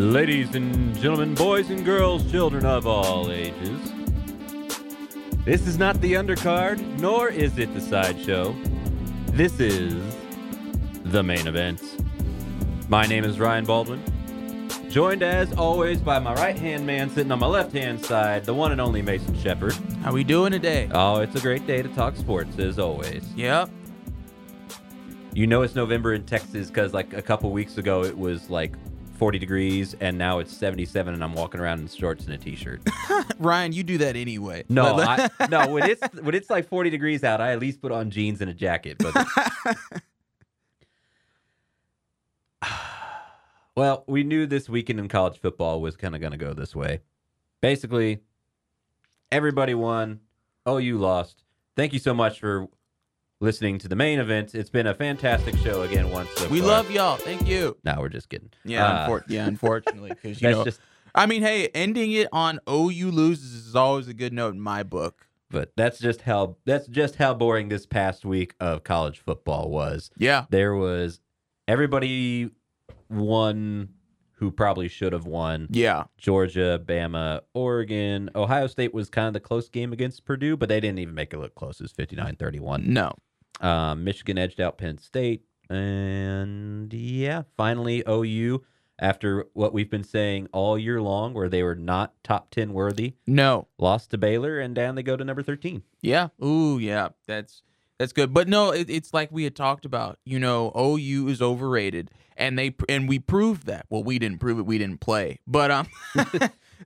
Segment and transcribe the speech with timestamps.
[0.00, 3.92] Ladies and gentlemen, boys and girls, children of all ages.
[5.44, 8.56] This is not the undercard, nor is it the sideshow.
[9.26, 9.92] This is
[11.04, 11.82] the main event.
[12.88, 14.02] My name is Ryan Baldwin,
[14.88, 18.54] joined as always by my right hand man sitting on my left hand side, the
[18.54, 19.74] one and only Mason Shepard.
[20.02, 20.88] How we doing today?
[20.94, 23.22] Oh, it's a great day to talk sports, as always.
[23.36, 23.68] Yep.
[25.34, 28.72] You know it's November in Texas because, like, a couple weeks ago it was like
[29.20, 32.80] 40 degrees, and now it's 77, and I'm walking around in shorts and a t-shirt.
[33.38, 34.64] Ryan, you do that anyway.
[34.70, 35.68] No, I, no.
[35.68, 38.50] When it's when it's like 40 degrees out, I at least put on jeans and
[38.50, 38.96] a jacket.
[38.98, 39.26] But
[43.76, 46.74] well, we knew this weekend in college football was kind of going to go this
[46.74, 47.00] way.
[47.60, 48.20] Basically,
[49.30, 50.20] everybody won.
[50.66, 51.44] OU lost.
[51.76, 52.68] Thank you so much for
[53.40, 54.54] listening to the main event.
[54.54, 56.10] It's been a fantastic show again.
[56.10, 56.68] Once so we far.
[56.68, 57.16] love y'all.
[57.16, 57.76] Thank you.
[57.84, 58.50] No, we're just kidding.
[58.64, 59.46] Yeah, Uh, unfor- yeah.
[59.48, 60.80] Unfortunately, because you know, just.
[61.14, 64.82] I mean, hey, ending it on OU loses is always a good note in my
[64.84, 65.26] book.
[65.50, 70.10] But that's just how that's just how boring this past week of college football was.
[70.16, 70.44] Yeah.
[70.50, 71.20] There was
[71.66, 72.50] everybody
[73.08, 73.88] won
[74.34, 75.66] who probably should have won.
[75.70, 76.04] Yeah.
[76.16, 80.78] Georgia, Bama, Oregon, Ohio State was kind of the close game against Purdue, but they
[80.80, 81.80] didn't even make it look close.
[81.80, 82.84] It was 59-31.
[82.86, 83.12] No.
[83.60, 88.62] Um, Michigan edged out Penn State, and yeah, finally OU
[88.98, 93.14] after what we've been saying all year long, where they were not top ten worthy,
[93.26, 93.66] No.
[93.78, 95.82] lost to Baylor, and down they go to number thirteen.
[96.02, 96.28] Yeah.
[96.44, 97.08] Ooh, yeah.
[97.26, 97.62] That's
[97.98, 98.32] that's good.
[98.32, 100.18] But no, it, it's like we had talked about.
[100.24, 103.86] You know, OU is overrated, and they and we proved that.
[103.90, 104.66] Well, we didn't prove it.
[104.66, 105.86] We didn't play, but um,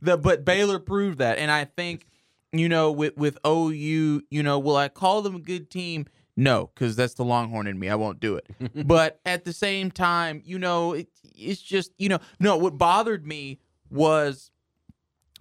[0.03, 2.07] the but Baylor proved that, and I think
[2.53, 6.07] you know with with OU, you know, will I call them a good team?
[6.37, 7.89] No, because that's the Longhorn in me.
[7.89, 8.47] I won't do it.
[8.87, 12.57] but at the same time, you know, it, it's just you know, no.
[12.57, 14.51] What bothered me was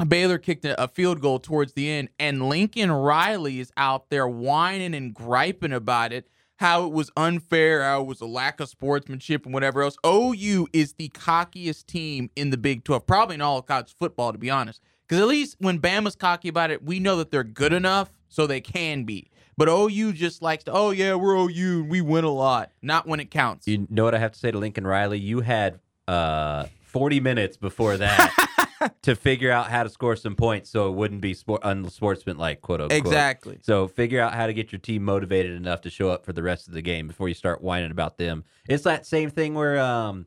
[0.08, 4.28] Baylor kicked a a field goal towards the end, and Lincoln Riley is out there
[4.28, 6.28] whining and griping about it,
[6.58, 9.98] how it was unfair, how it was a lack of sportsmanship and whatever else.
[10.06, 14.32] OU is the cockiest team in the Big 12, probably in all of college football,
[14.32, 14.82] to be honest.
[15.08, 18.48] Because at least when Bama's cocky about it, we know that they're good enough so
[18.48, 19.30] they can be.
[19.58, 22.72] But OU just likes to, oh, yeah, we're OU and we win a lot.
[22.82, 23.68] Not when it counts.
[23.68, 25.20] You know what I have to say to Lincoln Riley?
[25.20, 30.70] You had uh, 40 minutes before that to figure out how to score some points
[30.70, 32.98] so it wouldn't be sport unsportsmanlike, quote unquote.
[32.98, 33.60] exactly.
[33.62, 36.44] So figure out how to get your team motivated enough to show up for the
[36.44, 38.44] rest of the game before you start whining about them.
[38.68, 40.26] It's that same thing where um,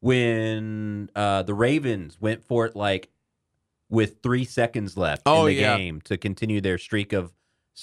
[0.00, 3.08] when uh, the Ravens went for it like
[3.90, 5.76] with three seconds left Oh, in the yeah.
[5.76, 7.32] game to continue their streak of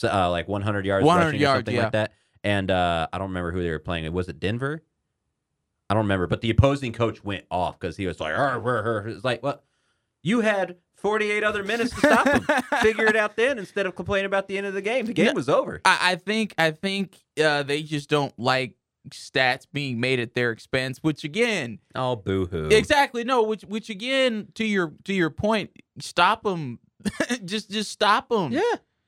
[0.04, 1.84] uh, like 100 yards 100 rushing or something yeah.
[1.84, 2.14] like that.
[2.44, 4.06] And uh, I don't remember who they were playing.
[4.06, 4.14] It.
[4.14, 4.84] Was it Denver?
[5.90, 6.28] I don't remember.
[6.28, 9.64] But the opposing coach went off because he was like, it's like, what?
[10.24, 12.42] You had 48 other minutes to stop him.
[12.82, 15.06] Figure it out then instead of complaining about the end of the game.
[15.06, 15.34] The game Yeah.
[15.34, 15.82] was over.
[15.86, 18.76] I, I think I think uh, they just don't like
[19.10, 21.00] stats being made at their expense.
[21.04, 22.70] Which again, Oh, boo hoo.
[22.72, 23.44] exactly no.
[23.44, 25.70] Which which again to your to your point,
[26.00, 26.80] stop them.
[27.46, 28.52] just just stop them.
[28.52, 28.62] Yeah.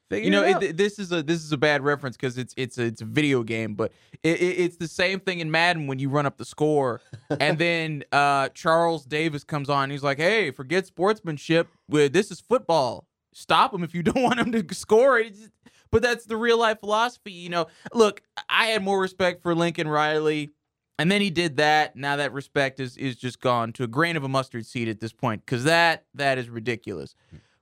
[0.09, 2.53] Figure You know, it it, this is a this is a bad reference because it's
[2.55, 3.91] it's a, it's a video game, but
[4.23, 7.01] it, it, it's the same thing in Madden when you run up the score,
[7.41, 9.89] and then uh, Charles Davis comes on.
[9.89, 11.67] He's like, "Hey, forget sportsmanship.
[11.89, 13.05] This is football.
[13.33, 15.51] Stop him if you don't want him to score." Just-
[15.91, 17.67] but that's the real life philosophy, you know.
[17.93, 20.51] Look, I had more respect for Lincoln Riley,
[20.99, 21.95] and then he did that.
[21.95, 24.99] Now that respect is is just gone to a grain of a mustard seed at
[24.99, 27.15] this point because that that is ridiculous.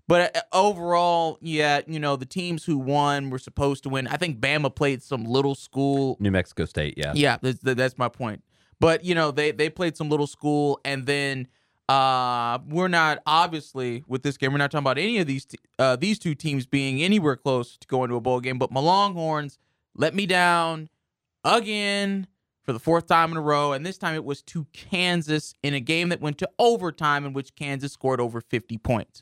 [0.08, 4.08] But uh, overall, yeah, you know, the teams who won were supposed to win.
[4.08, 6.18] I think Bama played some little school.
[6.20, 7.14] New Mexico State, yeah.
[7.16, 8.44] Yeah, that's, that's my point.
[8.80, 11.48] But, you know, they, they played some little school, and then
[11.90, 15.58] uh, we're not, obviously, with this game, we're not talking about any of these t-
[15.80, 18.58] uh, these two teams being anywhere close to going to a bowl game.
[18.58, 19.58] But my Longhorns
[19.96, 20.90] let me down
[21.44, 22.28] again
[22.64, 23.72] for the fourth time in a row.
[23.74, 27.34] And this time it was to Kansas in a game that went to overtime in
[27.34, 29.22] which Kansas scored over 50 points.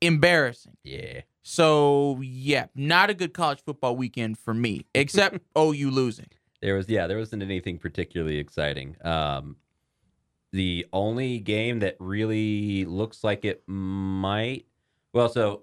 [0.00, 0.76] Embarrassing.
[0.84, 1.22] Yeah.
[1.42, 6.26] So yeah, not a good college football weekend for me, except OU losing.
[6.62, 8.96] There was yeah, there wasn't anything particularly exciting.
[9.02, 9.56] Um
[10.52, 14.66] the only game that really looks like it might
[15.12, 15.62] well, so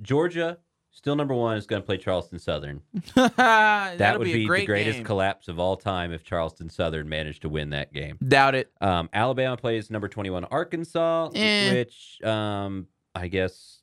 [0.00, 0.58] Georgia
[0.92, 2.82] still number one is going to play Charleston Southern.
[3.14, 5.04] that would be, be, the greatest game.
[5.04, 8.18] collapse of all time if Charleston Southern managed to win that game.
[8.26, 8.70] Doubt it.
[8.80, 11.72] Um, Alabama plays number 21 Arkansas, Eh.
[11.72, 13.80] which um, I guess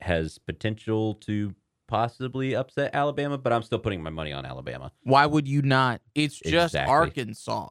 [0.00, 1.54] has potential to
[1.86, 4.92] possibly upset Alabama, but I'm still putting my money on Alabama.
[5.02, 6.00] Why would you not?
[6.14, 6.92] It's just Exactly.
[6.92, 7.68] Arkansas.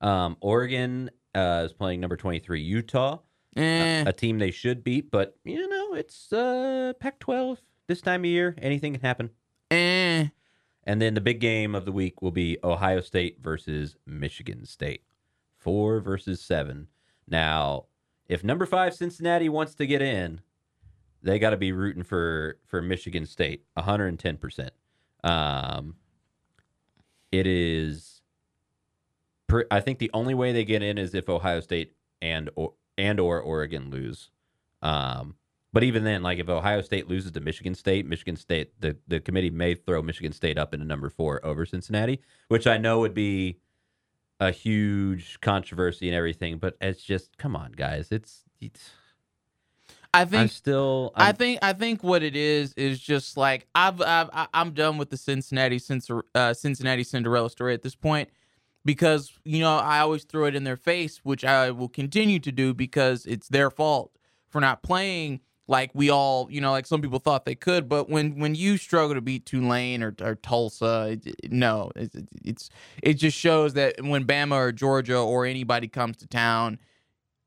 [0.00, 3.18] Um, Oregon uh, is playing number 23 Utah,
[3.56, 7.58] Eh, a team they should beat, but you know it's uh, Pac-12
[7.88, 8.54] this time of year.
[8.58, 9.30] Anything can happen.
[9.70, 10.28] eh.
[10.84, 15.02] And then the big game of the week will be Ohio State versus Michigan State.
[15.58, 16.86] Four versus seven.
[17.28, 17.84] Now,
[18.30, 20.40] if number five Cincinnati wants to get in,
[21.20, 24.70] they got to be rooting for for Michigan State, 110 percent.
[25.24, 25.96] Um,
[27.32, 28.22] it is.
[29.48, 31.92] Per, I think the only way they get in is if Ohio State
[32.22, 34.30] and or and or Oregon lose.
[34.80, 35.34] Um,
[35.72, 39.20] but even then, like if Ohio State loses to Michigan State, Michigan State, the, the
[39.20, 43.14] committee may throw Michigan State up into number four over Cincinnati, which I know would
[43.14, 43.58] be
[44.40, 46.58] a huge controversy and everything.
[46.58, 48.08] But it's just, come on, guys.
[48.10, 48.90] It's, it's
[50.12, 53.68] I I'm think still, i I'm, think I think what it is is just like
[53.74, 55.80] I've, I've I- I'm done with the Cincinnati
[56.34, 58.28] uh, Cincinnati Cinderella story at this point
[58.84, 62.50] because you know I always throw it in their face, which I will continue to
[62.50, 64.10] do because it's their fault
[64.48, 67.88] for not playing like we all you know like some people thought they could.
[67.88, 72.16] But when when you struggle to beat Tulane or, or Tulsa, it, it- no, it's,
[72.44, 72.70] it's
[73.02, 76.78] it just shows that when Bama or Georgia or anybody comes to town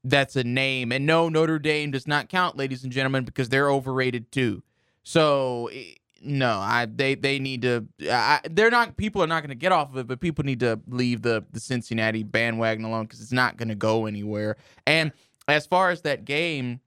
[0.06, 0.92] that's a name.
[0.94, 4.64] And no, Notre Dame does not count, ladies and gentlemen, because they're overrated too.
[5.04, 7.88] So eh, no, I they they need to.
[8.10, 8.98] I, they're not.
[8.98, 11.46] People are not going to get off of it, but people need to leave the
[11.54, 14.58] the Cincinnati bandwagon alone because it's not going to go anywhere.
[14.88, 15.14] And
[15.48, 16.82] as far as that game,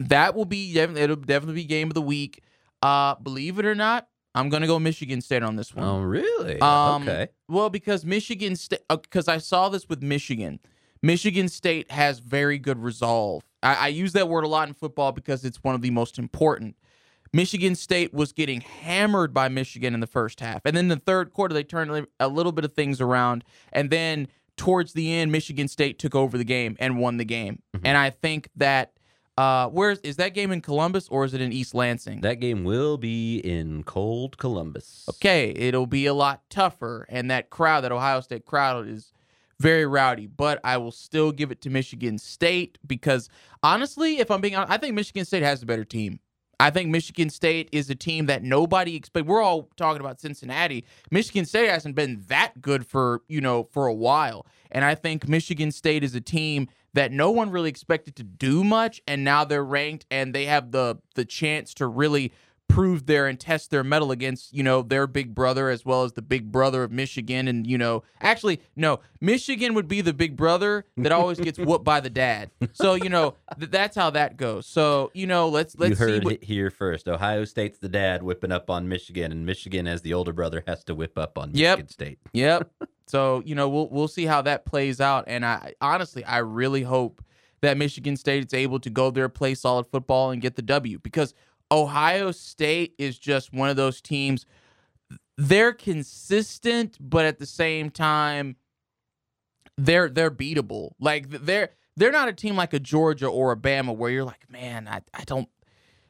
[0.00, 2.42] that will be definitely it'll definitely be game of the week.
[2.82, 5.84] Uh, believe it or not, I'm going to go Michigan State on this one.
[5.86, 6.60] oh, really?
[6.60, 7.28] Um, okay.
[7.48, 10.60] Well, because Michigan State, because I saw this with Michigan.
[11.02, 13.44] Michigan State has very good resolve.
[13.62, 16.18] I, I use that word a lot in football because it's one of the most
[16.18, 16.76] important.
[17.32, 20.62] Michigan State was getting hammered by Michigan in the first half.
[20.64, 23.44] And then the third quarter, they turned a- little bit of things around.
[23.72, 27.62] And then towards the end, Michigan State took over the game and won the game.
[27.74, 27.80] Mhm.
[27.84, 28.92] And I think that,
[29.36, 32.22] uh, where is, is that game in Columbus or is it in East Lansing?
[32.22, 35.04] That game will be in cold Columbus.
[35.10, 37.06] okay, it'll be a lot tougher.
[37.08, 39.12] And that crowd, that Ohio State crowd, is
[39.60, 40.26] very rowdy.
[40.26, 43.28] But I will still give it to Michigan State because
[43.62, 46.20] honestly, if I'm being honest, I think Michigan State has the better team.
[46.58, 49.26] I think Michigan State is a team that nobody expect.
[49.26, 50.86] We're all talking about Cincinnati.
[51.10, 55.28] Michigan State hasn't been that good for you know for a while, and I think
[55.28, 59.44] Michigan State is a team that no one really expected to do much, and now
[59.44, 62.32] they're ranked and they have the the chance to really
[62.68, 66.14] prove their and test their mettle against you know their big brother as well as
[66.14, 70.36] the big brother of Michigan and you know actually no Michigan would be the big
[70.36, 74.36] brother that always gets whooped by the dad so you know th- that's how that
[74.36, 77.06] goes so you know let's let's you heard what, it here first.
[77.08, 80.82] Ohio State's the dad whipping up on Michigan, and Michigan, as the older brother, has
[80.84, 81.78] to whip up on Yep.
[81.78, 82.18] Michigan State.
[82.32, 82.68] Yep.
[83.06, 86.82] So you know we'll we'll see how that plays out, and I honestly I really
[86.82, 87.22] hope
[87.62, 90.98] that Michigan State is able to go there, play solid football, and get the W
[90.98, 91.34] because
[91.70, 94.46] Ohio State is just one of those teams.
[95.38, 98.56] They're consistent, but at the same time,
[99.76, 100.92] they're they're beatable.
[101.00, 104.50] Like they're they're not a team like a Georgia or a Bama where you're like,
[104.50, 105.48] man, I, I don't.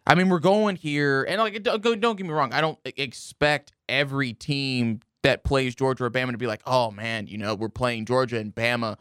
[0.07, 2.53] I mean, we're going here, and like, don't, don't get me wrong.
[2.53, 7.27] I don't expect every team that plays Georgia or Bama to be like, oh man,
[7.27, 8.97] you know, we're playing Georgia and Bama.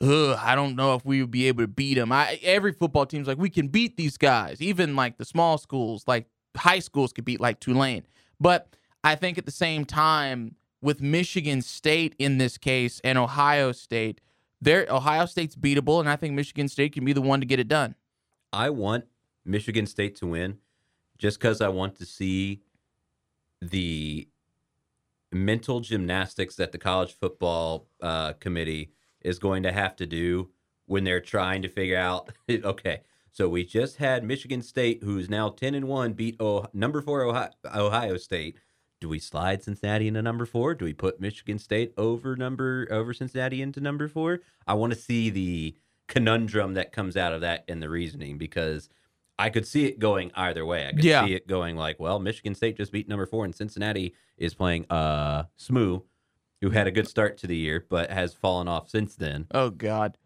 [0.00, 2.10] Ugh, I don't know if we would be able to beat them.
[2.10, 4.60] I every football team's like, we can beat these guys.
[4.60, 8.04] Even like the small schools, like high schools, could beat like Tulane.
[8.40, 13.72] But I think at the same time, with Michigan State in this case and Ohio
[13.72, 14.20] State,
[14.60, 17.60] there Ohio State's beatable, and I think Michigan State can be the one to get
[17.60, 17.94] it done.
[18.52, 19.04] I want
[19.44, 20.58] Michigan State to win
[21.18, 22.62] just because I want to see
[23.60, 24.28] the
[25.32, 30.50] mental gymnastics that the college football uh, committee is going to have to do
[30.86, 35.48] when they're trying to figure out okay so we just had michigan state who's now
[35.48, 36.40] 10 and 1 beat
[36.72, 38.56] number 4 ohio, ohio state.
[39.00, 43.12] Do we slide cincinnati into number 4 do we put michigan state over number over
[43.12, 45.76] cincinnati into number 4 i want to see the
[46.08, 48.88] conundrum that comes out of that and the reasoning because
[49.38, 50.86] I could see it going either way.
[50.86, 51.26] I could Yeah.
[51.26, 54.86] see it going like, well, Michigan State just beat number four, and Cincinnati is playing
[54.90, 56.02] uh Smoo,
[56.60, 59.46] who had a good start to the year but has fallen off since then.
[59.52, 60.16] Oh God.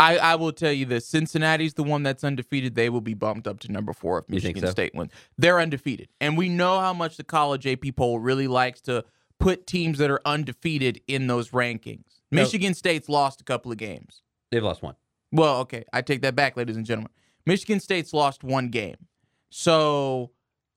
[0.00, 2.76] I, I will tell you this: Cincinnati's the one that's undefeated.
[2.76, 4.70] They will be bumped up to number four if Michigan so?
[4.70, 5.10] State wins.
[5.36, 9.04] They're undefeated, and we know how much the college AP poll really likes to
[9.40, 12.04] put teams that are undefeated in those rankings.
[12.30, 14.22] Michigan State's lost a couple of games.
[14.52, 14.94] They've lost one.
[15.32, 17.10] Well, okay, I take that back, ladies and gentlemen.
[17.48, 19.06] Michigan State's lost one game,
[19.50, 20.30] so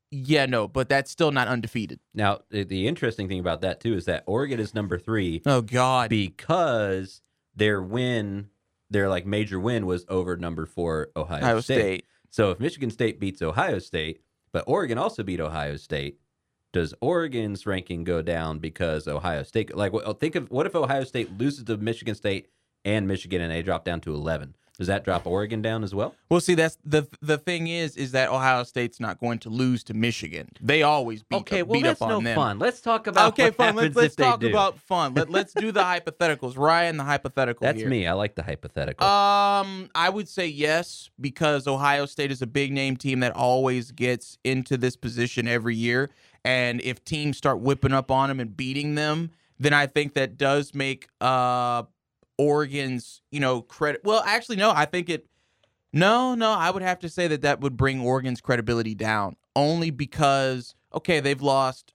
[0.10, 2.00] yeah, no, but that's still not undefeated.
[2.14, 6.10] Now, the, interesting thing about that too is that Oregon is number three Oh God,
[6.10, 7.22] because
[7.56, 8.48] their win,
[8.90, 11.80] their like major win was over number four Ohio, Ohio State.
[11.80, 12.06] State.
[12.30, 14.22] So if Michigan State beats Ohio State,
[14.54, 16.20] but Oregon also beat Ohio State,
[16.72, 19.76] does Oregon's ranking go down because Ohio State?
[19.76, 22.48] Like, what- think of what if Ohio State loses to Michigan State
[22.86, 24.56] and Michigan, and they drop down to eleven?
[24.82, 26.16] Does that drop Oregon down as well?
[26.28, 29.84] Well, see, that's the the thing is, is that Ohio State's not going to lose
[29.84, 30.50] to Michigan.
[30.60, 32.34] They always beat, Okay, up, well beat that's up no them.
[32.34, 32.58] fun.
[32.58, 33.76] Let's talk about okay, fun.
[33.76, 35.14] Let's, let's talk about fun.
[35.14, 36.58] Let, let's do the hypotheticals.
[36.58, 37.64] Ryan, the hypothetical.
[37.64, 37.90] That's here.
[37.90, 38.08] me.
[38.08, 39.06] I like the hypothetical.
[39.06, 43.92] Um, I would say yes because Ohio State is a big name team that always
[43.92, 46.10] gets into this position every year,
[46.44, 50.40] and if teams start whipping up on them and beating them, then I think that
[50.40, 51.84] does make uh
[52.38, 54.02] Oregon's you know credit.
[54.04, 55.28] Well, actually, no, I think it.
[55.94, 59.92] No, no, I would have to say that that would bring Oregon's credibility down only
[59.92, 61.94] because okay, they've lost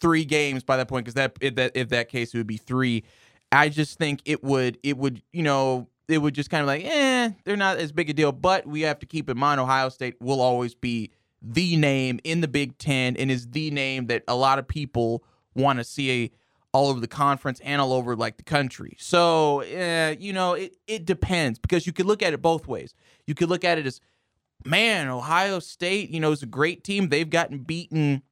[0.00, 2.56] three games by that point because that if that if that case it would be
[2.56, 3.04] three.
[3.52, 6.84] I just think it would it would you know it would just kind of like
[6.84, 8.32] eh they're not as big a deal.
[8.32, 12.40] But we have to keep in mind Ohio State will always be the name in
[12.40, 15.22] the Big Ten and is the name that a lot of people
[15.54, 16.32] want to see
[16.74, 18.96] all over the conference and all over like the country.
[18.98, 22.92] So eh, you know it it depends because you could look at it both ways.
[23.26, 24.00] You could look at it as
[24.66, 27.08] man Ohio State you know is a great team.
[27.08, 28.22] They've gotten beaten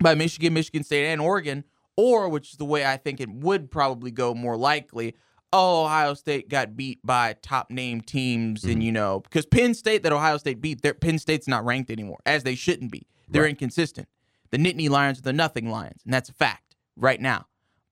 [0.00, 1.64] by Michigan, Michigan State, and Oregon,
[1.96, 5.14] or which is the way I think it would probably go more likely.
[5.52, 8.84] Oh, Ohio State got beat by top name teams, and Mhm.
[8.84, 12.18] you know because Penn State that Ohio State beat, their Penn State's not ranked anymore,
[12.24, 13.06] as they shouldn't be.
[13.28, 13.50] They're Right.
[13.50, 14.08] inconsistent.
[14.50, 17.46] The Nittany Lions are the Nothing Lions, and that's a fact right now.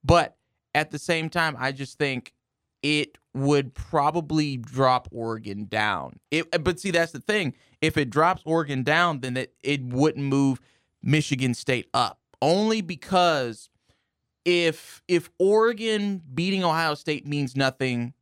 [0.07, 0.37] But
[0.75, 2.33] at the same time, I just think
[2.83, 6.21] it would probably drop Oregon down.
[6.31, 7.55] It, uh, but see, that's the thing.
[7.81, 10.61] If it drops Oregon down, then it, it wouldn't move
[11.03, 12.21] Michigan State up.
[12.41, 13.69] Only because
[14.45, 18.15] if if Oregon beating Ohio State means nothing,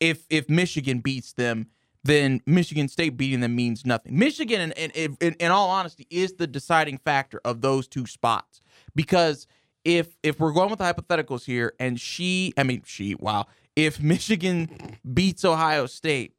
[0.00, 1.68] if if Michigan beats them,
[2.02, 4.18] then Michigan State beating them means nothing.
[4.18, 8.60] Michigan, in, in, in, in all honesty, is the deciding factor of those two spots
[8.94, 9.46] because
[9.84, 14.00] if if we're going with the hypotheticals here, and she, I mean she, wow, if
[14.00, 16.34] Michigan beats Ohio State,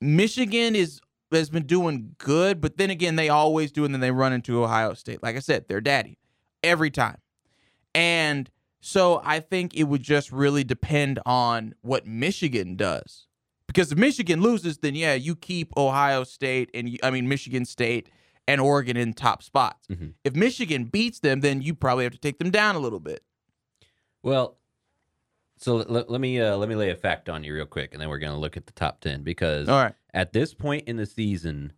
[0.00, 1.00] Michigan is
[1.32, 4.62] has been doing good, but then again, they always do, and then they run into
[4.62, 5.22] Ohio State.
[5.22, 6.18] Like I said, their daddy
[6.62, 7.18] every time,
[7.94, 13.26] and so I think it would just really depend on what Michigan does.
[13.66, 18.10] Because if Michigan loses, then yeah, you keep Ohio State and I mean Michigan State
[18.46, 19.86] and Oregon in top spots.
[19.88, 20.14] Mhm.
[20.24, 23.22] If Michigan beats them, then you probably have to take them down a little bit.
[24.22, 24.58] Well,
[25.56, 28.00] so let, let me uh, let me lay a fact on you real quick, and
[28.02, 29.94] then we're gonna look at the top ten because All right.
[30.12, 31.72] at this point in the season,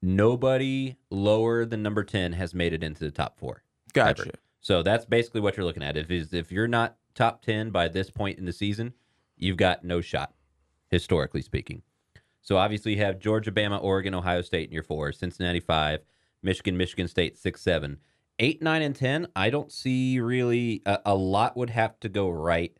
[0.00, 3.62] nobody lower than number ten has made it into the top four.
[3.92, 4.22] Gotcha.
[4.22, 4.30] ever.
[4.60, 5.96] So that's basically what you're looking at.
[5.96, 8.94] If is if you're not top ten by this point in the season,
[9.36, 10.34] you've got no shot,
[10.90, 11.82] historically speaking.
[12.42, 16.00] So obviously you have Georgia, Bama, Oregon, Ohio State in your four, Cincinnati five,
[16.42, 17.98] Michigan, Michigan State six, seven,
[18.38, 19.28] eight, nine, and ten.
[19.34, 22.76] I don't see really a, a lot would have to go right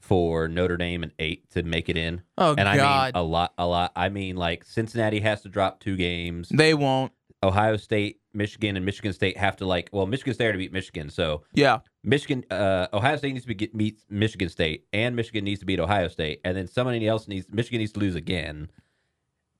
[0.00, 2.22] for Notre Dame and eight to make it in.
[2.38, 3.92] Oh and I God, mean a lot, a lot.
[3.94, 6.48] I mean like Cincinnati has to drop two games.
[6.48, 7.12] they won't.
[7.42, 9.88] Ohio State, Michigan, and Michigan State have to like.
[9.92, 13.70] Well, Michigan State to beat Michigan, so Yeah, Michigan, uh, Ohio State needs to be,
[13.72, 17.46] meet Michigan State, and Michigan needs to beat Ohio State, and then somebody else needs
[17.50, 18.70] Michigan needs to lose again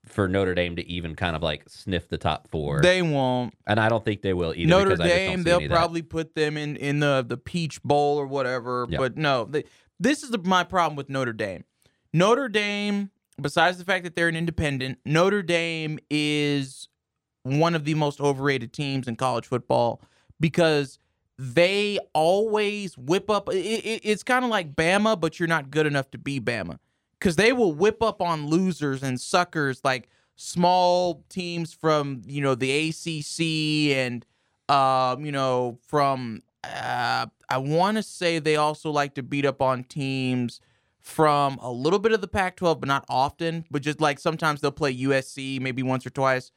[0.05, 2.81] for Notre Dame to even kind of like sniff the top four.
[2.81, 3.53] they won't.
[3.67, 4.67] and I don't think they will either.
[4.67, 5.75] Notre because I just don't Dame, they'll any of that.
[5.75, 8.87] probably put them in in the the Peach Bowl or whatever.
[8.89, 8.99] Yep.
[8.99, 9.63] But no, they,
[9.99, 11.65] this is the, my problem with Notre Dame.
[12.13, 16.87] Notre Dame, besides the fact that they're an independent, Notre Dame is
[17.43, 20.01] one of the most overrated teams in college football
[20.39, 20.99] because
[21.37, 23.49] they always whip up.
[23.49, 26.77] It, it, it's kind of like Bama, but you're not good enough to be Bama
[27.19, 32.55] because they will whip up on losers and suckers like small teams from you know
[32.55, 34.25] the ACC and
[34.69, 39.61] um you know from uh, I want to say they also like to beat up
[39.61, 40.61] on teams
[40.99, 43.65] from a little bit of the Pac-12, but not often.
[43.71, 46.51] But just like sometimes they'll play USC maybe once or twice.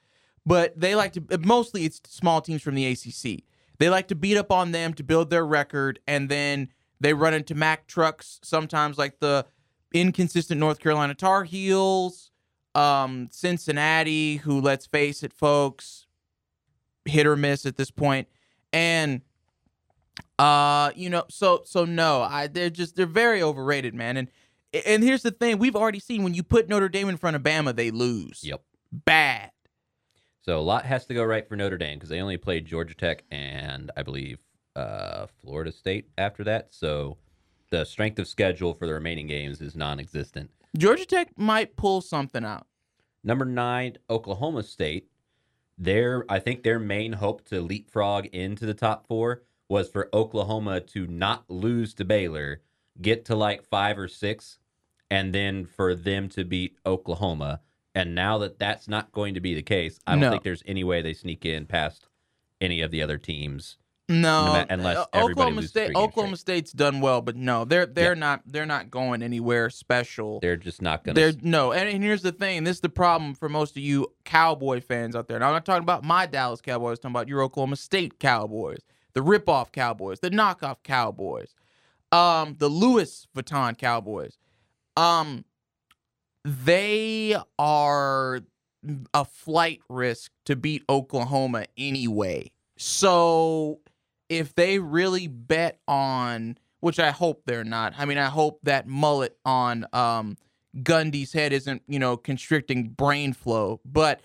[0.47, 3.45] But they like to mostly it's small teams from the ACC.
[3.79, 6.69] They like to beat up on them to build their record, and then
[7.01, 9.47] they run into Mac trucks sometimes, like the
[9.93, 12.31] inconsistent North Carolina Tar Heels,
[12.75, 16.07] um, Cincinnati, who let's face it, folks,
[17.05, 18.29] hit or miss at this point,
[18.73, 19.23] and
[20.39, 24.17] uh, you know, so so no, I they're just they're very overrated, man.
[24.17, 24.31] And
[24.87, 27.43] and here's the thing: we've already seen when you put Notre Dame in front of
[27.43, 28.43] Bama, they lose.
[28.43, 28.63] Yep.
[28.93, 29.51] Bad.
[30.45, 32.95] So a lot has to go right for Notre Dame because they only played Georgia
[32.95, 34.39] Tech and I believe
[34.77, 36.75] uh, Florida State after that.
[36.75, 37.17] So
[37.71, 40.51] the strength of schedule for the remaining games is non-existent.
[40.77, 42.67] Georgia Tech might pull something out.
[43.23, 45.09] Number nine, Oklahoma State.
[45.79, 50.81] Their I think their main hope to leapfrog into the top four was for Oklahoma
[50.81, 52.61] to not lose to Baylor,
[53.01, 54.59] get to like five or six,
[55.11, 57.61] and then for them to beat Oklahoma.
[57.95, 60.31] And now that that's not going to be the case, I don't No.
[60.31, 62.09] think there's any way they sneak in past
[62.61, 63.77] any of the other teams.
[64.09, 65.97] No, unless uh, Oklahoma State.
[65.97, 70.41] Oklahoma State's done well, but no, they're they're not they're not going anywhere special.
[70.41, 72.65] They're just not going They're no, and, and here's the thing.
[72.65, 75.39] This is the problem for most of you Cowboy fans out there.
[75.39, 76.99] Now I'm not talking about my Dallas Cowboys.
[76.99, 78.81] I'm talking about your Oklahoma State Cowboys,
[79.15, 81.55] the ripoff Cowboys, the knockoff Cowboys,
[82.13, 84.37] um, the Louis Vuitton Cowboys.
[84.99, 85.47] Um,
[86.45, 88.41] they are
[89.15, 92.51] a flight risk to beat Oklahoma anyway.
[92.77, 93.81] So
[94.29, 97.95] if they really bet on, which I hope they're not.
[97.97, 100.37] I mean, I hope that mullet on um,
[100.83, 103.81] Gundy's head isn't, you know, constricting brain flow.
[103.87, 104.21] But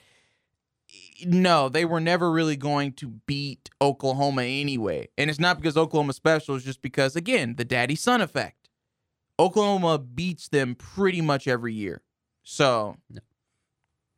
[1.24, 5.08] no, they were never really going to beat Oklahoma anyway.
[5.18, 8.68] And it's not because Oklahoma special, it's just because, again, the daddy son effect.
[9.40, 12.02] Oklahoma beats them pretty much every year.
[12.52, 12.98] So,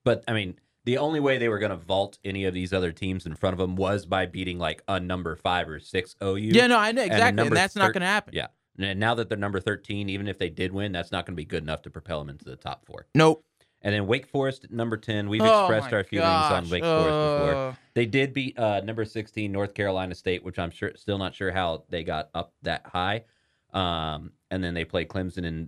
[0.05, 2.93] But I mean, the only way they were going to vault any of these other
[2.93, 6.35] teams in front of them was by beating like a number five or six OU.
[6.38, 7.27] yeah, no, I know exactly.
[7.27, 8.33] And, number that's not going to happen.
[8.33, 8.47] Yeah.
[8.79, 11.41] And now that they're number 13, even if they did win, that's not going to
[11.41, 13.05] be good enough to propel them into the top four.
[13.13, 13.43] Nope.
[13.81, 15.27] And then Wake Forest number 10.
[15.27, 17.55] We've Oh expressed our feelings on gosh, Wake Forest before.
[17.55, 21.35] uh, They did beat uh, number 16, North Carolina State, which I'm sure still not
[21.35, 23.25] sure how they got up that high.
[23.73, 25.67] Um, and then they played Clemson and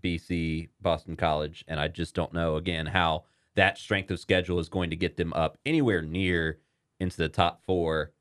[0.00, 1.64] BC, Boston College.
[1.68, 3.24] And I just don't know, again, how
[3.54, 6.58] that strength of schedule is going to get them up anywhere near
[7.00, 8.12] into the top four.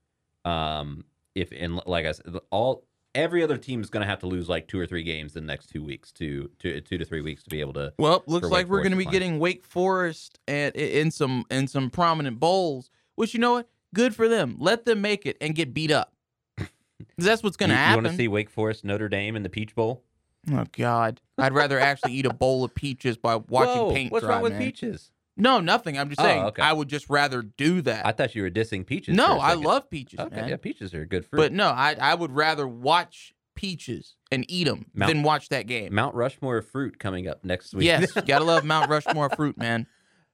[0.45, 1.05] Um,
[1.35, 4.49] if, and like I said, all every other team is going to have to lose
[4.49, 7.21] like two or three games in the next two weeks to, to two to three
[7.21, 9.13] weeks to be able to Well, looks like we're going to be climb.
[9.13, 12.89] getting Wake Forest at in some in some prominent bowls.
[13.15, 13.69] Which you know what?
[13.93, 14.57] Good for them.
[14.59, 16.13] Let them make it and get beat up.
[17.17, 17.99] that's what's going to happen.
[17.99, 20.03] You want to see Wake Forest, Notre Dame in the Peach Bowl?
[20.51, 24.25] Oh God, I'd rather actually eat a bowl of peaches by watching Whoa, paint What's
[24.25, 24.35] dry.
[24.35, 24.61] wrong with man.
[24.61, 25.11] peaches?
[25.35, 25.97] No, nothing.
[25.97, 26.61] I'm just Oh, saying okay.
[26.61, 28.05] I would just rather do that.
[28.05, 29.13] I thought you were dissing peaches.
[29.15, 29.63] for no, a I second.
[29.63, 30.49] love peaches, Okay, man.
[30.49, 31.37] yeah, peaches are a good fruit.
[31.37, 35.65] But no, I I would rather watch peaches and eat them Mount- than watch that
[35.67, 35.93] game.
[35.93, 37.85] Mount Rushmore of fruit coming up next week.
[37.85, 39.87] Yes, gotta love Mount Rushmore fruit, man.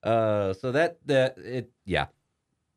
[0.03, 2.07] uh, so that that it yeah,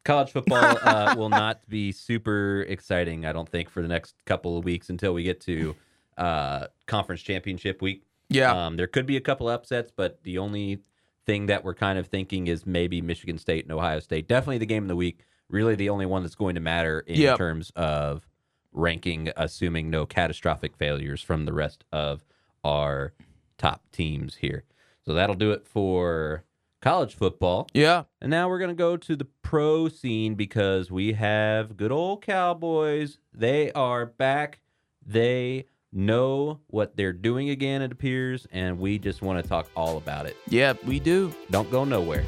[0.05, 3.27] college football uh, will not be super exciting.
[3.27, 5.75] I don't think for the next couple of weeks until we get to
[6.19, 8.05] uh conference championship week.
[8.29, 10.79] Yeah, Um, there could be a couple upsets, but the only
[11.27, 14.27] thing that we're kind of thinking is maybe Michigan State and Ohio State.
[14.27, 15.21] Definitely the game of the week.
[15.49, 17.37] Really, the only one that's going to matter in Yep.
[17.39, 18.27] terms of
[18.73, 22.25] ranking, assuming no catastrophic failures from the rest of
[22.65, 23.13] our
[23.59, 24.65] top teams here.
[25.05, 26.45] So that'll do it for
[26.81, 27.69] college football.
[27.75, 28.05] yeah.
[28.21, 32.23] And now we're going to go to the pro scene because we have good old
[32.23, 33.19] Cowboys.
[33.33, 34.61] They are back.
[35.05, 39.99] They know what they're doing again, it appears, and we just want to talk all
[39.99, 40.37] about it.
[40.49, 41.35] Yeah, we do.
[41.51, 42.25] Don't go nowhere.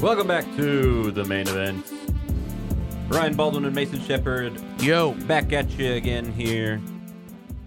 [0.00, 2.01] Welcome back to the main event.
[3.12, 6.80] Ryan Baldwin and Mason Shepard Yo, back at you again here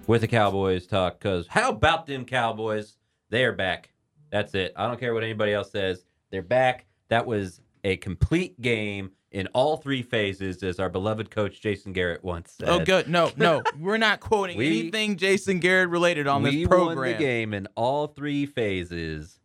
[0.07, 1.19] with the Cowboys talk.
[1.19, 2.97] Because how about them Cowboys?
[3.29, 3.91] They are back.
[4.31, 4.73] That's it.
[4.75, 6.03] I don't care what anybody else says.
[6.31, 6.85] They're back.
[7.09, 12.23] That was a complete game in all three phases, as our beloved coach Jason Garrett
[12.23, 12.69] once said.
[12.69, 13.07] oh good.
[13.07, 16.89] No, no, we're not quoting We- anything Jason Garrett related on this program.
[16.89, 19.39] we won the game in all three phases,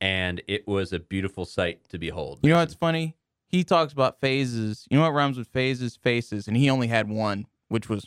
[0.00, 2.40] and it was a beautiful sight to behold.
[2.42, 3.16] You know what's funny?
[3.48, 4.86] He talks about phases.
[4.90, 5.96] You know what rhymes with phases?
[5.96, 8.04] Faces, and he only had one, which was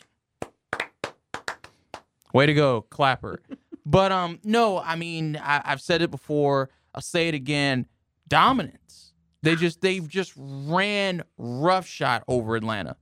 [2.32, 3.40] way to go, clapper.
[3.86, 6.70] but um, no, I mean I, I've said it before.
[6.94, 7.86] I'll say it again.
[8.28, 9.12] Dominance.
[9.42, 12.96] They just they've just ran roughshod over Atlanta.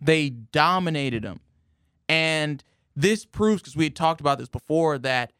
[0.00, 1.40] They dominated them,
[2.08, 2.64] and
[2.96, 5.32] this proves because we had talked about this before that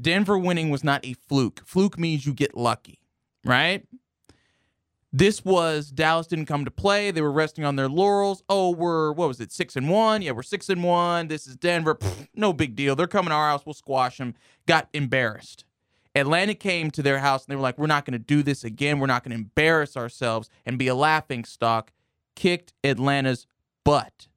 [0.00, 1.62] Denver winning was not a fluke.
[1.64, 3.00] Fluke means you get lucky,
[3.44, 3.86] right?
[5.12, 7.10] This was Dallas didn't come to play.
[7.10, 8.44] They were resting on their laurels.
[8.48, 10.22] Oh, we're what was it, six and one?
[10.22, 11.28] Yeah, we're six and one.
[11.28, 11.96] This is Denver.
[11.96, 12.94] Pfft, no big deal.
[12.94, 13.66] They're coming to our house.
[13.66, 14.34] We'll squash them.
[14.66, 15.64] Got embarrassed.
[16.14, 18.62] Atlanta came to their house and they were like, "We're not going to do this
[18.62, 19.00] again.
[19.00, 21.92] We're not going to embarrass ourselves and be a laughing stock
[22.36, 23.46] kicked Atlanta's
[23.84, 24.28] butt.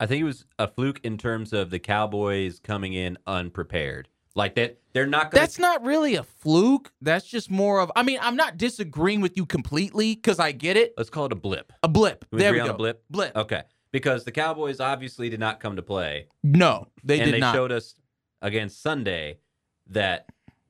[0.00, 4.08] I think it was a fluke in terms of the Cowboys coming in unprepared.
[4.34, 5.40] Like that, they're not Gonna...
[5.42, 6.92] That's not really a fluke.
[7.00, 7.90] That's just more of.
[7.96, 10.94] I mean, I'm not disagreeing with you completely because I get it.
[10.96, 11.72] Let's call it a blip.
[11.82, 12.24] A blip.
[12.30, 12.74] We there agree we on go.
[12.74, 13.04] a blip?
[13.10, 13.36] Blip.
[13.36, 17.40] Okay, because the Cowboys obviously did not come to play, No, they and did they
[17.40, 17.54] not.
[17.54, 17.94] showed us
[18.42, 19.38] against Sunday
[19.88, 20.26] that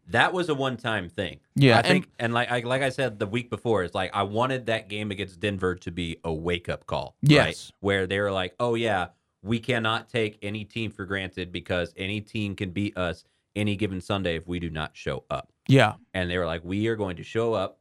[0.08, 1.40] that was a one-time thing.
[1.54, 4.22] yeah, I think, and, like I, like I said the week before, it's like I
[4.22, 7.16] wanted that game against Denver to be a wake-up call.
[7.22, 7.30] Right?
[7.30, 7.72] Yes.
[7.80, 9.08] where they were like, "Oh yeah,
[9.42, 13.24] we cannot take any team for granted because any team can beat us
[13.58, 16.86] any given Sunday if we do not show up." yeah, and they were like, "We
[16.88, 17.80] are going to show up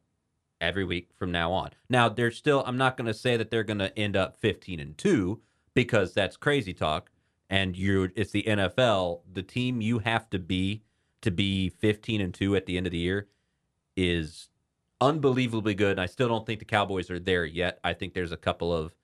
[0.60, 2.64] every week from now on." Now, they're still.
[2.66, 5.42] I'm not going to say that they're going to end up 15 and two
[5.74, 7.12] because that's crazy talk.
[7.50, 9.22] And you, it's the NFL.
[9.32, 10.84] The team you have to be
[11.22, 13.28] to be 15 and two at the end of the year
[13.96, 14.50] is
[15.02, 15.92] unbelievably good.
[15.92, 17.80] And I still don't think the Cowboys are there yet.
[17.84, 18.96] I think there's a couple of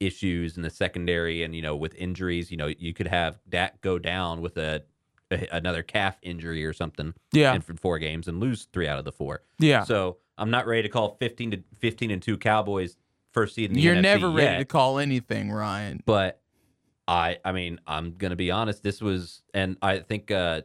[0.00, 3.80] issues in the secondary, and you know, with injuries, you know, you could have Dak
[3.80, 4.82] go down with a, a
[5.52, 9.04] another calf injury or something yeah, in for four games and lose three out of
[9.04, 9.42] the four.
[9.58, 9.84] yeah.
[9.84, 12.96] So I'm not ready to call 15 to 15 and two Cowboys
[13.32, 16.02] first seed in the You're NFC never ready yet, to call anything, Ryan.
[16.04, 16.40] But
[17.06, 18.82] I, I mean, I'm gonna be honest.
[18.82, 20.62] This was, and I think uh,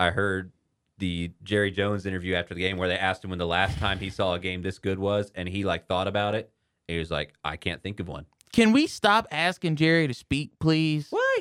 [0.00, 0.52] I heard
[0.98, 3.98] the Jerry Jones interview after the game where they asked him when the last time
[3.98, 6.50] he saw a game this good was, and he like thought about it.
[6.88, 8.26] He was like, I can't think of one.
[8.52, 11.08] Can we stop asking Jerry to speak, please?
[11.10, 11.36] Why?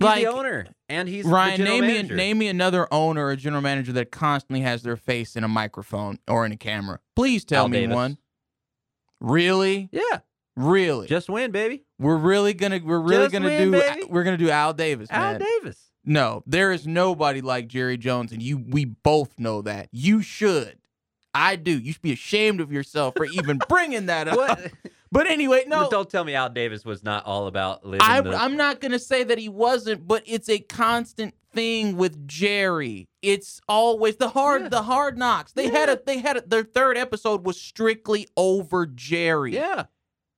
[0.00, 3.62] He's, Like, the owner, and he's Ryan, name me name me another owner or general
[3.62, 7.00] manager that constantly has their face in a microphone or in a camera.
[7.16, 7.94] Please tell Al me Davis.
[7.96, 8.18] one.
[9.20, 9.88] Really?
[9.92, 10.20] Yeah,
[10.56, 11.06] Really?
[11.08, 11.84] just win, baby.
[11.98, 14.04] we're really gonna we're really Just gonna win, do baby.
[14.08, 15.40] we're gonna do Al Davis, Al man.
[15.40, 15.78] Davis.
[16.04, 19.88] No, there is nobody like Jerry Jones, and you we both know that.
[19.92, 20.78] You should.
[21.34, 21.76] I do.
[21.78, 24.36] You should be ashamed of yourself for even bringing that up.
[24.36, 24.72] What?
[25.10, 25.82] But anyway, no.
[25.84, 28.00] But don't tell me Al Davis was not all about living.
[28.02, 31.96] I, the, I'm not going to say that he wasn't, but it's a constant thing
[31.96, 33.08] with Jerry.
[33.22, 34.68] It's always the hard, Yeah.
[34.68, 35.52] the hard knocks.
[35.52, 39.54] They had a, they had a, their third episode was strictly over Jerry.
[39.54, 39.84] yeah.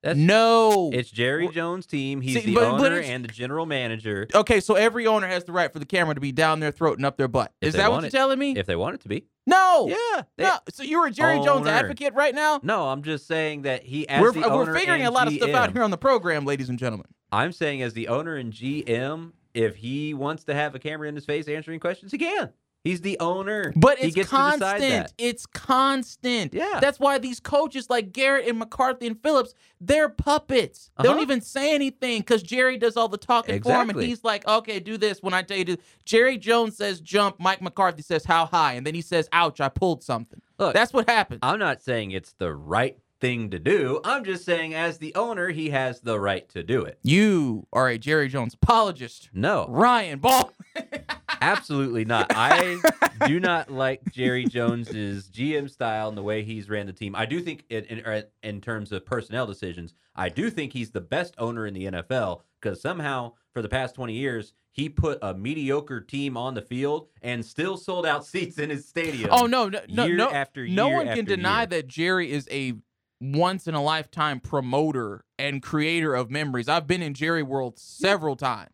[0.02, 0.90] That's no.
[0.94, 2.22] It's Jerry Jones' team.
[2.22, 4.26] He's See, the but- owner and the general manager.
[4.35, 6.96] okay, so every owner has the right for the camera to be down their throat
[6.96, 7.52] and up their butt.
[7.61, 8.52] If Is that what want you're telling me?
[8.56, 9.26] If they want it to be.
[9.46, 9.87] No.
[9.88, 10.22] Yeah.
[10.37, 10.57] they- no.
[10.70, 12.61] So you're a Jerry Jones advocate right now?
[12.62, 15.35] No, I'm just saying that he as We're, the we're owner figuring a lot of
[15.35, 17.07] stuff out here on the program, ladies and gentlemen.
[17.33, 21.14] I'm saying as the owner and GM, if he wants to have a camera in
[21.14, 22.50] his face answering questions, he can.
[22.82, 23.72] He's the owner.
[23.76, 25.12] But he it's gets constant.
[25.18, 26.54] It's constant.
[26.54, 26.78] Yeah.
[26.80, 30.90] That's why these coaches like Garrett and McCarthy and Phillips, they're puppets.
[30.96, 31.22] They don't Uh-huh.
[31.22, 34.80] even say anything because Jerry does all the talking for him, and he's like, "Okay,
[34.80, 38.46] do this." When I tell you to, Jerry Jones says jump, Mike McCarthy says how
[38.46, 41.40] high, and then he says, "Ouch, I pulled something." Look, That's what happens.
[41.42, 44.00] I'm not saying it's the right thing to do.
[44.04, 46.98] I'm just saying as the owner, he has the right to do it.
[47.02, 49.66] you are a Jerry Jones apologist, No.
[49.68, 50.50] Ryan Ball.
[51.42, 52.33] Absolutely not.
[52.35, 52.80] I
[53.26, 57.14] do not like Jerry Jones's GM style and the way he's ran the team.
[57.16, 61.00] I do think, in, in, in terms of personnel decisions, I do think he's the
[61.00, 65.35] best owner in the NFL because somehow for the past 20 years, he put a
[65.35, 69.30] mediocre team on the field and still sold out seats in his stadium.
[69.33, 70.30] Oh no, no, no, year no.
[70.30, 71.66] after no one can deny year.
[71.68, 72.74] that Jerry is a
[73.20, 76.68] once in a lifetime promoter and creator of memories.
[76.68, 78.70] I've been in Jerry World several times.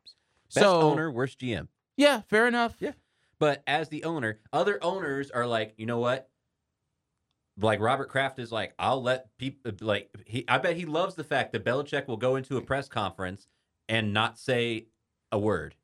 [0.54, 1.68] Best so owner, worst GM.
[1.96, 2.76] yeah, fair enough.
[2.78, 2.92] Yeah.
[3.38, 6.30] But as the owner, other owners are like, you know what?
[7.58, 10.44] Like Robert Kraft is like, I'll let people like he.
[10.46, 13.48] I bet he loves the fact that Belichick will go into a press conference
[13.88, 14.86] and not say
[15.32, 15.74] a word,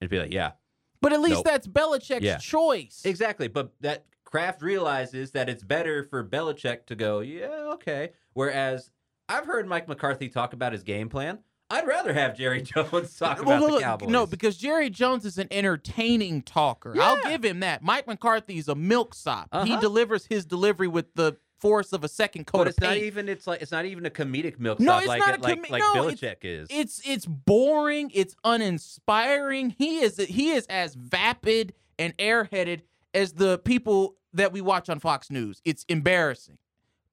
[0.00, 0.52] and be like, yeah,
[1.00, 1.44] But at least Nope.
[1.46, 2.38] that's Belichick's Yeah.
[2.38, 3.02] choice.
[3.04, 3.48] exactly.
[3.48, 8.10] But that Kraft realizes that it's better for Belichick to go, yeah, okay.
[8.34, 8.90] Whereas
[9.26, 11.38] I've heard Mike McCarthy talk about his game plan.
[11.70, 14.10] I'd rather have Jerry Jones talk Well, about look, the Cowboys.
[14.10, 16.94] No, because Jerry Jones is an entertaining talker.
[17.00, 17.82] I'll give him that.
[17.82, 19.48] Mike McCarthy is a milksop.
[19.64, 19.80] He Uh-huh.
[19.80, 23.28] delivers his delivery with the force of a second coat but of it's not even.
[23.30, 25.58] It's like it's not even a comedic milk No, it's like not it, a like
[25.62, 26.68] comi- like no, it's- Belichick is.
[26.70, 28.10] it's it's boring.
[28.14, 29.70] It's uninspiring.
[29.78, 32.82] He is he is as vapid and airheaded
[33.14, 35.60] as the people that we watch on Fox News.
[35.64, 36.58] It's embarrassing.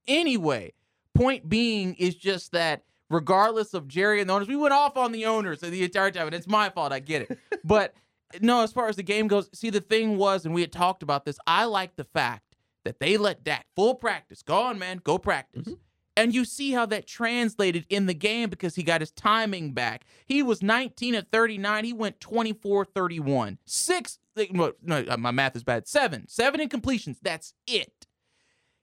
[0.07, 0.73] Anyway,
[1.13, 5.11] point being is just that regardless of Jerry and the owners, we went off on
[5.11, 6.91] the owners the entire time, and it's my fault.
[6.91, 7.93] I get it, but
[8.41, 11.03] no, as far as the game goes, see the thing was, and we had talked
[11.03, 11.39] about this.
[11.47, 14.41] I like the fact that they let Dak full practice.
[14.41, 15.63] Go on, man, go practice.
[15.63, 15.73] Mm-hmm.
[16.17, 20.05] And you see how that translated in the game because he got his timing back.
[20.25, 21.83] He was 19 at 39.
[21.83, 23.57] He went 24 31.
[23.65, 24.19] Six,
[24.51, 25.87] no, no, uh, my math is bad.
[25.87, 26.27] Seven.
[26.27, 27.17] Seven incompletions.
[27.21, 28.07] That's it.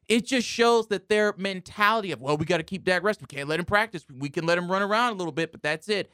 [0.08, 3.26] it just shows that their mentality of, well, we got to keep Dak rested.
[3.30, 4.04] We can't let him practice.
[4.14, 6.10] We can let him run around a little bit, but that's it.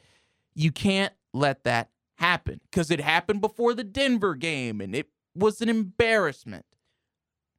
[0.55, 5.61] You can't let that happen because it happened before the Denver game and it was
[5.61, 6.65] an embarrassment.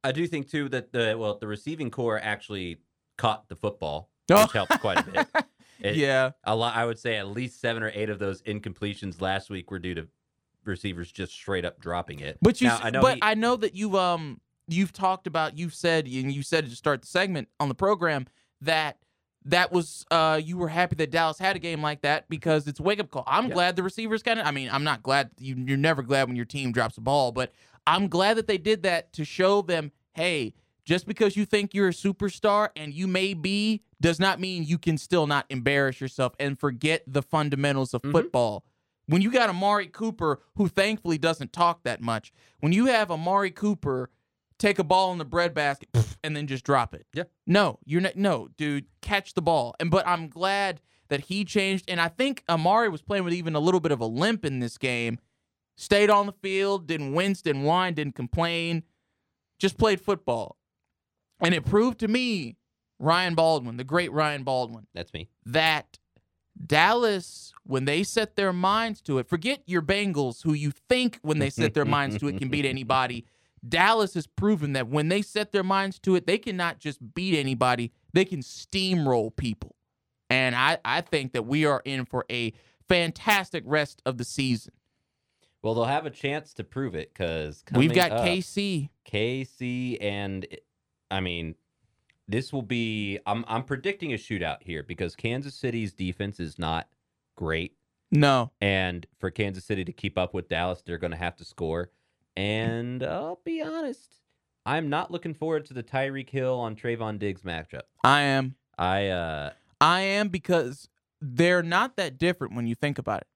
[0.03, 2.77] I do think too that the well the receiving corps actually
[3.21, 4.41] caught the football, Oh.
[4.43, 5.27] which helped quite a bit.
[5.83, 6.31] It- yeah.
[6.43, 9.71] A lot, I would say, at least seven or eight of those incompletions last week
[9.71, 10.07] were due to
[10.63, 12.37] receivers just straight up dropping it.
[12.41, 15.57] But you, Now, I know but he- I know that you um you've talked about
[15.57, 18.27] you've said and you said to start the segment on the program
[18.61, 18.99] that
[19.45, 22.79] that was uh you were happy that Dallas had a game like that because it's
[22.79, 23.23] a wake up call.
[23.25, 23.53] I'm Yeah.
[23.55, 24.45] glad the receivers kind of.
[24.45, 27.31] I mean, I'm not glad you you're never glad when your team drops a ball,
[27.31, 27.51] but
[27.87, 30.53] I'm glad that they did that to show them, hey,
[30.85, 34.77] just because you think you're a superstar and you may be does not mean you
[34.77, 38.11] can still not embarrass yourself and forget the fundamentals of Mhm.
[38.11, 38.65] football.
[39.07, 43.51] When you got Amari Cooper, who thankfully doesn't talk that much, when you have Amari
[43.51, 44.09] Cooper
[44.57, 45.89] take a ball in the breadbasket
[46.23, 47.05] and then just drop it.
[47.13, 47.23] Yeah.
[47.47, 48.15] No, you're not.
[48.15, 49.75] No, dude, catch the ball.
[49.79, 51.85] And but I'm glad that he changed.
[51.87, 54.59] And I think Amari was playing with even a little bit of a limp in
[54.59, 55.19] this game.
[55.77, 58.83] Stayed on the field, didn't wince, didn't whine, didn't complain,
[59.59, 60.57] just played football.
[61.41, 62.55] And it proved to me,
[62.99, 65.27] Ryan Baldwin, the great Ryan Baldwin, That's me.
[65.45, 65.97] that
[66.67, 71.39] Dallas, when they set their minds to it, forget your Bengals, who you think when
[71.39, 73.25] they set their minds to it can beat anybody.
[73.67, 77.37] Dallas has proven that when they set their minds to it, they cannot just beat
[77.37, 79.75] anybody, they can steamroll people.
[80.29, 82.53] And I, I think that we are in for a
[82.87, 84.73] fantastic rest of the season.
[85.61, 88.89] Well, they'll have a chance to prove it because We've got up, KC.
[89.05, 90.47] KC, and
[91.11, 91.55] I mean,
[92.27, 93.19] this will be.
[93.25, 96.87] I'm I'm predicting a shootout here because Kansas City's defense is not
[97.35, 97.75] great,
[98.11, 98.51] No.
[98.61, 101.89] and for Kansas City to keep up with Dallas, they're going to have to score.
[102.37, 104.15] And I'll be honest,
[104.65, 107.81] I'm not looking forward to the Tyreek Hill on Trevon Diggs matchup.
[108.03, 108.55] I am.
[108.77, 110.87] I uh I am because
[111.19, 113.27] they're not that different when you think about it.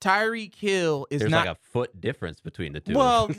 [0.00, 2.94] Tyreek Hill is there's not like a foot difference between the two.
[2.94, 3.30] Well,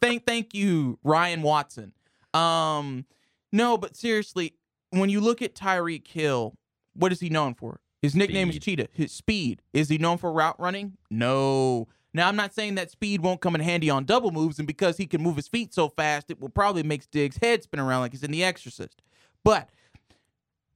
[0.00, 1.92] thank thank you, Ryan Watson.
[2.34, 3.06] Um,
[3.52, 4.54] no, but seriously,
[4.90, 6.54] when you look at Tyreek Hill,
[6.94, 7.80] what is he known for?
[8.00, 8.88] His nickname is Cheetah.
[8.92, 9.62] His speed.
[9.72, 10.96] Is he known for route running?
[11.10, 11.88] No.
[12.14, 14.96] Now I'm not saying that speed won't come in handy on double moves, and because
[14.96, 18.00] he can move his feet so fast, it will probably make Diggs' head spin around
[18.00, 19.00] like he's in The Exorcist.
[19.44, 19.70] But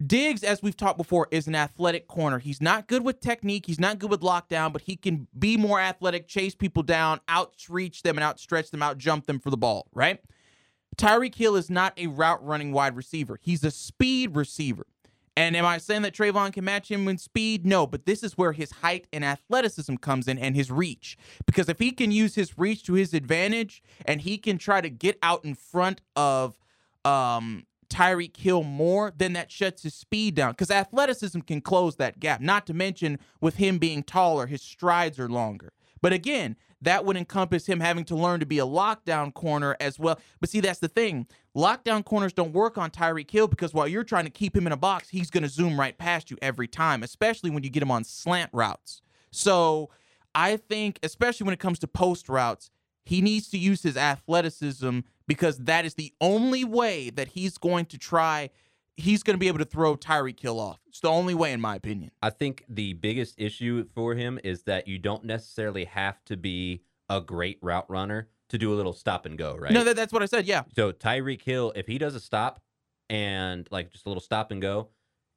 [0.04, 2.38] Diggs, as we've talked before, is an athletic corner.
[2.38, 3.66] He's not good with technique.
[3.66, 8.02] He's not good with lockdown, but he can be more athletic, chase people down, outreach
[8.02, 10.20] them, and outstretch them, outjump them for the ball, right?
[10.96, 13.38] Tyreek Hill is not a route running wide receiver.
[13.42, 14.86] He's a speed receiver.
[15.38, 17.66] And am I saying that Trevon can match him in speed?
[17.66, 21.18] No, but this is where his height and athleticism comes in and his reach.
[21.44, 24.88] Because if he can use his reach to his advantage and he can try to
[24.88, 26.58] get out in front of
[27.04, 30.52] um, Tyreek Hill more, then that shuts his speed down.
[30.52, 32.40] Because athleticism can close that gap.
[32.40, 35.74] Not to mention, with him being taller, his strides are longer.
[36.00, 39.98] But again, that would encompass him having to learn to be a lockdown corner as
[39.98, 40.20] well.
[40.40, 41.26] But see, that's the thing.
[41.56, 44.72] Lockdown corners don't work on Tyreek Hill because while you're trying to keep him in
[44.72, 47.82] a box, he's going to zoom right past you every time, especially when you get
[47.82, 49.02] him on slant routes.
[49.32, 49.90] So
[50.32, 52.70] I think, especially when it comes to post routes,
[53.04, 57.86] he needs to use his athleticism because that is the only way that he's going
[57.86, 58.50] to try.
[58.96, 60.80] He's going to be able to throw Tyreek Hill off.
[60.86, 62.12] It's the only way, in my opinion.
[62.22, 66.82] I think the biggest issue for him is that you don't necessarily have to be
[67.08, 69.72] a great route runner to do a little stop and go, right?
[69.72, 70.46] No, that, that's what I said.
[70.46, 70.62] Yeah.
[70.74, 72.60] so Tyreek Hill, if he does a stop
[73.10, 74.88] and like just a little stop and go,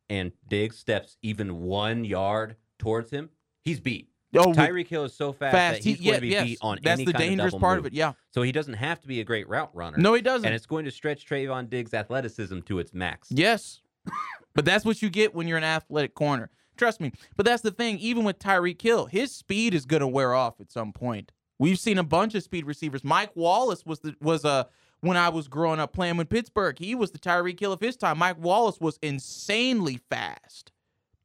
[0.09, 3.29] and Diggs steps even one yard towards him,
[3.63, 4.09] he's beat.
[4.35, 5.77] Oh, Tyreek Hill is so fast, fast.
[5.77, 6.43] that he's he, going yeah, to be yes.
[6.45, 7.93] beat on That's any the kind dangerous double part of it.
[7.93, 8.13] Yeah.
[8.31, 9.97] So he doesn't have to be a great route runner.
[9.97, 10.45] No, he doesn't.
[10.45, 13.29] and it's going to stretch Trevon Diggs' athleticism to its max.
[13.31, 13.81] Yes.
[14.53, 16.51] but that's what you get when you're an athletic corner.
[16.77, 17.11] Trust me.
[17.35, 17.97] But that's the thing.
[17.99, 21.31] Even with Tyreek Hill, his speed is going to wear off at some point.
[21.57, 23.03] We've seen a bunch of speed receivers.
[23.03, 24.67] Mike Wallace was the was a
[25.01, 26.77] when I was growing up playing with Pittsburgh.
[26.79, 28.17] He was the Tyreek Hill of his time.
[28.17, 30.71] Mike Wallace was insanely fast.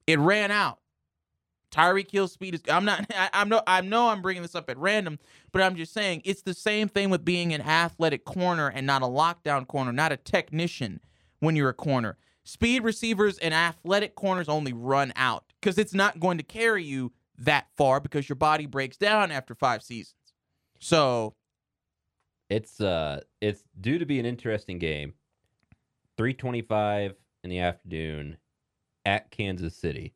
[0.07, 0.79] It ran out.
[1.75, 2.63] Tyreek Hill speed is.
[2.69, 3.07] I'm not.
[3.15, 3.63] I, I'm no.
[3.67, 5.19] I know I'm bringing this up at random,
[5.53, 9.03] but I'm just saying it's the same thing with being an athletic corner and not
[9.03, 11.01] a lockdown corner, not a technician.
[11.41, 16.19] When you're a corner, speed receivers and athletic corners only run out because it's not
[16.21, 20.15] going to carry you that far because your body breaks down after five seasons.
[20.79, 21.35] So
[22.49, 25.15] It's uh it's due to be an interesting game.
[26.17, 28.39] 325 in the afternoon
[29.05, 30.15] at Kansas City.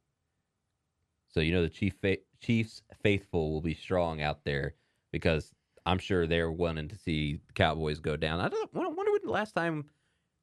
[1.28, 4.74] So you know the Chief fa- Chiefs faithful will be strong out there
[5.12, 5.52] because
[5.86, 8.40] I'm sure they're wanting to see the Cowboys go down.
[8.40, 9.86] I don't I wonder when the last time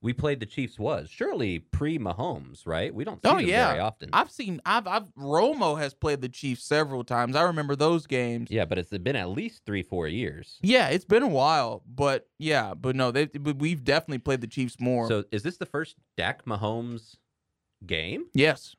[0.02, 2.94] we played the Chiefs was surely pre Mahomes, right?
[2.94, 3.68] We don't see Oh, them yeah.
[3.70, 4.10] very often.
[4.14, 7.36] I've seen I've I've Romo has played the Chiefs several times.
[7.36, 8.52] I remember those games.
[8.52, 10.60] yeah, but it's been at least three, four years.
[10.62, 14.48] Yeah, it's been a while, but yeah, but no, they but we've definitely played the
[14.48, 15.08] Chiefs more.
[15.08, 17.16] So is this the first Dak Mahomes
[17.86, 18.26] game?
[18.34, 18.76] yes.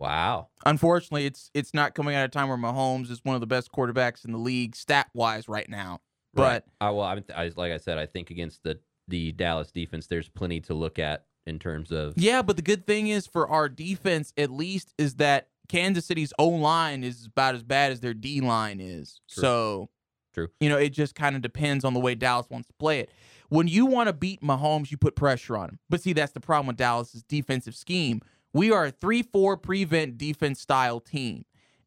[0.00, 0.48] Wow.
[0.64, 3.70] Unfortunately, it's it's not coming at a time where Mahomes is one of the best
[3.70, 6.00] quarterbacks in the league stat wise right now.
[6.32, 6.62] But Right.
[6.80, 10.28] I, well, I, I, like I said, I think against the the Dallas defense, there's
[10.28, 13.68] plenty to look at in terms of yeah, but the good thing is for our
[13.68, 18.14] defense, at least, is that Kansas City's O line is about as bad as their
[18.14, 19.20] D line is.
[19.28, 19.42] True.
[19.42, 19.90] So
[20.32, 20.48] True.
[20.60, 23.10] You know, it just kind of depends on the way Dallas wants to play it.
[23.48, 25.78] When you want to beat Mahomes, you put pressure on him.
[25.88, 28.22] But see, that's the problem with Dallas's defensive scheme.
[28.52, 31.44] We are a 3 4 prevent defense style team.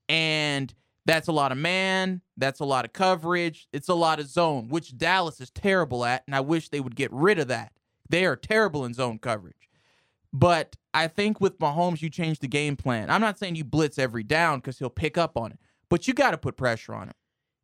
[0.10, 0.73] And
[1.06, 2.21] that's a lot of man.
[2.38, 3.67] That's a lot of coverage.
[3.73, 6.23] It's a lot of zone, which Dallas is terrible at.
[6.28, 7.73] And I wish they would get rid of that.
[8.10, 9.69] They are terrible in zone coverage.
[10.32, 13.10] But I think with Mahomes, you change the game plan.
[13.10, 16.13] I'm not saying you blitz every down because he'll pick up on it, but you
[16.13, 17.13] got to put pressure on him.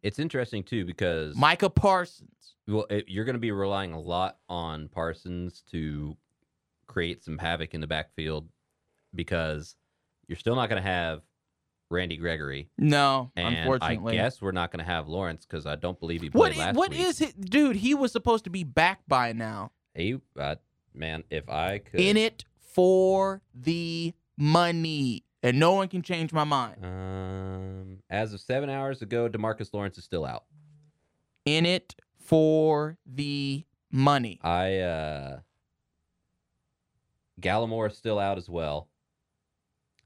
[0.04, 2.56] it's interesting too because Micah Parsons.
[2.68, 6.16] well, it, you're going to be relying a lot on Parsons to
[6.88, 8.48] create some havoc in the backfield
[9.14, 9.76] because
[10.28, 11.22] you're still not going to have
[11.92, 14.20] Randy Gregory, No, and unfortunately.
[14.20, 16.60] I guess we're not going to have Lawrence because I don't believe he played i-
[16.60, 17.00] last what week.
[17.00, 17.78] is it, dude?
[17.78, 19.72] He was supposed to be back by now.
[19.96, 20.56] He, uh,
[20.94, 26.44] man, if I could In it for the money, and no one can change my
[26.44, 26.86] mind.
[26.86, 30.44] Um, as of seven hours ago, Demarcus Lawrence is still out.
[31.46, 34.40] In it for the money.
[34.44, 35.40] I uh
[37.42, 38.88] Gallimore is still out as well.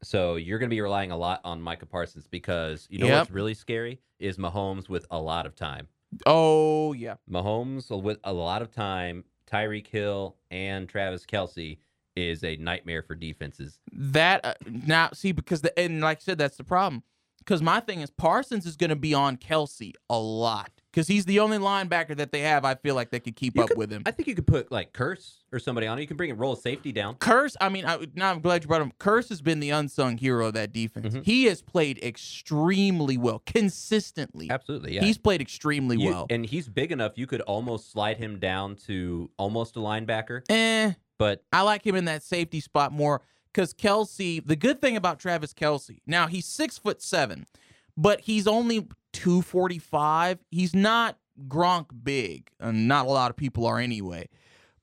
[0.03, 3.19] So you're going to be relying a lot on Micah Parsons because you know Yep.
[3.19, 5.87] what's really scary is Mahomes with a lot of time.
[6.25, 11.77] Oh yeah, Mahomes with a lot of time, Tyreek Hill and Travis Kelce
[12.15, 13.79] is a nightmare for defenses.
[13.91, 17.03] that uh, now see because the and like I said, that's the problem.
[17.39, 21.25] Because my thing is Parsons is going to be on Kelce a lot because he's
[21.25, 22.63] the only linebacker that they have.
[22.63, 24.03] I feel like they could keep You up could- with him.
[24.05, 26.01] I think you could put like Kearse or somebody on it.
[26.01, 27.15] You can bring a roll of safety down.
[27.15, 28.91] Kearse, I mean, I, now I'm glad you brought him.
[28.99, 31.15] Kearse has been the unsung hero of that defense.
[31.15, 31.25] Mhm.
[31.25, 34.49] He has played extremely well, consistently.
[34.51, 35.01] Absolutely, yeah.
[35.03, 36.27] He's played extremely You- well.
[36.29, 40.41] and he's big enough you could almost slide him down to almost a linebacker.
[40.49, 44.45] eh, But I like him in that safety spot more because Kelce.
[44.45, 47.45] The good thing about Travis Kelce, now he's six foot seven,
[47.97, 50.39] but he's only two forty five.
[50.51, 54.29] He's not Gronk big, and not a lot of people are anyway.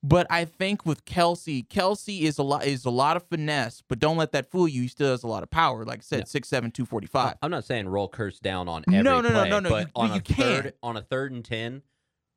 [0.02, 3.98] But I think with Kelce, Kelce is a lot is a lot of finesse, but
[3.98, 4.82] don't let that fool you.
[4.82, 5.84] He still has a lot of power.
[5.84, 7.34] Like I said, six seven, two forty five.
[7.42, 9.86] I'm not saying roll Kearse down on every No, no, no, play, no, no, but
[9.88, 10.74] you- on you a third can't.
[10.82, 11.82] on a third and ten,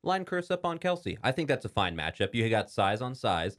[0.03, 1.17] line Kearse up on Kelce.
[1.23, 2.33] I think that's a fine matchup.
[2.33, 3.57] You got size on size.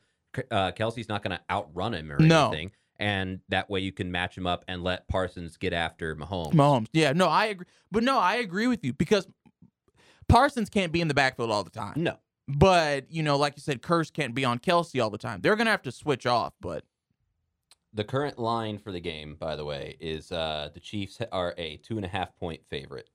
[0.50, 2.48] Uh, Kelce's not going to outrun him or No.
[2.48, 6.52] anything, and that way you can match him up and let Parsons get after Mahomes.
[6.52, 6.86] Mahomes.
[6.92, 7.66] Yeah, no, I agree.
[7.90, 9.26] But no, I agree with you because
[10.28, 11.94] Parsons can't be in the backfield all the time.
[11.96, 15.40] No, But, you know, like you said, Kearse can't be on Kelce all the time.
[15.42, 16.84] They're going to have to switch off, but
[17.92, 21.76] the current line for the game, by the way, is uh, the Chiefs are a
[21.78, 23.08] two and a half point favorite.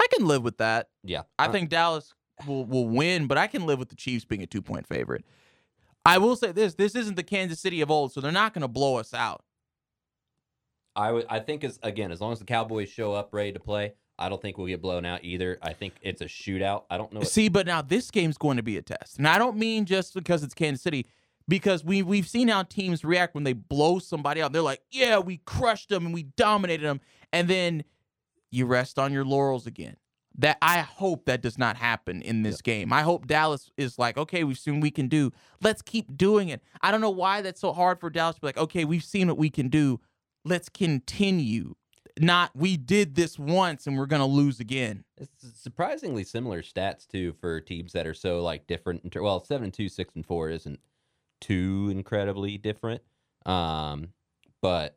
[0.00, 0.88] I can live with that.
[1.04, 2.14] Yeah, I Uh, think Dallas
[2.46, 5.24] will, will win, but I can live with the Chiefs being a two point favorite.
[6.04, 8.62] I will say this this isn't the Kansas City of old, so they're not going
[8.62, 9.44] to blow us out.
[10.96, 11.22] I.
[11.28, 14.28] I think as again, as long as the Cowboys show up ready to play, I
[14.28, 15.58] don't think we'll get blown out either.
[15.62, 16.84] I think it's a shootout.
[16.90, 17.20] I don't know.
[17.20, 19.18] What, See, but now this game's going to be a test.
[19.18, 21.06] And I don't mean just because it's Kansas City,
[21.48, 24.52] because we we've seen how teams react when they blow somebody out.
[24.52, 27.00] They're like, "Yeah, we crushed them and we dominated them,"
[27.32, 27.84] and then
[28.50, 29.96] you rest on your laurels again.
[30.38, 32.92] That I hope that does not happen in this game.
[32.92, 35.30] I hope Dallas is like, "Okay, we've seen what we can do.
[35.60, 38.46] Let's keep doing it." I don't know why that's so hard for Dallas to be
[38.46, 40.00] like, "Okay, we've seen what we can do.
[40.44, 41.74] Let's continue."
[42.18, 45.04] Not we did this once and we're gonna lose again.
[45.18, 49.14] It's surprisingly similar stats too for teams that are so like different.
[49.14, 50.80] Well, seven and two, six and four isn't
[51.42, 53.02] too incredibly different.
[53.44, 54.08] Um,
[54.62, 54.96] but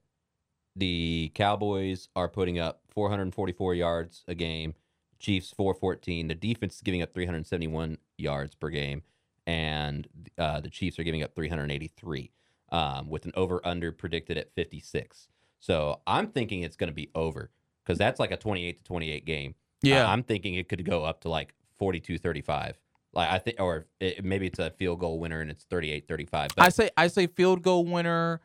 [0.75, 4.73] the Cowboys are putting up 444 yards a game.
[5.19, 6.27] Chiefs 414.
[6.27, 9.03] The defense is giving up 371 yards per game,
[9.47, 10.07] and
[10.37, 12.31] uh, the Chiefs are giving up 383,
[12.71, 15.27] um, with an over under predicted at 56.
[15.59, 17.49] So I'm thinking it's going to be over
[17.83, 19.55] because that's like a 28 to 28 game.
[20.07, 22.79] I- I'm thinking it could go up to like 42 35.
[23.13, 26.51] Like I think or it, maybe it's a field goal winner and it's 38 35.
[26.57, 28.41] I say I say field goal winner.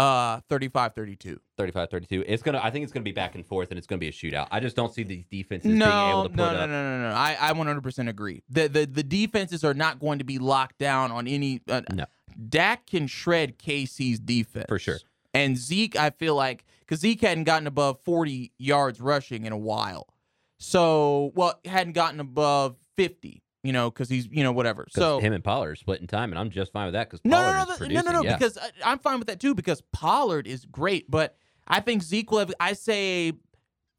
[0.00, 1.38] Uh 35-32.
[1.58, 2.24] 35-32.
[2.26, 2.60] It's gonna.
[2.62, 4.48] I think it's gonna be back and forth, and it's gonna be a shootout.
[4.50, 6.70] I just don't see these defenses being able to put no, no, up.
[6.70, 7.14] no, no, no.
[7.14, 8.42] I, I 100% agree.
[8.48, 11.60] The, the the defenses are not going to be locked down on any.
[11.68, 12.06] Uh, No.
[12.48, 14.98] Dak can shred KC's defense For sure.
[15.34, 19.58] And Zeke, I feel like, because Zeke hadn't gotten above 40 yards rushing in a
[19.58, 20.06] while.
[20.58, 24.86] So, well, hadn't gotten above 50, you know, because he's, you know, whatever.
[24.90, 27.40] So, him and Pollard are splitting time, and I'm just fine with that because no,
[27.40, 28.36] no, no, no, no, no, no, yeah.
[28.36, 31.10] because I, I'm fine with that too, because Pollard is great.
[31.10, 31.36] But
[31.66, 33.34] I think Zeke will have, I say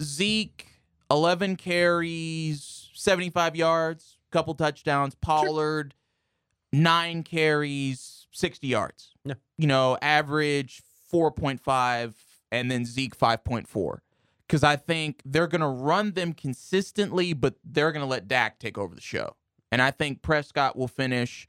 [0.02, 0.68] Zeke,
[1.12, 5.16] 11 carries, 75 yards, couple touchdowns.
[5.16, 5.94] Pollard,
[6.74, 9.14] nine carries, 60 yards.
[9.24, 9.36] Yeah.
[9.58, 10.82] You know, average
[11.14, 12.14] 4.5,
[12.52, 14.00] and then Zeke 5.4.
[14.48, 18.60] Because I think they're going to run them consistently, but they're going to let Dak
[18.60, 19.36] take over the show.
[19.72, 21.48] And I think Prescott will finish.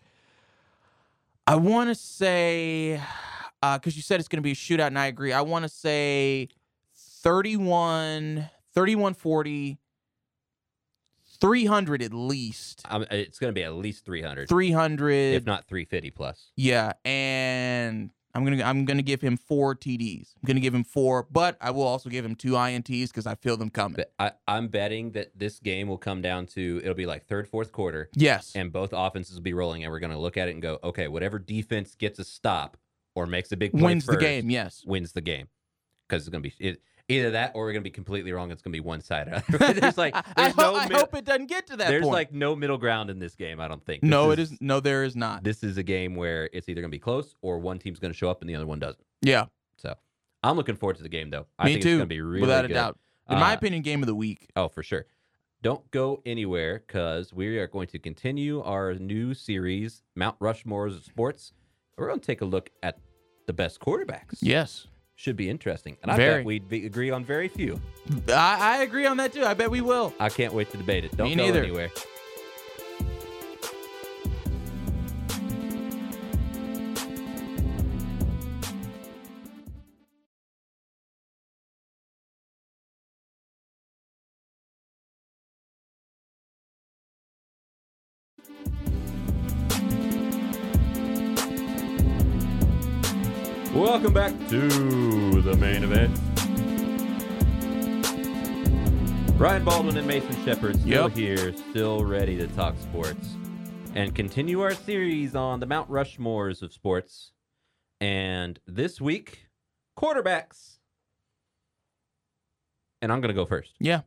[1.47, 3.01] I want to say,
[3.63, 5.33] uh, because you said it's going to be a shootout, and I agree.
[5.33, 6.49] I want to say
[6.95, 9.79] 31, 31 40,
[11.43, 12.83] 300 at least.
[12.89, 15.35] I'm, it's gonna be at least 300, 300.
[15.35, 16.53] if not 350 plus.
[16.55, 20.35] Yeah, and I'm gonna I'm gonna give him four TDs.
[20.37, 23.35] I'm gonna give him four, but I will also give him two INTs because I
[23.35, 24.03] feel them coming.
[24.19, 27.73] I, I'm betting that this game will come down to it'll be like third, fourth
[27.73, 28.53] quarter, Yes.
[28.55, 31.09] and both offenses will be rolling, and we're gonna look at it and go, okay,
[31.09, 32.79] whatever defense gets a stop
[33.15, 34.49] or makes a big Wins the game.
[34.49, 34.83] Yes.
[34.87, 35.49] wins the game
[36.09, 38.51] because it's gonna be it, either that or we're gonna be completely wrong.
[38.51, 39.43] It's gonna be one sided.
[39.49, 42.03] there's like I, there's ho- no I mid- hope it doesn't get to that there's
[42.03, 42.13] point.
[42.15, 43.61] like no middle ground in this game.
[43.61, 44.03] I don't think.
[44.03, 45.45] no, This it is no, there is not.
[45.45, 48.31] This is a game where it's either gonna be close or one team's gonna show
[48.31, 49.05] up and the other one doesn't.
[49.23, 49.47] Yeah,
[49.77, 49.95] So
[50.43, 51.47] I'm looking forward to the game though.
[51.59, 51.89] I me think too.
[51.91, 52.71] it's gonna be really without good.
[52.73, 52.99] a doubt.
[53.31, 54.49] In my Uh, opinion, game of the week.
[54.57, 55.07] Oh, for sure.
[55.63, 61.53] Don't go anywhere because we are going to continue our new series, Mount Rushmore's Sports.
[61.97, 62.99] We're going to take a look at
[63.47, 64.39] the best quarterbacks.
[64.41, 65.97] Yes, Should be interesting.
[66.03, 66.39] And I Very.
[66.41, 67.81] bet we'd be, agree on very few.
[68.29, 69.45] I, I agree on that too.
[69.45, 70.13] I bet we will.
[70.19, 71.17] I can't wait to debate it.
[71.17, 71.63] Don't Me go neither.
[71.63, 71.91] anywhere.
[93.75, 94.69] Welcome back to
[95.53, 96.19] the main event.
[99.39, 101.13] Ryan Baldwin and Mason Shepard still Yep.
[101.13, 103.37] here, still ready to talk sports
[103.95, 107.33] and continue our series on the Mount Rushmores of sports.
[108.01, 109.49] And this week,
[109.99, 110.79] quarterbacks.
[113.03, 113.75] And I'm going to go first.
[113.79, 114.03] Yeah.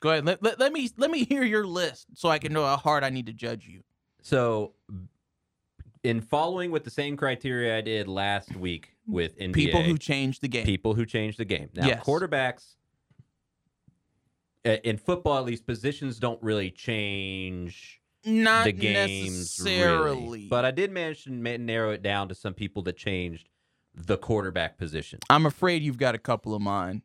[0.00, 0.26] Go ahead.
[0.26, 3.04] Let, let, let me let me hear your list so I can know how hard
[3.04, 3.82] I need to judge you.
[4.20, 4.74] So,
[6.02, 10.42] in following with the same criteria I did last week with NBA, People who changed
[10.42, 10.64] the game.
[10.64, 11.68] people who changed the game.
[11.74, 12.04] Now, Yes.
[12.04, 12.74] quarterbacks
[14.64, 20.20] uh, in football, at least, positions don't really change Not the games necessarily.
[20.22, 20.48] really.
[20.48, 23.48] But I did manage to narrow it down to some people that changed
[23.94, 25.20] the quarterback position.
[25.30, 27.02] I'm afraid you've got a couple of mine.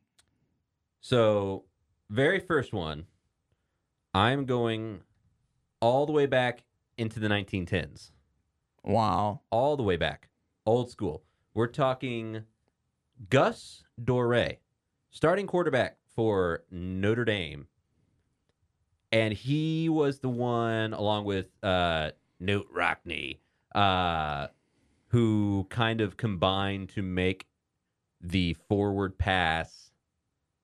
[1.02, 1.66] So,
[2.10, 3.06] very first one,
[4.14, 5.02] I'm going
[5.80, 6.64] all the way back
[6.98, 8.12] into the 1910s.
[8.84, 9.42] Wow.
[9.52, 10.30] all the way back,
[10.66, 11.22] old school.
[11.54, 12.44] We're talking
[13.30, 14.58] Gus Dorais,
[15.10, 17.68] starting quarterback for Notre Dame.
[19.12, 23.40] And he was the one, along with uh, Knute Rockne,
[23.76, 24.48] uh,
[25.08, 27.48] who kind of combined to make
[28.22, 29.92] the forward pass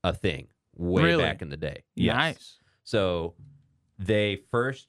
[0.03, 1.23] a thing way Really?
[1.23, 1.83] back in the day.
[1.95, 2.15] Yes.
[2.15, 2.59] Nice.
[2.83, 3.33] So
[3.99, 4.87] they first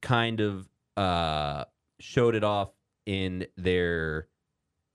[0.00, 0.66] kind of
[0.96, 1.64] uh,
[2.00, 2.70] showed it off
[3.04, 4.28] in their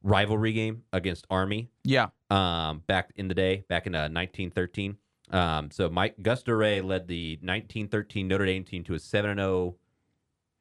[0.04, 2.08] rivalry game against Army Yeah.
[2.30, 4.98] um, back in the day, back in uh, 1913.
[5.32, 9.76] Um, so Mike Gus Dorais led the 1913 Notre Dame team to a 7 0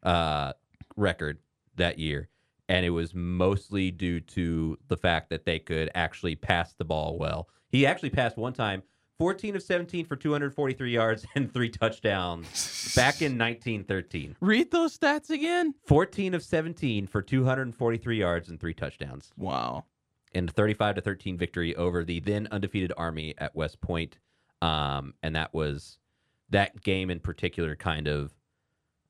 [0.02, 0.52] uh,
[0.96, 1.38] record
[1.76, 2.28] that year.
[2.68, 7.18] And it was mostly due to the fact that they could actually pass the ball
[7.18, 7.48] well.
[7.68, 8.82] He actually passed one time,
[9.22, 14.34] 14 of 17 for 243 yards and three touchdowns back in 1913.
[14.40, 15.74] Read those stats again.
[15.86, 19.84] 14 of 17 for 243 yards and three touchdowns Wow.
[20.34, 24.18] And 35 to 13 victory over the then undefeated Army at West Point.
[24.60, 25.98] Um, and that was
[26.50, 28.34] that game in particular kind of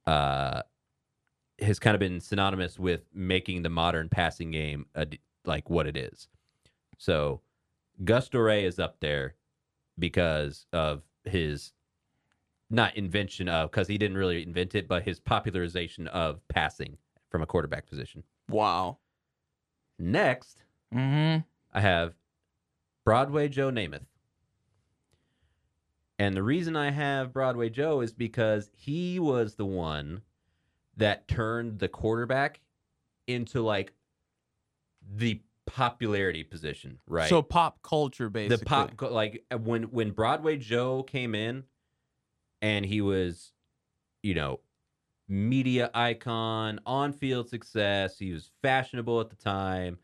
[0.07, 0.61] uh,
[1.59, 5.87] has kind of been synonymous with making the modern passing game a d like what
[5.87, 6.29] it is.
[6.99, 7.41] So
[8.05, 9.37] Gus Dorais is up there
[9.99, 11.73] because of his
[12.71, 16.97] not invention of because he didn't really invent it, but his popularization of passing
[17.31, 18.23] from a quarterback position.
[18.49, 18.99] Wow.
[19.99, 20.65] Next,
[20.95, 21.41] Mm-hmm.
[21.73, 22.15] I have
[23.05, 24.05] Broadway Joe Namath.
[26.19, 30.23] And the reason I have Broadway Joe is because he was the one
[30.97, 32.61] that turned the quarterback
[33.27, 33.93] into like
[35.17, 35.41] the
[35.75, 37.29] popularity position, right?
[37.29, 38.57] So pop culture, basically.
[38.57, 41.65] the pop like uh, when when Broadway Joe came in
[42.61, 43.53] and he was
[44.23, 44.61] you know
[45.29, 49.99] media icon, on-field success, he was fashionable at the time,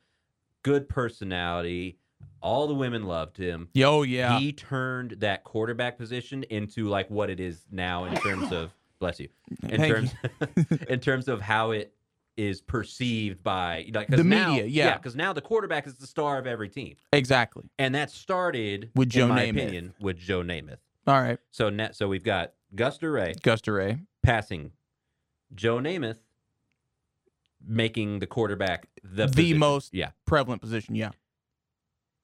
[0.62, 1.98] good personality,
[2.40, 3.68] all the women loved him.
[3.74, 4.38] Yo, yeah.
[4.38, 9.20] He turned that quarterback position into like what it is now in terms of bless
[9.20, 9.28] you.
[9.64, 10.14] In Thank terms
[10.88, 11.92] in terms of how it
[12.38, 14.96] is perceived by like The now- media, yeah.
[14.96, 16.94] because now the quarterback is the star of every team.
[17.12, 17.68] exactly.
[17.78, 19.50] And that started With Joe in my Namath.
[19.50, 20.78] opinion, with Joe Namath.
[21.06, 21.38] All right.
[21.50, 23.98] So net, so we've got Gus Ray Gus Ray.
[24.22, 24.72] passing,
[25.54, 26.18] Joe Namath
[27.66, 29.58] making the quarterback the The position.
[29.58, 30.10] most- yeah.
[30.24, 30.94] Prevalent position.
[30.94, 31.10] Yeah.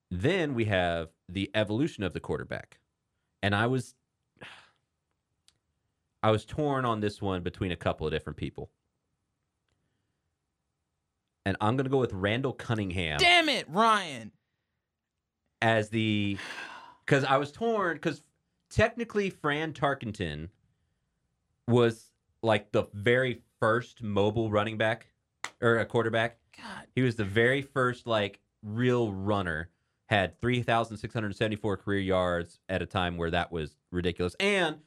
[0.09, 2.79] Then we have the evolution of the quarterback,
[3.43, 3.95] and I was
[6.23, 8.71] I was torn on this one between a couple of different people,
[11.45, 13.17] and I'm gonna go with Randall Cunningham.
[13.17, 14.31] Damn it, Ryan.
[15.61, 16.37] as the
[17.05, 18.21] because I was torn because
[18.69, 20.49] technically Fran Tarkenton
[21.67, 25.07] was like the very first mobile running back
[25.61, 26.37] or a quarterback.
[26.57, 26.87] God.
[26.95, 29.69] He was the very first like real runner.
[30.07, 34.35] Had three thousand six hundred seventy-four career yards at a time where that was ridiculous.
[34.39, 34.77] And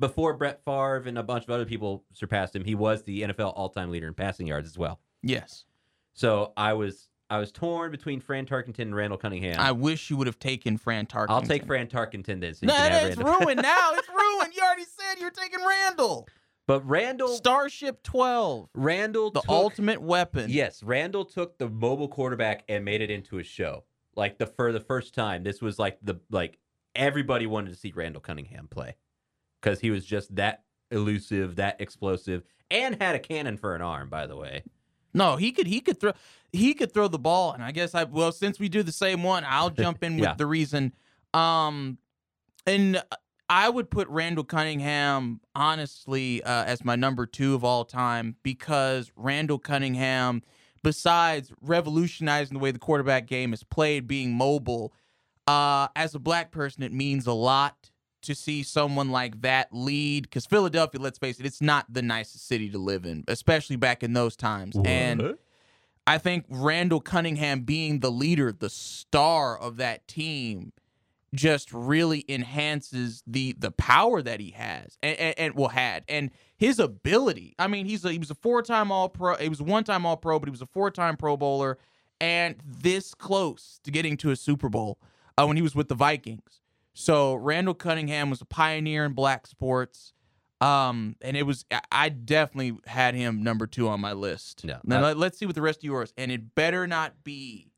[0.00, 3.52] before Brett Favre and a bunch of other people surpassed him, he was the NFL
[3.54, 4.98] all-time leader in passing yards as well.
[5.22, 5.64] Yes.
[6.14, 9.56] So I was I was torn between Fran Tarkenton and Randall Cunningham.
[9.58, 11.30] I wish you would have taken Fran Tarkenton.
[11.30, 12.54] I'll take Fran Tarkenton then.
[12.54, 13.40] So No, it's Randall.
[13.40, 13.90] ruined now.
[13.94, 14.54] It's ruined.
[14.54, 16.28] You already said you're taking Randall.
[16.66, 18.70] But Randall, Starship 12.
[18.74, 20.46] Randall, The took, ultimate weapon.
[20.48, 23.84] Yes, Randall took the mobile quarterback and made it into a show.
[24.16, 26.58] Like the for the first time, this was like the like
[26.94, 28.94] everybody wanted to see Randall Cunningham play
[29.60, 34.08] because he was just that elusive, that explosive, and had a cannon for an arm.
[34.08, 34.62] By the way,
[35.14, 36.12] No, he could he could throw
[36.52, 39.22] he could throw the ball, and I guess I well since we do the same
[39.22, 40.34] one, I'll jump in with Yeah.
[40.34, 40.92] the reason.
[41.32, 41.98] Um,
[42.66, 43.02] and
[43.48, 49.12] I would put Randall Cunningham honestly uh, as my number two of all time because
[49.16, 50.42] Randall Cunningham,
[50.82, 54.92] besides revolutionizing the way the quarterback game is played, being mobile,
[55.46, 57.90] uh, as a black person, it means a lot
[58.24, 62.46] to see someone like that lead because Philadelphia, let's face it, it's not the nicest
[62.46, 64.76] city to live in, especially back in those times.
[64.84, 65.20] And
[66.06, 70.72] I think Randall Cunningham being the leader, the star of that team,
[71.34, 76.30] just really enhances the the power that he has and, and, and well had and
[76.56, 77.54] his ability.
[77.58, 79.36] I mean, he's a, he was a four time All Pro.
[79.36, 81.78] He was one time All Pro, but he was a four time Pro Bowler,
[82.20, 84.98] and this close to getting to a Super Bowl
[85.36, 86.60] uh, when he was with the Vikings.
[86.94, 90.12] So Randall Cunningham was a pioneer in black sports.
[90.60, 94.62] Um, and it was I- definitely had him number two on my list.
[94.64, 96.14] Yeah, Now let, let's see what the rest of yours.
[96.16, 97.70] And it better not be.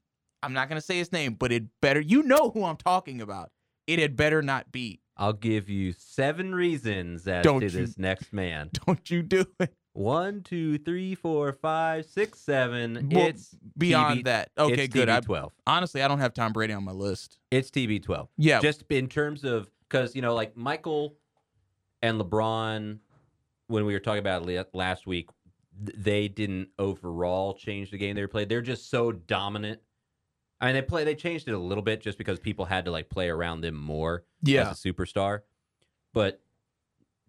[0.42, 2.00] I'm not gonna say his name, but it better.
[2.00, 3.50] You know who I'm talking about.
[3.86, 5.00] It had better not be.
[5.16, 8.70] I'll give you seven reasons as Don't to you- this next man.
[8.86, 9.74] Don't you do it.
[9.96, 13.08] One, two, three, four, five, six, seven.
[13.10, 15.08] Well, it's Beyond TB that, okay, it's good.
[15.08, 15.50] I, TB12.
[15.66, 17.38] honestly, I don't have Tom Brady on my list.
[17.50, 18.28] It's TB12.
[18.36, 21.16] Yeah, Just in terms of because you know, like Michael
[22.02, 22.98] and LeBron,
[23.68, 25.30] when we were talking about it last week,
[25.80, 28.50] they didn't overall change the game they played.
[28.50, 29.80] They're just so dominant.
[30.60, 31.04] I mean, they play.
[31.04, 33.74] They changed it a little bit just because people had to like play around them
[33.74, 34.70] more yeah.
[34.70, 35.40] as a superstar.
[36.12, 36.40] But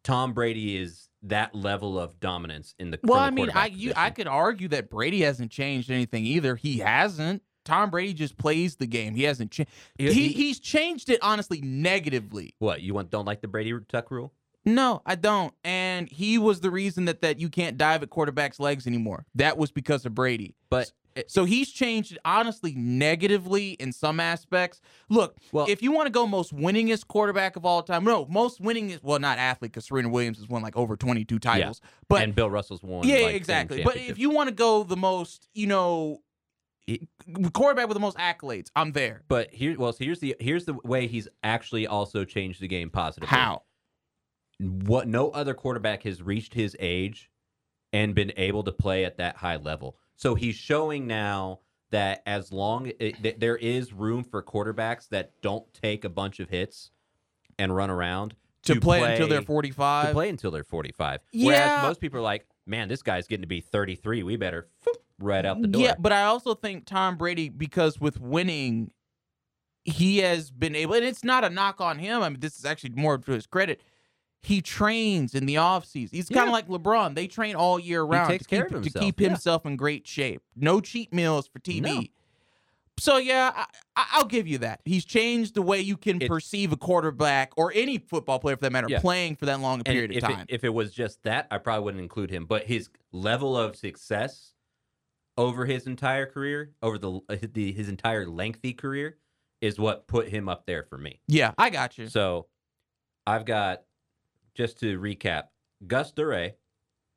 [0.03, 2.99] Tom Brady is that level of dominance in the.
[3.03, 6.55] Well, I mean, I you, I could argue that Brady hasn't changed anything either.
[6.55, 7.43] He hasn't.
[7.65, 9.13] Tom Brady just plays the game.
[9.15, 9.71] He hasn't changed.
[9.97, 12.55] He- He, he- he's changed it honestly negatively.
[12.59, 13.09] What you want?
[13.09, 14.33] Don't like the Brady Tuck rule?
[14.63, 15.53] No, I don't.
[15.63, 19.25] And he was the reason that that you can't dive at quarterbacks' legs anymore.
[19.35, 20.55] That was because of Brady.
[20.69, 20.91] But
[21.27, 24.81] So he's changed honestly negatively in some aspects.
[25.09, 28.61] Look, well, if you want to go most winningest quarterback of all time, no, most
[28.61, 31.81] winningest, well, not athlete because Serena Williams has won like over 22 titles.
[32.07, 33.07] But and Bill Russell's won.
[33.07, 33.83] yeah, like, exactly.
[33.83, 36.21] But if you want to go the most, you know,
[36.85, 37.07] It-
[37.53, 39.23] quarterback with the most accolades, I'm there.
[39.27, 42.89] But here, well, so here's the here's the way he's actually also changed the game
[42.89, 43.35] positively.
[43.35, 43.63] How?
[44.59, 47.29] What no other quarterback has reached his age
[47.93, 49.97] and been able to play at that high level.
[50.17, 51.59] So he's showing now
[51.91, 56.39] that as long it, that there is room for quarterbacks that don't take a bunch
[56.39, 56.91] of hits
[57.57, 59.43] and run around To, play, until they're 45.
[59.43, 59.45] to
[60.07, 60.13] 45.
[60.13, 61.21] play until they're 45.
[61.31, 61.45] Yeah.
[61.45, 64.23] Whereas most people are like, man, this guy's getting to be 33.
[64.23, 64.67] We better
[65.19, 65.81] right out the door.
[65.81, 68.91] Yeah, but I also think Tom Brady, because with winning,
[69.85, 72.21] he has been able, and it's not a knock on him.
[72.21, 73.81] I mean, this is actually more to his credit.
[74.43, 76.15] He trains in the off season.
[76.15, 76.57] He's kind Yeah.
[76.57, 77.15] of like LeBron.
[77.15, 79.71] They train all year round to keep, to himself, yeah.
[79.71, 80.41] in great shape.
[80.55, 81.81] No cheat meals for TV.
[81.81, 82.01] No.
[82.99, 83.65] So yeah, I,
[83.95, 84.79] I- I'll give you that.
[84.85, 88.61] He's changed the way you can It's- perceive a quarterback or any football player for
[88.61, 88.99] that matter Yeah.
[89.01, 90.45] playing for that long a period if of it, time.
[90.49, 92.45] if it was just that, I probably wouldn't include him.
[92.45, 94.53] But his level of success
[95.37, 99.17] over his entire career, over the, uh, the his entire lengthy career,
[99.61, 101.19] is what put him up there for me.
[101.27, 102.07] yeah, I got you.
[102.07, 102.47] So
[103.27, 103.83] I've got
[104.57, 105.43] just to recap
[105.85, 106.53] Gus Dorais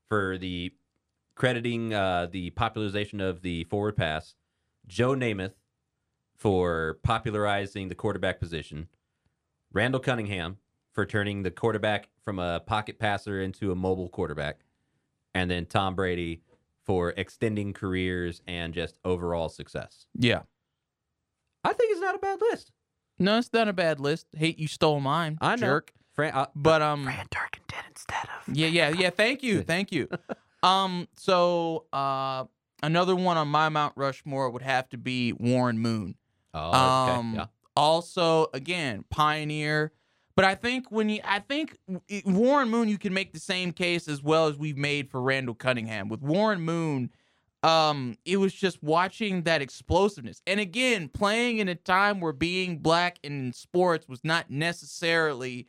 [0.08, 0.72] for the
[1.34, 4.34] crediting uh, the popularization of the forward pass,
[4.86, 5.54] Joe Namath
[6.36, 8.88] for popularizing the quarterback position,
[9.72, 10.58] Randall Cunningham
[10.92, 14.60] for turning the quarterback from a pocket passer into a mobile quarterback,
[15.34, 16.42] and then Tom Brady
[16.84, 20.06] for extending careers and just overall success.
[20.14, 20.42] Yeah.
[21.64, 22.72] I think it's not a bad list.
[23.18, 24.26] No, it's not a bad list.
[24.36, 25.66] Hate you stole mine, I know.
[25.66, 25.92] jerk.
[26.20, 28.54] Fran, uh, But um, Durkin did instead of.
[28.56, 29.10] yeah, yeah, yeah.
[29.10, 30.08] Thank you, thank you.
[30.62, 32.44] Um, so uh,
[32.82, 36.16] another one on my Mount Rushmore would have to be Warren Moon.
[36.52, 37.18] Oh, okay.
[37.18, 37.46] Um, yeah.
[37.74, 39.92] Also, again, pioneer.
[40.36, 41.78] But I think when you, I think
[42.26, 45.54] Warren Moon, you can make the same case as well as we've made for Randall
[45.54, 46.10] Cunningham.
[46.10, 47.10] With Warren Moon,
[47.62, 52.76] um, it was just watching that explosiveness, and again, playing in a time where being
[52.78, 55.68] black in sports was not necessarily,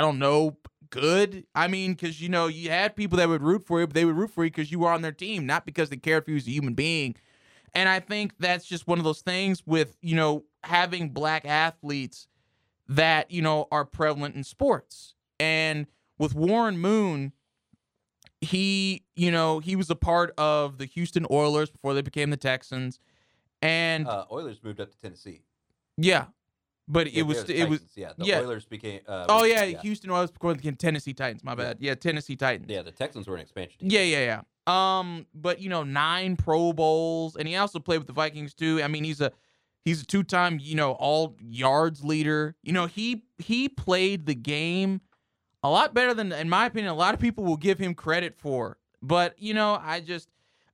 [0.00, 0.56] I don't know,
[0.88, 1.44] good.
[1.54, 4.06] I mean, because you know you had people that would root for you, but they
[4.06, 6.30] would root for you because you were on their team, not because they cared for
[6.30, 7.16] you as a human being.
[7.74, 12.28] And I think that's just one of those things with, you know, having black athletes
[12.88, 15.12] that, you know, are prevalent in sports.
[15.38, 15.86] And
[16.16, 17.34] with Warren Moon,
[18.40, 22.38] he, you know, he was a part of the Houston Oilers before they became the
[22.38, 22.98] Texans.
[23.60, 25.42] And Uh, Oilers moved up to Tennessee.
[25.98, 26.28] yeah,
[26.90, 28.12] but it Yeah, was it was yeah.
[28.18, 28.40] The yeah.
[28.40, 29.00] Oilers became.
[29.06, 31.56] Uh, Oh was- yeah, Houston Oilers became Tennessee Titans, my Yeah.
[31.56, 31.76] bad.
[31.80, 32.66] Yeah, Tennessee Titans.
[32.68, 33.90] Yeah, the Texans were an expansion team.
[33.90, 34.98] Yeah, yeah, yeah.
[35.00, 38.80] Um, but you know, nine Pro Bowls, and he also played with the Vikings too.
[38.82, 39.32] I mean, he's a
[39.84, 42.56] he's a two time you know all yards leader.
[42.62, 45.00] You know, he he played the game
[45.62, 48.34] a lot better than, in my opinion, a lot of people will give him credit
[48.38, 48.78] for.
[49.02, 50.28] But you know, I just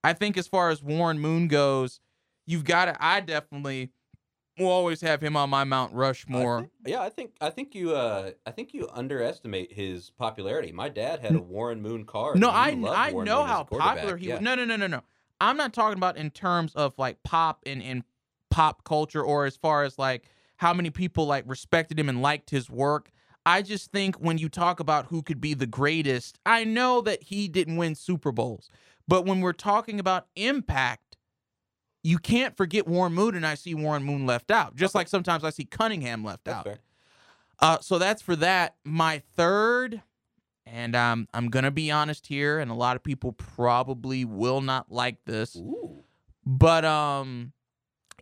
[0.05, 2.01] I think as far as Warren Moon goes,
[2.47, 2.97] you've got to.
[3.01, 3.91] I definitely
[4.59, 6.61] will always have him on my Mount I Rushmore.
[6.61, 10.73] think- yeah, I think I think you uh I think you underestimate his popularity.
[10.73, 12.35] My dad had a Warren Moon car.
[12.35, 14.35] No, I I Warren know Moon how popular he yeah.
[14.35, 14.43] was.
[14.43, 15.03] No, no, no, no, no.
[15.41, 18.03] I'm not talking about in terms of like pop and and
[18.51, 20.25] pop culture or as far as like
[20.57, 23.11] how many people like respected him and liked his work.
[23.45, 27.23] I just think when you talk about who could be the greatest, I know that
[27.25, 28.69] he didn't win Super Bowls,
[29.07, 31.06] but when we're talking about impact,
[32.07, 34.77] you can't forget Warren Moon, and I see Warren Moon left out.
[34.77, 35.01] Just Okay.
[35.01, 36.79] like sometimes I see Cunningham left That's out.
[37.59, 38.77] Uh, so that's for that.
[38.85, 40.03] My third,
[40.65, 44.93] and um, I'm gonna be honest here, and a lot of people probably will not
[44.93, 46.05] like this, Ooh.
[46.45, 47.53] but um,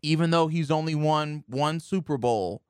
[0.01, 2.63] even though he's only won one Super Bowl,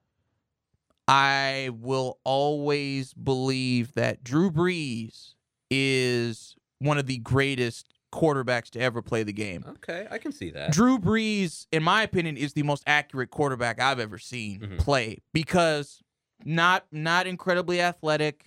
[1.06, 5.34] I will always believe that Drew Brees
[5.70, 9.64] is one of the greatest quarterbacks to ever play the game.
[9.68, 10.72] Okay, I can see that.
[10.72, 14.78] Drew Brees, in my opinion, is the most accurate quarterback I've ever seen Mhm.
[14.78, 16.02] play because
[16.44, 18.44] not not incredibly athletic,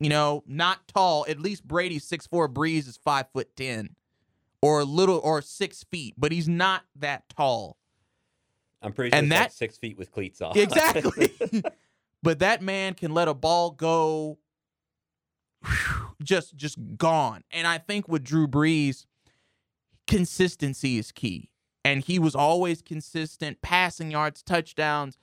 [0.00, 1.24] you know, not tall.
[1.28, 3.96] At least Brady's six four, Brees is five foot ten,
[4.62, 7.76] or a little or six feet, but he's not that tall.
[8.82, 10.56] I'm pretty sure and it's like that- six feet with cleats off.
[10.56, 11.32] Exactly.
[12.22, 14.38] but that man can let a ball go
[16.22, 17.42] just just gone.
[17.50, 19.06] And I think with Drew Brees,
[20.06, 21.50] consistency is key.
[21.84, 25.16] And he was always consistent, passing yards, touchdowns.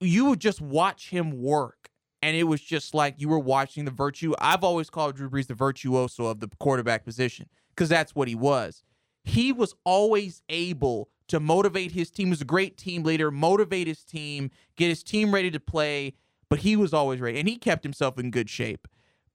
[0.00, 1.90] You would just watch him work.
[2.20, 4.34] And it was just like you were watching the virtue.
[4.38, 8.34] I've always called Drew Brees the virtuoso of the quarterback position because that's what he
[8.34, 8.82] was.
[9.24, 12.26] He was always able to motivate his team.
[12.26, 16.14] He was a great team leader, motivate his team, get his team ready to play,
[16.48, 17.38] but he was always ready.
[17.38, 18.88] And he kept himself in good shape.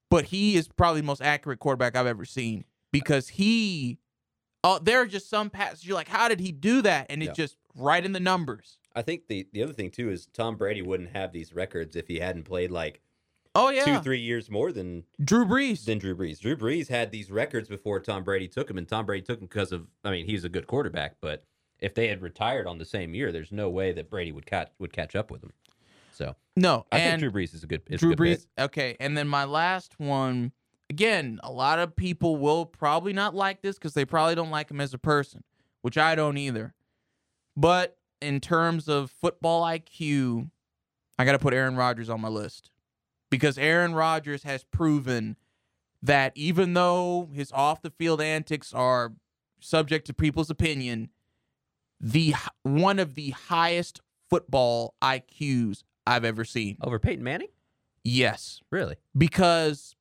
[0.10, 4.00] But he is probably the most accurate quarterback I've ever seen because he,
[4.64, 7.08] uh, there are just some passes you're like, how did he do that?
[7.10, 7.44] And it's Yeah.
[7.46, 8.78] just right in the numbers.
[8.96, 12.08] I think the the other thing too is Tom Brady wouldn't have these records if
[12.08, 13.02] he hadn't played like
[13.56, 13.84] Oh, yeah.
[13.98, 15.86] two, three years more than Drew Brees.
[15.86, 16.40] than Drew Brees.
[16.40, 19.48] Drew Brees had these records before Tom Brady took him, and Tom Brady took him
[19.48, 19.88] because of.
[20.04, 21.44] I mean, he's a good quarterback, but
[21.80, 24.70] if they had retired on the same year, there's no way that Brady would catch
[24.80, 25.52] would catch up with him.
[26.20, 27.82] So no, I think Drew Brees is a good.
[27.88, 28.48] Is Drew a good Brees.
[28.58, 28.66] pick.
[28.66, 30.52] Okay, and then my last one.
[30.92, 34.72] Again, a lot of people will probably not like this because they probably don't like
[34.72, 35.44] him as a person,
[35.84, 36.74] which I don't either.
[37.56, 40.50] But in terms of football IQ,
[41.20, 42.72] I got to put Aaron Rodgers on my list
[43.30, 45.36] because Aaron Rodgers has proven
[46.02, 49.14] that even though his off the field antics are
[49.60, 51.10] subject to people's opinion,
[52.02, 56.78] the one of the highest football IQs I've ever seen.
[56.82, 57.50] Over Peyton Manning?
[58.04, 58.96] Yes, Really?
[59.18, 59.96] because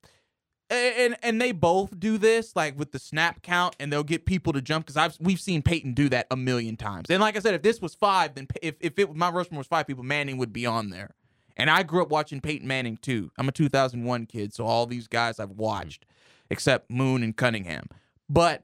[0.70, 4.52] and and they both do this like with the snap count and they'll get people
[4.52, 7.06] to jump because I've we've seen Peyton do that a million times.
[7.08, 9.66] And like I said, if this was five, then if if it my Rushmore was
[9.66, 11.14] five people, Manning would be on there.
[11.56, 13.30] And I grew up watching Peyton Manning too.
[13.38, 16.04] I'm a 2001 kid, so all these guys I've watched,
[16.50, 17.86] except Moon and Cunningham.
[18.28, 18.62] But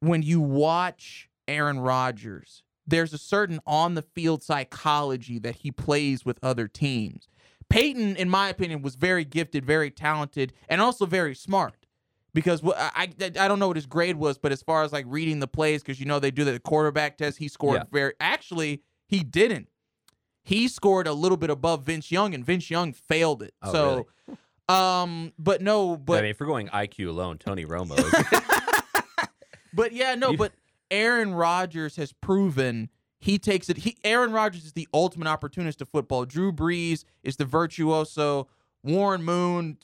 [0.00, 6.24] when you watch Aaron Rodgers, there's a certain on the field psychology that he plays
[6.24, 7.28] with other teams.
[7.70, 11.86] Peyton, in my opinion, was very gifted, very talented, and also very smart.
[12.34, 15.06] Because I, I I don't know what his grade was, but as far as like
[15.08, 17.84] reading the plays, because you know they do the quarterback test, he scored Yeah.
[17.92, 18.12] very.
[18.20, 19.68] Actually, he didn't.
[20.42, 23.54] He scored a little bit above Vince Young, and Vince Young failed it.
[23.62, 23.72] Oh,
[24.68, 29.28] so, um, but no, but I mean, if we're going IQ alone, Tony Romo is.
[29.72, 30.52] But yeah, no, but
[30.94, 32.88] Aaron Rodgers has proven
[33.18, 33.78] he takes it.
[33.78, 36.24] He Aaron Rodgers is the ultimate opportunist of football.
[36.24, 38.46] Drew Brees is the virtuoso.
[38.84, 39.78] Warren Moon,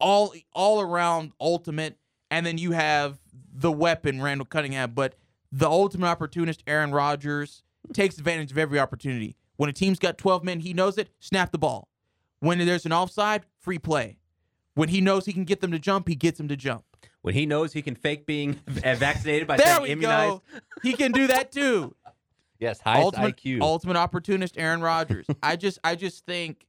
[0.00, 1.96] all all around ultimate,
[2.28, 3.18] and then you have
[3.52, 4.94] the weapon Randall Cunningham.
[4.94, 5.14] But
[5.52, 9.36] the ultimate opportunist, Aaron Rodgers, takes advantage of every opportunity.
[9.56, 11.10] When a team's got twelve men, he knows it.
[11.20, 11.88] Snap the ball.
[12.40, 14.18] When there's an offside, free play.
[14.74, 16.84] When he knows he can get them to jump, he gets them to jump.
[17.22, 20.30] When he knows he can fake being vaccinated by There we immunized.
[20.30, 20.42] go.
[20.82, 21.94] He can do that too.
[22.60, 23.60] Yes, highest ultimate, IQ.
[23.60, 25.26] ultimate opportunist, Aaron Rodgers.
[25.42, 26.66] I just, I just think,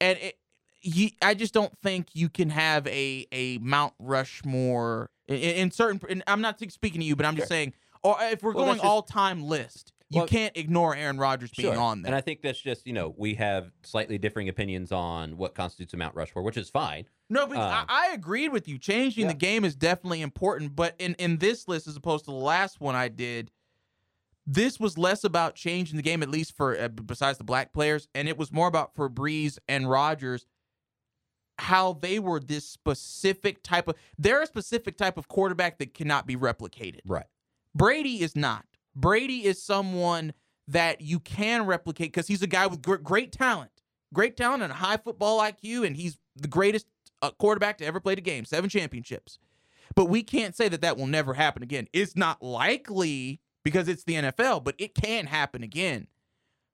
[0.00, 0.38] and it,
[0.78, 6.22] he, I just don't think you can have a a Mount Rushmore in, in certain.
[6.28, 7.56] I'm not speaking to you, but I'm just Sure.
[7.56, 7.72] saying,
[8.04, 11.50] or if we're Well, going just- all time list, you Well- can't ignore Aaron Rodgers
[11.50, 11.80] being Sure.
[11.80, 12.10] on there.
[12.10, 15.94] And I think that's just, you know, we have slightly differing opinions on what constitutes
[15.94, 17.06] a Mount Rushmore, which is fine.
[17.28, 18.78] No, but I, I agreed with you.
[18.78, 19.32] Changing Yeah.
[19.32, 20.76] the game is definitely important.
[20.76, 23.50] But in, in this list, as opposed to the last one I did,
[24.46, 28.06] this was less about changing the game, at least for uh, besides the black players,
[28.14, 30.46] and it was more about for Brees and Rodgers
[31.58, 33.96] how they were this specific type of.
[34.18, 37.00] They're a specific type of quarterback that cannot be replicated.
[37.06, 37.26] Right.
[37.74, 38.66] Brady is not.
[38.96, 40.32] Brady is someone
[40.68, 43.70] that you can replicate because he's a guy with gr- great talent,
[44.12, 46.86] great talent and a high football IQ, and he's the greatest
[47.22, 49.38] uh, quarterback to ever play the game, seven championships.
[49.94, 51.86] But we can't say that that will never happen again.
[51.92, 56.08] It's not likely because it's the NFL, but it can happen again.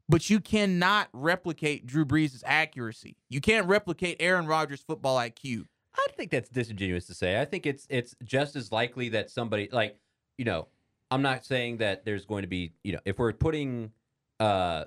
[0.09, 3.17] But you cannot replicate Drew Brees' accuracy.
[3.29, 5.67] You can't replicate Aaron Rodgers' football IQ.
[5.95, 7.41] I think that's disingenuous to say.
[7.41, 9.97] I think it's it's just as likely that somebody like,
[10.39, 10.69] you know,
[11.13, 13.93] I'm not saying that there's going to be, you know, if we're putting
[14.41, 14.85] uh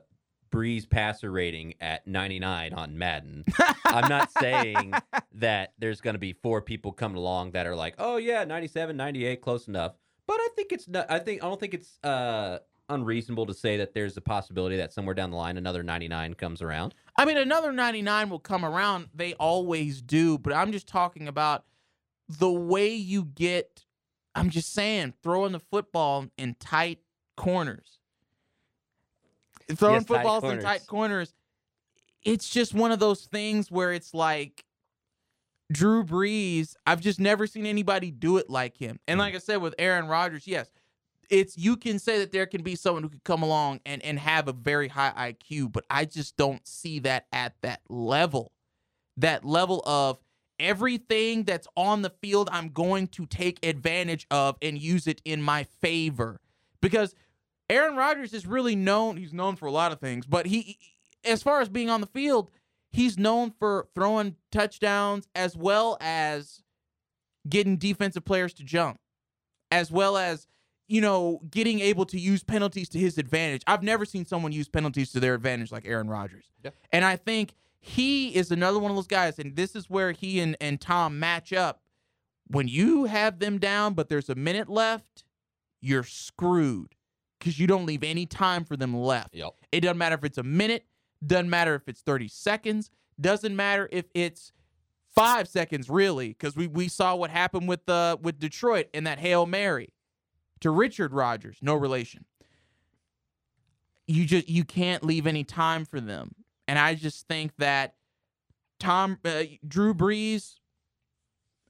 [0.52, 3.44] Brees passer rating at 99 on Madden,
[3.86, 4.94] I'm not saying
[5.34, 8.96] that there's going to be four people coming along that are like, "Oh yeah, 97,
[8.96, 9.94] 98, close enough."
[10.28, 12.60] But I think it's not I think I don't think it's uh
[12.90, 16.62] unreasonable to say that there's a possibility that somewhere down the line another 99 comes
[16.62, 16.94] around.
[17.18, 19.08] I mean, another 99 will come around.
[19.14, 20.38] They always do.
[20.38, 21.66] But I'm just talking about
[22.28, 23.85] the way you get,
[24.36, 27.00] I'm just saying, throwing the football in tight
[27.38, 28.00] corners.
[29.72, 31.34] Throwing Yes, tight footballs in tight corners.
[32.24, 34.66] It's just one of those things where it's like
[35.72, 39.00] Drew Brees, I've just never seen anybody do it like him.
[39.08, 39.22] And mm.
[39.22, 40.70] like I said with Aaron Rodgers, yes,
[41.30, 44.20] it's you can say that there can be someone who could come along and and
[44.20, 48.52] have a very high IQ, but I just don't see that at that level.
[49.18, 50.20] That level of
[50.60, 55.42] everything that's on the field I'm going to take advantage of and use it in
[55.42, 56.40] my favor.
[56.82, 57.16] Because
[57.70, 60.78] Aaron Rodgers is really known, he's known for a lot of things, but he
[61.24, 62.52] as far as being on the field,
[62.92, 66.62] he's known for throwing touchdowns as well as
[67.50, 69.00] getting defensive players to jump,
[69.72, 70.48] as well as
[70.88, 73.64] you know getting able to use penalties to his advantage.
[73.66, 76.72] I've never seen someone use penalties to their advantage like Aaron Rodgers, Yeah.
[76.92, 77.56] and I think
[77.86, 79.38] he is another one of those guys.
[79.38, 81.82] And this is where he and and Tom match up.
[82.48, 85.24] When you have them down, but there's a minute left,
[85.82, 86.96] you're screwed
[87.38, 89.36] because you don't leave any time for them left.
[89.36, 89.54] Yep.
[89.72, 90.86] It doesn't matter if it's a minute,
[91.26, 92.90] doesn't matter if it's 30 seconds,
[93.22, 94.52] doesn't matter if it's
[95.14, 99.20] five seconds really, because we, we saw what happened with uh with Detroit in that
[99.20, 99.94] Hail Mary
[100.62, 102.26] to Richard Rodgers, no relation.
[104.08, 106.34] You just you can't leave any time for them.
[106.68, 107.96] And I just think that
[108.80, 110.56] Tom uh, Drew Brees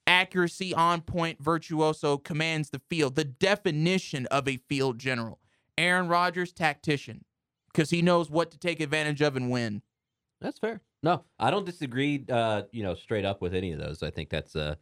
[0.08, 5.40] accuracy on point virtuoso commands the field the definition of a field general
[5.80, 7.26] aaron rodgers tactician
[7.72, 9.82] because he knows what to take advantage of and win.
[10.42, 10.82] That's fair.
[11.04, 12.24] No, I don't disagree.
[12.30, 14.02] Uh, you know, straight up with any of those.
[14.04, 14.78] I think that's a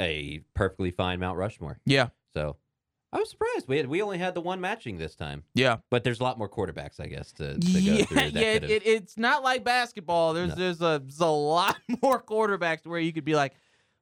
[0.00, 1.78] a perfectly fine Mount Rushmore.
[1.86, 2.56] Yeah, So
[3.12, 3.68] I was surprised.
[3.68, 6.38] We had, we only had the one matching this time, yeah, but there's a lot
[6.38, 8.04] more quarterbacks, I guess, to, to go yeah.
[8.04, 8.16] through.
[8.16, 10.34] That yeah it- it's not like basketball.
[10.34, 10.54] There's No.
[10.56, 13.54] there's a there's a lot more quarterbacks where you could be like,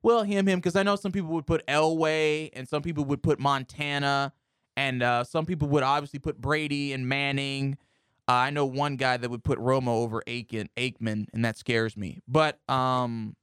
[0.02, 3.22] well, him, him, because I know some people would put Elway and some people would
[3.22, 4.32] put Montana,
[4.76, 7.78] and uh, some people would obviously put Brady and Manning.
[8.26, 11.94] Uh, I know one guy that would put Romo over Aiken, Aikman, and that scares
[11.96, 12.20] me.
[12.26, 13.36] But um,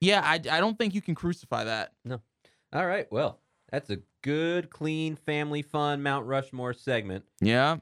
[0.00, 1.92] yeah, I, I don't think you can crucify that.
[2.04, 2.20] No.
[2.72, 3.06] All right.
[3.12, 3.38] Well,
[3.70, 7.24] that's a good, clean, family fun Mount Rushmore segment.
[7.40, 7.78] Yeah,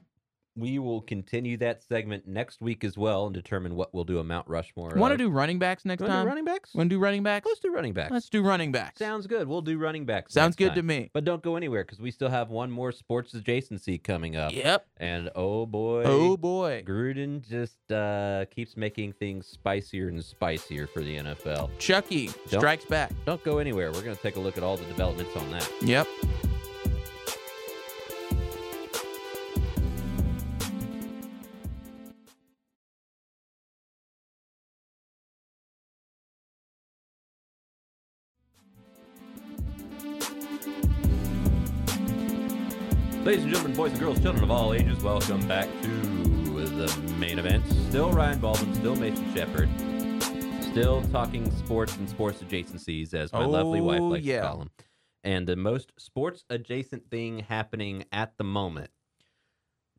[0.59, 4.23] We will continue that segment next week as well and determine what we'll do a
[4.23, 4.89] Mount Rushmore.
[4.95, 6.25] want to do running backs next time?
[6.27, 6.73] running backs?
[6.73, 7.45] Want to do running backs?
[7.47, 8.11] Let's do running backs.
[8.11, 8.99] Let's do running backs.
[8.99, 9.47] Sounds good.
[9.47, 10.33] We'll do running backs.
[10.33, 10.75] Sounds good time.
[10.75, 11.09] to me.
[11.13, 14.53] But don't go anywhere because we still have one more sports adjacency coming up.
[14.53, 14.85] Yep.
[14.97, 16.83] And oh boy, Oh boy.
[16.85, 21.69] Gruden just uh, keeps making things spicier and spicier for the NFL.
[21.79, 23.11] Chucky Don't- strikes back.
[23.25, 23.91] Don't go anywhere.
[23.91, 25.69] We're going to take a look at all the developments on that.
[25.81, 26.07] Yep.
[43.29, 47.37] Ladies and gentlemen, boys and girls, children of all ages, welcome back to the main
[47.37, 47.63] event.
[47.87, 49.69] Still Ryan Baldwin, still Mason Shepard,
[50.63, 54.41] still talking sports and sports adjacencies, as my lovely wife Oh, likes yeah.
[54.41, 54.71] to call them.
[55.23, 58.89] And the most sports adjacent thing happening at the moment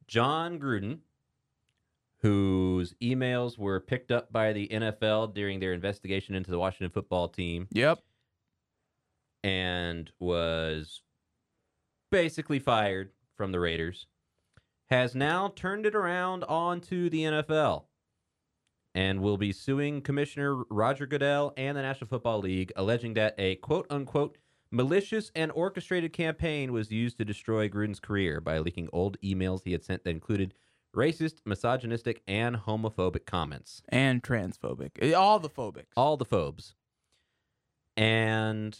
[0.08, 0.98] Jon Gruden,
[2.22, 7.28] whose emails were picked up by the NFL during their investigation into the Washington football
[7.28, 8.00] team Yep.
[9.44, 11.02] and was
[12.10, 14.06] basically fired from the Raiders,
[14.90, 17.84] has now turned it around onto the NFL
[18.94, 23.54] and will be suing Commissioner Roger Goodell and the National Football League, alleging that a
[23.56, 24.36] quote unquote
[24.70, 29.72] malicious and orchestrated campaign was used to destroy Gruden's career by leaking old emails he
[29.72, 30.52] had sent that included
[30.94, 35.14] racist, misogynistic, and homophobic comments And transphobic.
[35.14, 35.86] All the phobics.
[35.96, 36.74] all the phobes.
[37.96, 38.78] And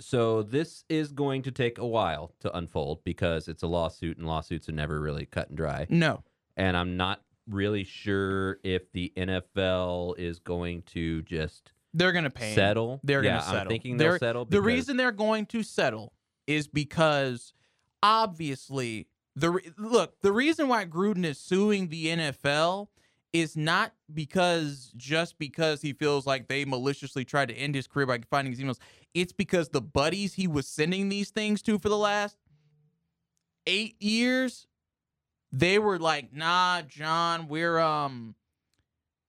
[0.00, 4.26] so this is going to take a while to unfold because it's a lawsuit and
[4.26, 5.86] lawsuits are never really cut and dry.
[5.88, 6.22] no.
[6.56, 12.48] And I'm not really sure if the NFL is going to just They're gonna pay.
[12.50, 12.54] him.
[12.56, 13.00] settle.
[13.04, 13.60] They're yeah, gonna settle.
[13.60, 14.44] I'm thinking They're- they'll settle.
[14.44, 16.12] The reason they're going to settle
[16.48, 17.52] is because
[18.02, 22.88] obviously the re- look, the reason why Gruden is suing the NFL
[23.40, 28.06] is not because just because he feels like they maliciously tried to end his career
[28.06, 28.78] by finding his emails.
[29.14, 32.36] It's because the buddies he was sending these things to for the last
[33.66, 34.66] eight years,
[35.52, 38.34] they were like, "Nah, Jon, we're um,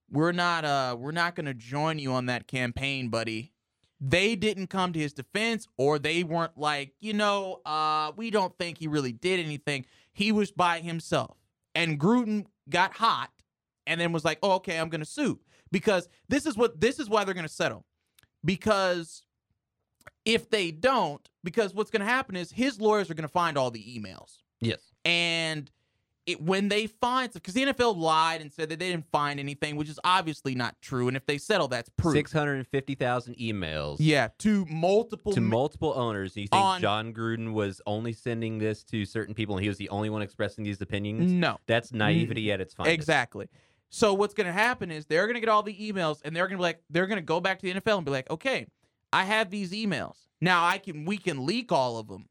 [0.10, 3.53] we're not uh, we're not gonna join you on that campaign, buddy."
[4.01, 8.57] They didn't come to his defense, or they weren't like, you know, uh, we don't
[8.57, 9.86] think he really did anything.
[10.14, 11.38] He was by himself,
[11.76, 13.30] and Gruden got hot,
[13.90, 15.40] and then was like, "Oh, okay, I'm gonna sue."
[15.72, 17.86] Because this is what this is why they're gonna settle.
[18.46, 19.24] Because
[20.26, 23.84] if they don't, because what's gonna happen is his lawyers are gonna find all the
[23.84, 24.38] emails.
[24.62, 25.70] yes, And
[26.26, 29.76] it, when they find, because the NFL lied and said that they didn't find anything,
[29.78, 31.08] which is obviously not true.
[31.08, 32.14] And if they settle, that's proof.
[32.14, 33.98] six hundred and fifty thousand emails.
[34.00, 35.32] Yeah, to multiple.
[35.34, 39.34] To multiple owners, Do you think On- Jon Gruden was only sending this to certain
[39.34, 41.32] people, and he was the only one expressing these opinions?
[41.32, 42.94] no, That's naivety at its finest.
[42.94, 43.48] exactly.
[43.90, 46.48] So what's going to happen is they're going to get all the emails, and they're
[46.48, 48.30] going to be like, they're going to go back to the NFL and be like,
[48.30, 48.68] okay,
[49.12, 50.66] I have these emails now.
[50.66, 52.28] I can we can leak all of them,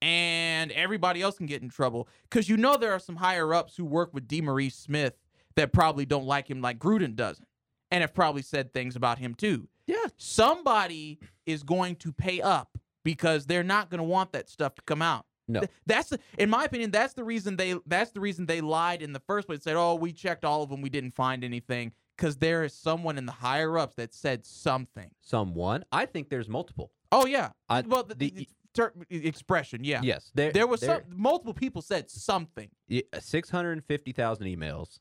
[0.00, 3.76] and everybody else can get in trouble because you know there are some higher ups
[3.76, 5.14] who work with DeMaurice Smith
[5.56, 7.48] that probably don't like him like Gruden doesn't,
[7.90, 9.68] and have probably said things about him too.
[9.86, 10.06] Yeah.
[10.16, 14.82] somebody is going to pay up because they're not going to want that stuff to
[14.82, 15.26] come out.
[15.46, 15.60] No.
[15.60, 19.02] Th- That's the, in my opinion, that's the reason they that's the reason they lied
[19.02, 19.62] in the first place.
[19.62, 23.18] Said, "Oh, we checked all of them, we didn't find anything." Because there is someone
[23.18, 25.10] in the higher ups that said something.
[25.20, 25.84] Someone.
[25.90, 26.92] I think there's multiple.
[27.12, 30.00] Oh yeah, I- well the, the- ter- expression, yeah.
[30.02, 30.30] Yes.
[30.34, 32.70] There, There was there- some multiple people said something.
[32.88, 34.98] Yeah, 650,000 emails.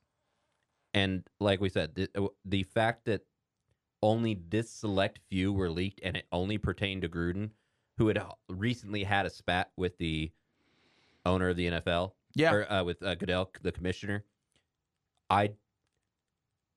[0.93, 3.21] And like we said, the, uh, the fact that
[4.01, 7.51] only this select few were leaked and it only pertained to Gruden,
[7.97, 10.31] who had recently had a spat with the
[11.25, 14.23] owner of the NFL, Yeah, or uh, with uh, Goodell, the commissioner.
[15.29, 15.51] I,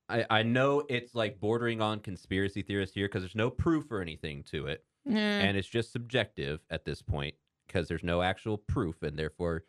[0.08, 4.00] I, I know it's like bordering on conspiracy theorist here because there's no proof or
[4.00, 7.34] anything to it Eh, and it's just subjective at this point
[7.66, 9.64] because there's no actual proof and therefore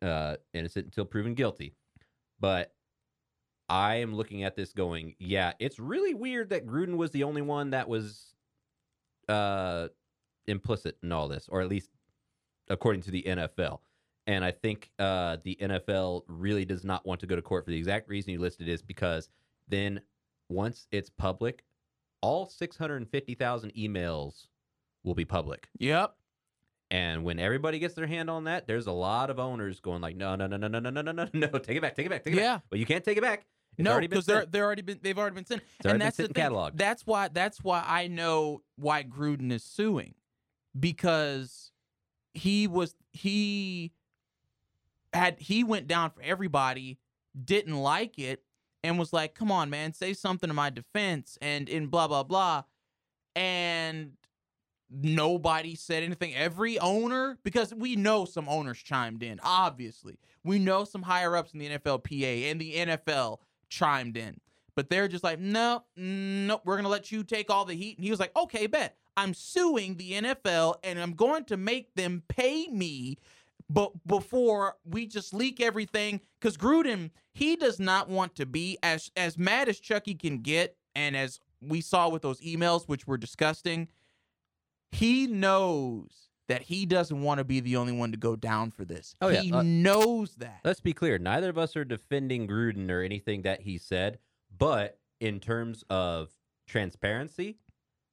[0.00, 1.74] uh, innocent until proven guilty.
[2.40, 2.72] But
[3.68, 7.42] I am looking at this going, yeah, it's really weird that Gruden was the only
[7.42, 8.34] one that was
[9.28, 9.88] uh,
[10.46, 11.90] implicit in all this, or at least
[12.68, 13.80] according to the NFL.
[14.26, 17.70] And I think uh, the NFL really does not want to go to court for
[17.72, 19.28] the exact reason you listed is because
[19.68, 20.00] then
[20.48, 21.64] once it's public,
[22.20, 24.46] all 650,000 emails
[25.02, 25.68] will be public.
[25.78, 26.14] Yep.
[26.92, 30.14] And when everybody gets their hand on that, there's a lot of owners going like,
[30.14, 32.10] no, no, no, no, no, no, no, no, no, no, take it back, take it
[32.10, 32.56] back, take it Yeah.
[32.56, 32.62] back.
[32.70, 33.46] But you can't take it back.
[33.78, 35.62] It's no, because they're they're already been they've already been sent.
[35.84, 36.44] And that's the thing.
[36.44, 36.76] and cataloged.
[36.76, 40.14] That's why that's why I know why Gruden is suing
[40.78, 41.72] because
[42.34, 43.92] he was he
[45.12, 46.98] had he went down for everybody,
[47.44, 48.42] didn't like it,
[48.82, 52.22] and was like, "Come on, man, say something to my defense," and in blah blah
[52.22, 52.64] blah,
[53.36, 54.12] and
[54.90, 56.34] nobody said anything.
[56.34, 59.40] Every owner, because we know some owners chimed in.
[59.42, 64.40] Obviously, we know some higher ups in the NFLPA and the NFL chimed in,
[64.76, 68.04] but they're just like, "No, no, we're gonna let you take all the heat." And
[68.04, 72.22] he was like, "Okay, bet." I'm suing the NFL and I'm going to make them
[72.28, 73.18] pay me
[73.68, 79.10] but before we just leak everything because gruden he does not want to be as
[79.14, 83.18] as mad as chucky can get and as we saw with those emails which were
[83.18, 83.86] disgusting
[84.90, 88.84] he knows that he doesn't want to be the only one to go down for
[88.84, 89.42] this Oh, yeah.
[89.42, 91.18] he Uh, knows that Let's be clear.
[91.18, 94.18] Neither of us are defending Gruden or anything that he said,
[94.58, 96.30] but in terms of
[96.66, 97.58] transparency,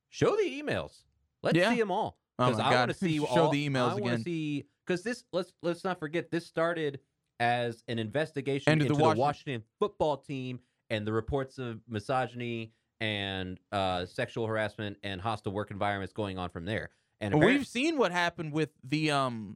[0.09, 1.03] show the emails.
[1.41, 1.71] Let's Yeah.
[1.73, 2.17] see them all.
[2.37, 4.23] Oh Because my I want to see Show all, the emails I again.
[4.23, 6.99] See because this let's let's not forget this started
[7.39, 10.59] as an investigation Into into the the Washington- Washington football team
[10.89, 16.49] and the reports of misogyny and uh, sexual harassment and hostile work environments going on
[16.49, 16.89] from there.
[17.21, 19.55] And Well, we've seen what happened with the um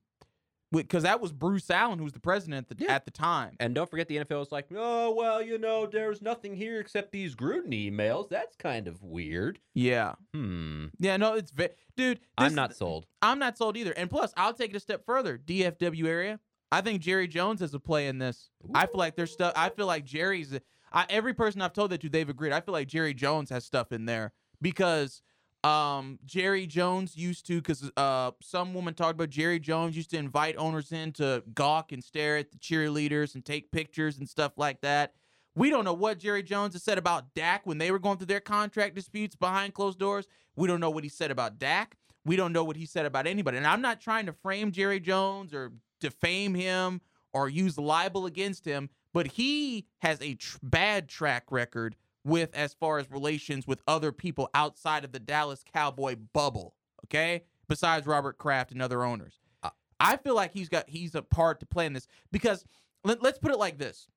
[0.82, 2.92] because that was bruce allen who was the president at the, Yeah.
[2.96, 6.22] at the time And don't forget, the NFL was like, oh, well, you know, there's
[6.22, 8.28] nothing here except these Gruden emails.
[8.30, 9.60] That's kind of weird.
[9.74, 10.88] yeah Hmm.
[11.00, 13.06] yeah no it's ve- dude I'm not sold.
[13.22, 13.92] I'm not sold either.
[13.92, 15.38] And plus, I'll take it a step further.
[15.38, 16.40] DFW area.
[16.72, 18.50] I think Jerry Jones has a play in this.
[18.74, 19.54] I feel like there's stuff.
[19.56, 20.58] I feel like Jerry's.
[20.92, 22.52] I, every person I've told that to, they've agreed.
[22.52, 25.22] I feel like Jerry Jones has stuff in there because
[25.64, 30.18] um, Jerry Jones used to, because uh, some woman talked about Jerry Jones used to
[30.18, 34.54] invite owners in to gawk and stare at the cheerleaders and take pictures and stuff
[34.58, 35.14] like that.
[35.56, 38.28] We don't know what Jerry Jones has said about Dak when they were going through
[38.28, 40.28] their contract disputes behind closed doors.
[40.56, 41.96] We don't know what he said about Dak.
[42.26, 43.58] We don't know what he said about anybody.
[43.58, 47.02] And I'm not trying to frame Jerry Jones or defame him
[47.34, 52.74] or use libel against him, but he has a tr- bad track record with as
[52.74, 57.44] far as relations with other people outside of the Dallas Cowboy bubble, okay?
[57.68, 59.40] Besides Robert Kraft and other owners.
[59.62, 59.70] Uh,
[60.00, 62.66] I feel like he's got he's a part to play in this because
[63.04, 64.08] let, let's put it like this.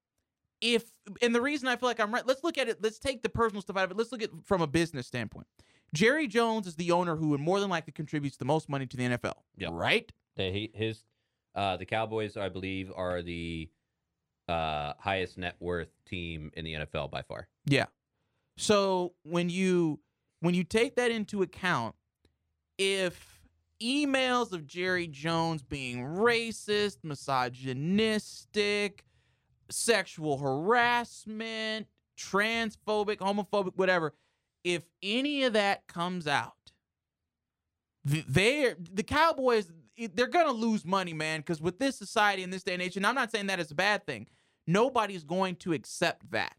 [0.60, 0.84] If
[1.20, 3.28] and the reason I feel like I'm right, let's look at it, let's take the
[3.28, 3.96] personal stuff out of it.
[3.96, 5.46] Let's look at it from a business standpoint.
[5.94, 8.96] Jerry Jones is the owner who would more than likely contributes the most money to
[8.96, 9.34] the NFL.
[9.56, 9.70] Yep.
[9.72, 10.12] Right?
[10.36, 11.04] That he, his,
[11.54, 13.70] uh, the Cowboys, I believe, are the
[14.48, 17.48] uh, highest net worth team in the NFL by far.
[17.66, 17.86] Yeah.
[18.56, 20.00] So when you
[20.40, 21.94] when you take that into account,
[22.78, 23.40] if
[23.82, 29.04] emails of Jerry Jones being racist, misogynistic,
[29.70, 31.86] sexual harassment,
[32.18, 34.14] transphobic, homophobic, whatever,
[34.64, 36.54] if any of that comes out,
[38.04, 39.70] they're the Cowboys
[40.14, 43.06] they're gonna lose money, man, because with this society in this day and age, and
[43.06, 44.26] I'm not saying that is a bad thing,
[44.66, 46.56] nobody's going to accept that.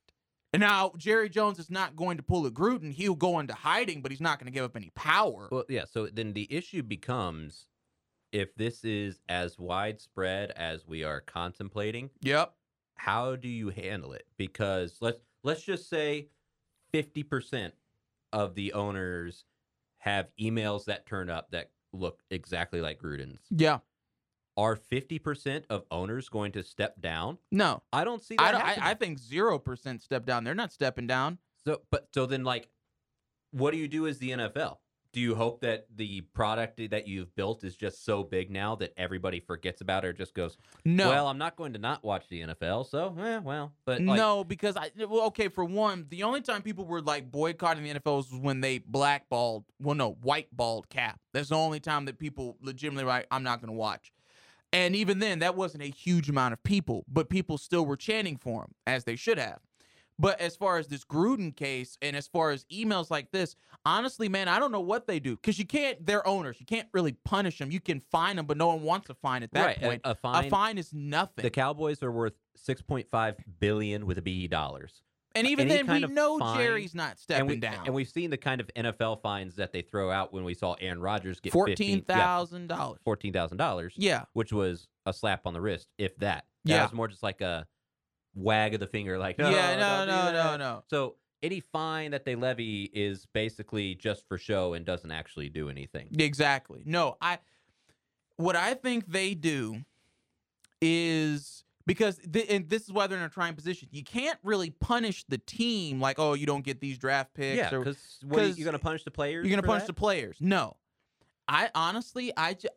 [0.53, 2.91] And now Jerry Jones is not going to pull a Gruden.
[2.93, 5.49] He'll go into hiding, but he's not going to give up any power.
[5.51, 5.83] Well, yeah.
[5.89, 7.67] So then the issue becomes
[8.31, 12.53] if this is as widespread as we are contemplating, Yep.
[12.95, 14.25] how do you handle it?
[14.37, 16.29] Because let's let's just say
[16.91, 17.73] fifty percent
[18.33, 19.45] of the owners
[19.99, 23.41] have emails that turn up that look exactly like Gruden's.
[23.49, 23.79] Yeah.
[24.57, 27.37] Are fifty percent of owners going to step down?
[27.51, 28.43] No, I don't see that.
[28.43, 28.61] I, don't.
[28.83, 30.43] I, I think zero percent step down.
[30.43, 31.37] They're not stepping down.
[31.63, 32.67] So, but so then, like,
[33.51, 34.77] what do you do as the NFL?
[35.13, 38.93] Do you hope that the product that you've built is just so big now that
[38.97, 41.09] everybody forgets about it or just goes, No.
[41.09, 44.43] well, I'm not going to not watch the NFL, so, eh, well, but like, no,
[44.43, 45.47] because I well, okay.
[45.47, 49.63] For one, the only time people were like boycotting the NFL was when they blackballed.
[49.79, 51.19] Well, no, whiteballed Cap.
[51.33, 54.11] That's the only time that people legitimately were like, I'm not going to watch.
[54.74, 58.38] And even then, that wasn't a huge amount of people, but people still were chanting
[58.38, 59.59] for him as they should have.
[60.20, 63.55] But as far as this Gruden case and as far as emails like this,
[63.86, 66.03] honestly, man, I don't know what they do because you can't.
[66.03, 66.59] They're owners.
[66.59, 67.70] You can't really punish them.
[67.70, 70.01] You can fine them, but no one wants to fine at that Right, point.
[70.03, 71.43] a fine- a fine is nothing.
[71.43, 75.03] The Cowboys are worth 6.5 billion with a B dollars.
[75.38, 77.85] And even then, we know fine- Jerry's not stepping and we, down.
[77.85, 80.73] And we've seen the kind of NFL fines that they throw out when we saw
[80.81, 82.99] Aaron Rodgers get fourteen thousand dollars.
[83.05, 86.45] $14,000, Yeah, which was a slap on the wrist, if that.
[86.65, 86.83] That Yeah.
[86.83, 87.65] was more just like a
[88.35, 90.83] wag of the finger, like, no, yeah, no, no, no, no.
[90.89, 95.69] So any fine that they levy is basically just for show and doesn't actually do
[95.69, 96.09] anything.
[96.19, 96.83] Exactly.
[96.85, 97.39] No, I.
[98.38, 99.83] What I think they do
[100.81, 103.88] is because th- and this is why they're in a trying position.
[103.91, 107.57] You can't really punish the team like, oh, you don't get these draft picks.
[107.57, 109.47] Yeah, because you're going to punish the players.
[109.47, 109.88] you're gonna punish that?
[109.88, 110.38] the players.
[110.39, 110.77] No,
[111.47, 112.67] I honestly, I, ju-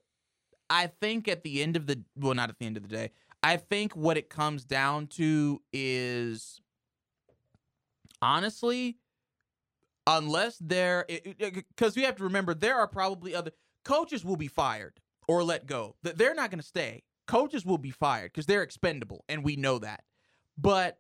[0.71, 3.11] I think at the end of the well, not at the end of the day.
[3.43, 6.61] I think what it comes down to is
[8.23, 8.99] honestly,
[10.07, 11.07] unless they're
[11.39, 13.51] because we have to remember there are probably other
[13.85, 15.97] coaches will be fired or let go.
[16.05, 17.03] Th- They're not going to stay.
[17.31, 20.03] Coaches will be fired because they're expendable, and we know that.
[20.59, 20.99] But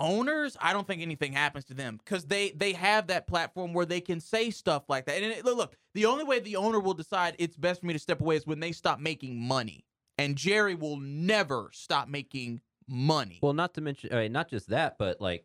[0.00, 3.86] owners, I don't think anything happens to them because they they have that platform where
[3.86, 5.22] they can say stuff like that.
[5.22, 7.98] And it, look, the only way the owner will decide it's best for me to
[7.98, 9.84] step away is when they stop making money.
[10.18, 13.38] And Jerry will never stop making money.
[13.42, 15.44] Well, not to mention, I mean, not just that, but like,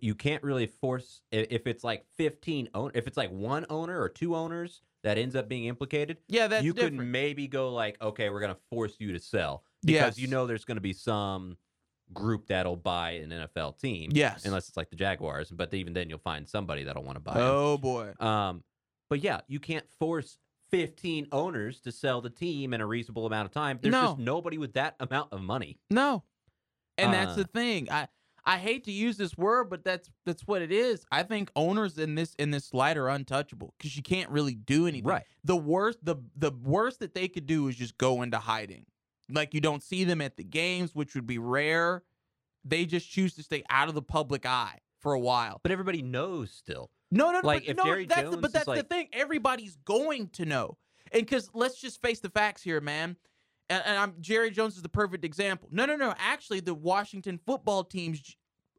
[0.00, 4.08] you can't really force if it's like fifteen own if it's like one owner or
[4.08, 6.18] two owners that ends up being implicated.
[6.26, 6.98] yeah, that's you different.
[6.98, 10.18] could maybe go like, okay, we're gonna force you to sell because Yes.
[10.18, 11.56] you know there's gonna be some
[12.12, 14.10] group that'll buy an NFL team.
[14.12, 14.44] yes.
[14.44, 17.34] unless it's like the Jaguars, but even then you'll find somebody that'll want to buy.
[17.36, 18.12] oh boy.
[18.18, 18.64] Um,
[19.10, 20.38] but yeah, you can't force
[20.70, 23.78] 15 owners to sell the team in a reasonable amount of time.
[23.80, 24.02] There's No.
[24.02, 25.78] just nobody with that amount of money.
[25.90, 26.24] No.
[26.98, 27.90] And that's Uh, the thing.
[27.90, 28.08] I
[28.48, 31.04] I hate to use this word, but that's that's what it is.
[31.12, 34.86] I think owners in this in this slide are untouchable because you can't really do
[34.86, 35.06] anything.
[35.06, 35.24] Right.
[35.44, 38.86] The worst the the worst that they could do is just go into hiding.
[39.30, 42.04] Like you don't see them at the games, which would be rare.
[42.64, 45.60] They just choose to stay out of the public eye for a while.
[45.62, 46.90] But everybody knows still.
[47.10, 47.46] No, no, no.
[47.46, 49.08] Like, but, if no, Jerry that's the, Jones but is that's the thing.
[49.12, 50.78] Everybody's going to know,
[51.12, 53.16] and because let's just face the facts here, man.
[53.70, 55.68] And, and I'm Jerry Jones is the perfect example.
[55.70, 56.14] No, no, no.
[56.18, 58.36] Actually, the Washington football team's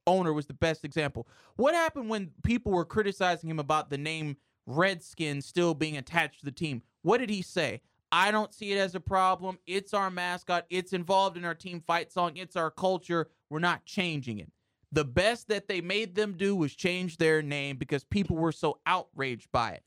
[0.10, 1.28] owner was the best example.
[1.56, 6.46] What happened when people were criticizing him about the name Redskins still being attached to
[6.46, 6.82] the team?
[7.02, 7.82] What did he say?
[8.12, 9.60] I don't see it as a problem.
[9.68, 10.66] It's our mascot.
[10.70, 12.36] It's involved in our team fight song.
[12.36, 13.30] It's our culture.
[13.50, 14.52] We're not changing it.
[14.92, 18.80] The best that they made them do was change their name because people were so
[18.88, 19.84] outraged by it.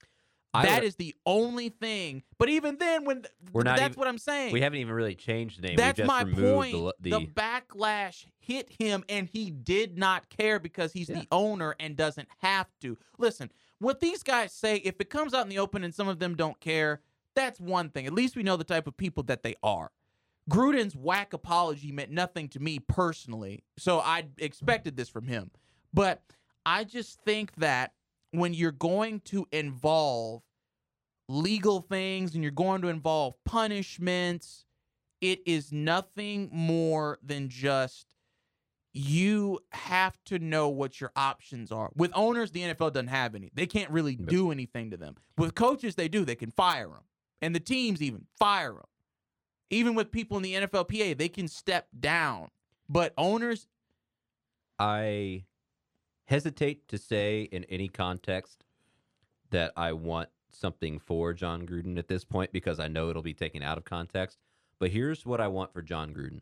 [0.55, 2.23] I That would- is the only thing.
[2.39, 4.53] But even then, when We're not that's even- what I'm saying.
[4.53, 5.77] We haven't even really changed the name.
[5.77, 6.43] That's we just my removed
[6.73, 6.73] point.
[7.01, 11.21] The, The, the, backlash hit him, and he did not care because he's Yeah.
[11.21, 12.99] the owner and doesn't have to.
[13.19, 16.19] Listen, what these guys say, if it comes out in the open and some of
[16.19, 17.01] them don't care,
[17.35, 18.07] that's one thing.
[18.07, 19.91] At least we know the type of people that they are.
[20.51, 25.51] Gruden's whack apology meant nothing to me personally, so I expected this from him.
[25.95, 26.23] But
[26.67, 27.95] I just think that
[28.33, 30.43] when you're going to involve
[31.29, 34.65] legal things and you're going to involve punishments,
[35.21, 38.07] it is nothing more than just
[38.95, 41.91] you have to know what your options are.
[41.95, 43.51] With owners, the NFL doesn't have any.
[43.55, 45.17] They can't really do anything to them.
[45.39, 46.25] With coaches, they do.
[46.25, 47.05] They can fire them.
[47.41, 48.85] And the teams even fire them.
[49.71, 52.49] Even with people in the NFLPA, they can step down.
[52.89, 53.67] But owners,
[54.79, 55.45] I
[56.33, 58.65] hesitate to say in any context
[59.51, 63.35] that I want something for Jon Gruden at this point because I know it'll be
[63.35, 64.39] taken out of context.
[64.79, 66.41] But here's what I want for Jon Gruden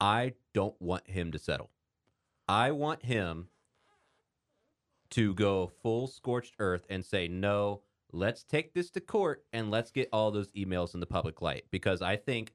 [0.00, 1.68] I don't want him to settle.
[2.48, 3.48] I want him
[5.10, 9.90] to go full scorched earth and say, no, let's take this to court and let's
[9.90, 11.64] get all those emails in the public light.
[11.70, 12.54] Because I think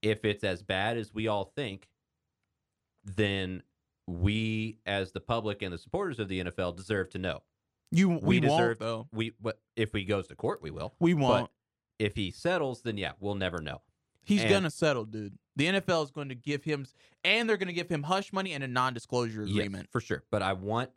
[0.00, 1.88] if it's as bad as we all think,
[3.04, 3.62] then
[4.06, 7.42] we, as the public and the supporters of the NFL, deserve to know.
[7.90, 9.08] you We we, won't deserve- though.
[9.12, 10.94] We, but if he goes to court, we will.
[11.00, 11.50] We won't.
[11.98, 13.80] If he settles, then yeah, we'll never know.
[14.22, 15.38] He's and- gonna settle, dude.
[15.56, 16.84] The NFL is going to give him,
[17.24, 19.88] and they're going to give him hush money and a non-disclosure Yes, agreement.
[19.90, 20.22] for sure.
[20.30, 20.90] But I want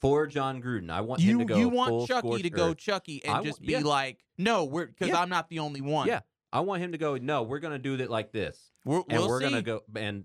[0.00, 1.56] for Jon Gruden, I want him You to go.
[1.56, 2.76] you want Chucky to go earth.
[2.76, 3.80] Chucky and I just be yeah.
[3.80, 5.20] like, no, we're because Yeah.
[5.20, 6.06] I'm not the only one.
[6.06, 6.20] Yeah,
[6.52, 7.16] I want him to go.
[7.16, 8.70] No, we're gonna do it like this.
[8.84, 9.48] we're, and we're see.
[9.48, 10.24] gonna go and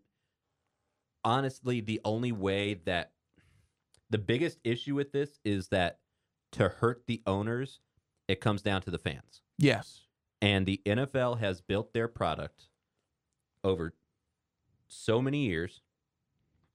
[1.27, 3.11] honestly the only way that
[4.09, 5.99] the biggest issue with this is that
[6.51, 7.79] to hurt the owners
[8.27, 10.01] it comes down to the fans Yes,
[10.41, 12.67] and the NFL has built their product
[13.63, 13.93] over
[14.87, 15.81] so many years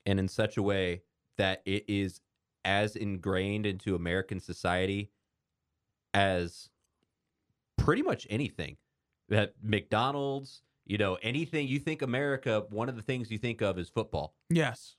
[0.04, 1.02] and in such a way
[1.38, 2.20] that it is
[2.64, 5.10] as ingrained into American society
[6.12, 6.68] as
[7.76, 8.76] pretty much anything.
[9.28, 13.78] That McDonald's, you know, anything you think America, one of the things you think of
[13.78, 14.34] is football.
[14.50, 14.96] Yes.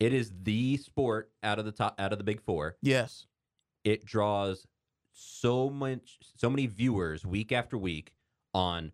[0.00, 2.76] It is the sport out of the top out of the big 4.
[2.82, 3.26] Yes.
[3.84, 4.66] It draws
[5.12, 8.12] so much so many viewers week after week
[8.52, 8.92] on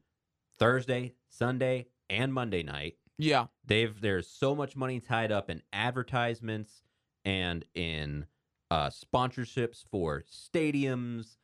[0.58, 2.96] Thursday, Sunday, and Monday night.
[3.18, 3.46] Yeah.
[3.64, 6.82] They've there's so much money tied up in advertisements
[7.24, 8.26] and in
[8.70, 11.36] uh, sponsorships for stadiums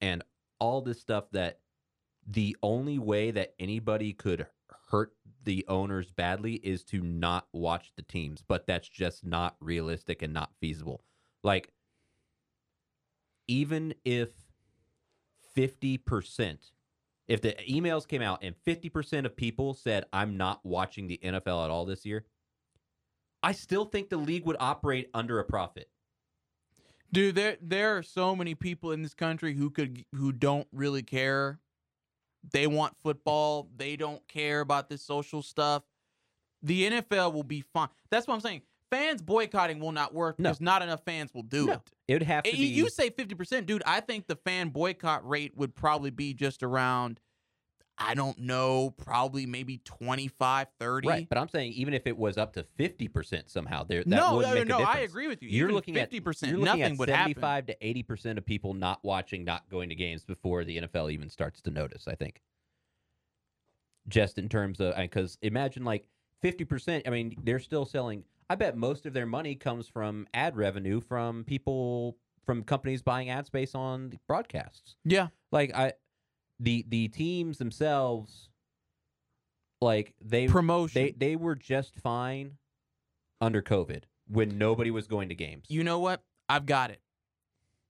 [0.00, 0.22] and
[0.58, 1.60] all this stuff that
[2.26, 4.46] the only way that anybody could
[4.90, 5.12] hurt
[5.44, 10.32] the owners badly is to not watch the teams, but that's just not realistic and
[10.32, 11.02] not feasible.
[11.42, 11.70] Like
[13.46, 14.30] even if
[15.56, 16.58] 50%
[17.26, 21.64] if the emails came out and 50% of people said I'm not watching the NFL
[21.64, 22.26] at all this year,
[23.42, 25.88] I still think the league would operate under a profit.
[27.12, 31.02] Dude, there there are so many people in this country who could who don't really
[31.02, 31.60] care.
[32.52, 33.68] They want football.
[33.76, 35.82] They don't care about this social stuff.
[36.62, 37.88] The NFL will be fine.
[38.10, 38.62] That's what I'm saying.
[38.90, 40.50] Fans boycotting will not work No.
[40.50, 41.72] because not enough fans will do No.
[41.74, 41.80] it.
[42.06, 43.82] It would have to Eh, be You say 50%, dude.
[43.86, 47.18] I think the fan boycott rate would probably be just around,
[47.96, 51.08] I don't know, probably maybe 25, 30.
[51.08, 54.36] right, but I'm saying even if it was up to 50% somehow, there that no,
[54.36, 54.84] would no, make no, a no.
[54.84, 55.48] I agree with you.
[55.48, 57.34] You're Even looking at 50%, you're looking nothing at would happen.
[57.34, 61.30] 75 to 80% of people not watching, not going to games before the NFL even
[61.30, 62.40] starts to notice, I think.
[64.08, 66.08] Just in terms of cuz imagine like
[66.42, 70.56] 50%, I mean, they're still selling I bet most of their money comes from ad
[70.56, 74.96] revenue from people from companies buying ad space on broadcasts.
[75.04, 75.28] Yeah.
[75.50, 75.94] Like I
[76.60, 78.48] the the teams themselves
[79.80, 81.02] like they Promotion.
[81.02, 82.52] they they were just fine
[83.40, 85.66] under COVID when nobody was going to games.
[85.68, 86.22] you know what?
[86.48, 87.00] I've got it.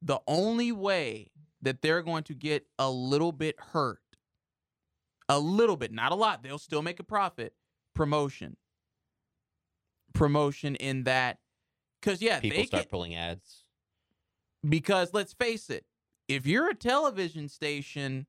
[0.02, 1.30] The only way
[1.62, 4.00] that they're going to get a little bit hurt,
[5.28, 7.54] a little bit, not a lot, they'll still make a profit.
[7.94, 8.56] Promotion.
[10.12, 11.38] Promotion in that,
[12.00, 13.64] because yeah, People they start can, pulling ads.
[14.68, 15.84] because let's face it,
[16.28, 18.26] if you're a television station,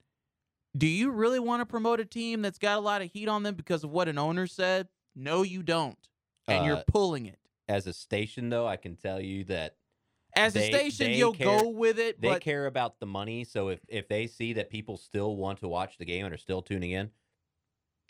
[0.76, 3.44] do you really want to promote a team that's got a lot of heat on
[3.44, 4.88] them because of what an owner said?
[5.16, 5.98] No, you don't.
[6.48, 7.40] And you're Uh, pulling it.
[7.68, 9.78] As a station, though, I can tell you that
[10.36, 13.44] As they- a station, you'll care- go with it, they but care about the money.
[13.46, 16.38] So if if they see that people still want to watch the game and are
[16.38, 17.10] still tuning in,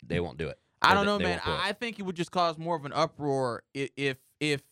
[0.02, 0.58] they won't do it.
[0.82, 1.40] I don't know, they man.
[1.44, 4.62] I I think it would just cause more of an uproar i- if if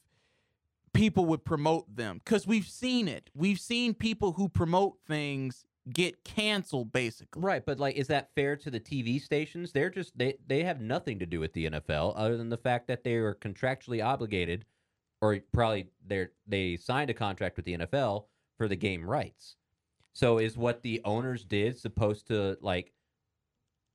[0.92, 3.30] people would promote them because we've seen it.
[3.34, 7.42] We've seen people who promote things get canceled, basically.
[7.42, 9.72] Right, but like, is that fair to the TV stations?
[9.72, 12.86] They're just they they have nothing to do with the NFL other than the fact
[12.88, 14.64] that they are contractually obligated,
[15.20, 19.56] or probably they're they signed a contract with the NFL for the game rights.
[20.14, 22.92] So is what the owners did supposed to like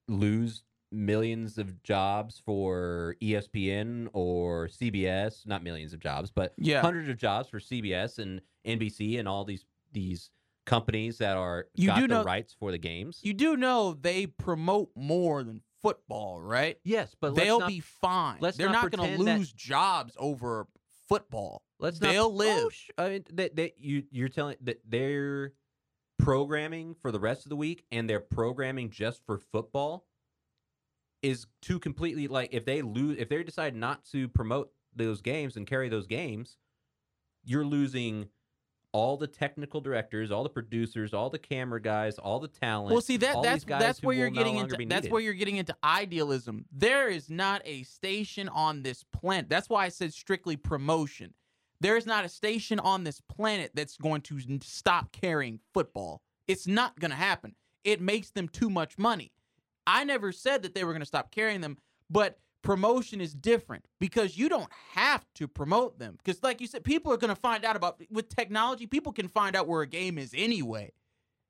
[0.07, 5.45] lose millions of jobs for ESPN or CBS?
[5.45, 6.81] Not millions of jobs, but Yeah.
[6.81, 10.29] hundreds of jobs for CBS and NBC and all these these
[10.69, 13.19] companies that are You got do the know- rights for the games.
[13.23, 16.77] You do know they promote more than football, right?
[16.83, 18.37] yes, but They'll let's not, be fine.
[18.41, 20.67] let's They're not not, going to pretend that- lose jobs over
[21.07, 21.63] football.
[21.79, 22.11] let's not.
[22.11, 22.63] they'll live.
[22.65, 25.53] Oh, sh- I mean, they, they, you you're telling that they're
[26.19, 30.05] programming for the rest of the week and they're programming just for football
[31.23, 35.55] is too completely like if they lose if they decide not to promote those games
[35.55, 36.57] and carry those games,
[37.43, 38.27] you're losing
[38.91, 42.91] all the technical directors, all the producers, all the camera guys, all the talent.
[42.91, 45.75] Well, see that that's that's where you're no getting into that's where you're getting into
[45.83, 46.65] idealism.
[46.71, 49.49] There is not a station on this planet.
[49.49, 51.33] That's why I said strictly promotion.
[51.81, 56.21] There is not a station on this planet that's going to stop carrying football.
[56.47, 57.55] It's not going to happen.
[57.83, 59.31] It makes them too much money.
[59.87, 61.77] I never said that they were going to stop carrying them,
[62.09, 66.17] but promotion is different because you don't have to promote them.
[66.17, 69.27] Because like you said people are going to find out about with technology people can
[69.27, 70.91] find out where a game is anyway.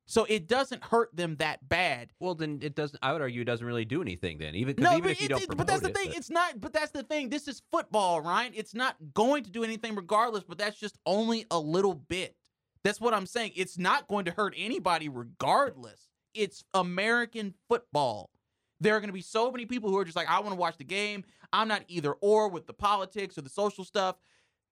[0.05, 2.09] So it doesn't hurt them that bad.
[2.19, 2.97] Well, then it doesn't.
[3.03, 4.55] I would argue it doesn't really do anything then.
[4.55, 6.59] Even no even but, if you don't but that's the it, thing but- it's not
[6.59, 10.43] but that's the thing this is football right it's not going to do anything regardless
[10.43, 12.35] but that's just only a little bit.
[12.83, 13.51] That's what i'm saying.
[13.55, 16.07] It's not going to hurt anybody regardless.
[16.33, 18.31] It's american football
[18.79, 20.59] there are going to be so many people who are just like i want to
[20.59, 21.23] watch the game
[21.53, 24.15] i'm not either or with the politics or the social stuff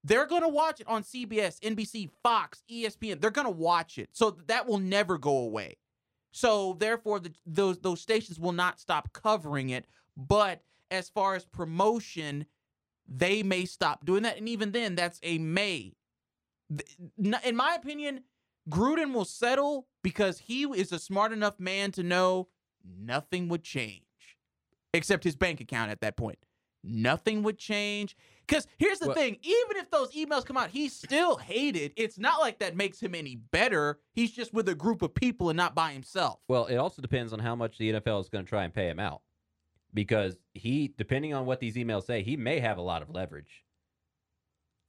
[0.04, 4.10] they're going to watch it on cbs nbc fox espn they're going to watch it
[4.12, 5.78] so that will never go away
[6.38, 9.86] so therefore, the, those those stations will not stop covering it.
[10.16, 10.62] But
[10.92, 12.46] as far as promotion,
[13.08, 14.38] they may stop doing that.
[14.38, 15.94] And even then, that's a may.
[17.18, 18.22] In my opinion,
[18.70, 22.50] Gruden will settle because he is a smart enough man to know
[23.00, 24.02] nothing would change
[24.94, 26.40] except his bank account at that point.
[26.84, 28.16] Nothing would change.
[28.46, 31.92] Because here's the well, thing even if those emails come out, he's still hated.
[31.98, 34.00] It's not like that makes him any better.
[34.14, 36.40] He's just with a group of people and not by himself.
[36.48, 38.88] Well, it also depends on how much the NFL is going to try and pay
[38.88, 39.22] him out.
[39.94, 43.64] Because he, depending on what these emails say, he may have a lot of leverage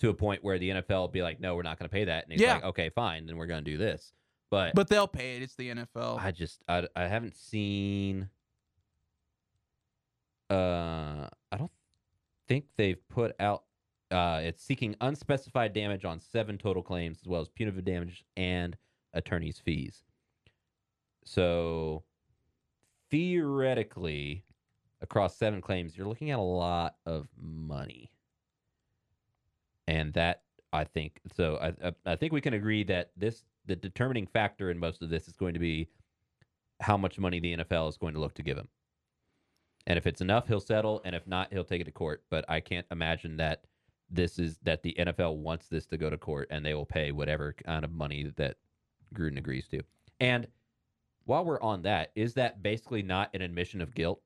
[0.00, 2.04] to a point where the NFL will be like, no, we're not going to pay
[2.04, 2.24] that.
[2.24, 2.54] And he's yeah.
[2.54, 4.12] like, okay, fine, then we're going to do this.
[4.50, 5.42] But but they'll pay it.
[5.42, 6.18] It's the NFL.
[6.20, 8.28] I just I, I haven't seen.
[10.50, 11.70] Uh, I don't
[12.46, 13.64] think they've put out.
[14.10, 18.76] Uh, it's seeking unspecified damage on seven total claims, as well as punitive damage and
[19.12, 20.04] attorney's fees.
[21.24, 22.04] So
[23.10, 24.44] theoretically,
[25.02, 28.10] across seven claims, you're looking at a lot of money,
[29.86, 31.58] and that I think so.
[31.60, 35.10] I I, I think we can agree that this the determining factor in most of
[35.10, 35.88] this is going to be
[36.80, 38.68] how much money the NFL is going to look to give him.
[39.86, 42.24] And if it's enough, he'll settle, and if not, he'll take it to court.
[42.30, 43.64] But I can't imagine that
[44.10, 47.12] this is that the NFL wants this to go to court, and they will pay
[47.12, 48.56] whatever kind of money that
[49.14, 49.82] Gruden agrees to.
[50.20, 50.46] And
[51.24, 54.20] while we're on that, is that basically not an admission of guilt?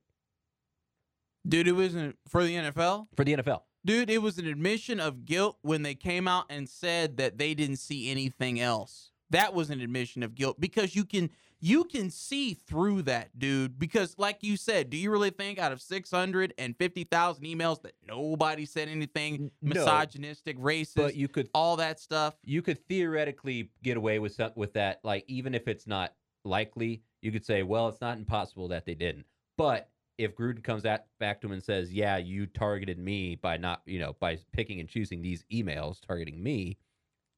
[1.47, 3.09] Dude, it wasn't for the NFL.
[3.17, 6.69] For the NFL, dude, it was an admission of guilt when they came out and
[6.69, 11.05] said that they didn't see anything else that was an admission of guilt because you
[11.05, 11.31] can
[11.61, 15.73] you can see through that dude because like you said do you really think out
[15.73, 21.99] of 650,000 emails that nobody said anything no, misogynistic racist but you could all that
[21.99, 22.35] stuff?
[22.45, 26.15] You could theoretically get away with some, with that like even if it's not
[26.45, 29.27] likely you could say well it's not impossible that they didn't.
[29.59, 29.89] But
[30.19, 33.83] if Gruden comes at, back to him and says, "Yeah, you targeted me by not,
[33.87, 36.79] you know, by picking and choosing these emails targeting me,"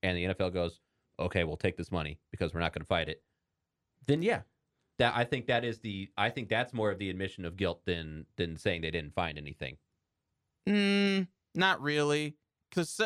[0.02, 0.80] and the NFL goes,
[1.18, 3.22] okay, we'll take this money because we're not going to fight it,
[4.06, 4.40] then yeah,
[4.98, 7.82] that I think that is the I think that's more of the admission of guilt
[7.84, 9.76] than than saying they didn't find anything.
[10.68, 12.36] Mm, not really.
[12.74, 13.00] Cause,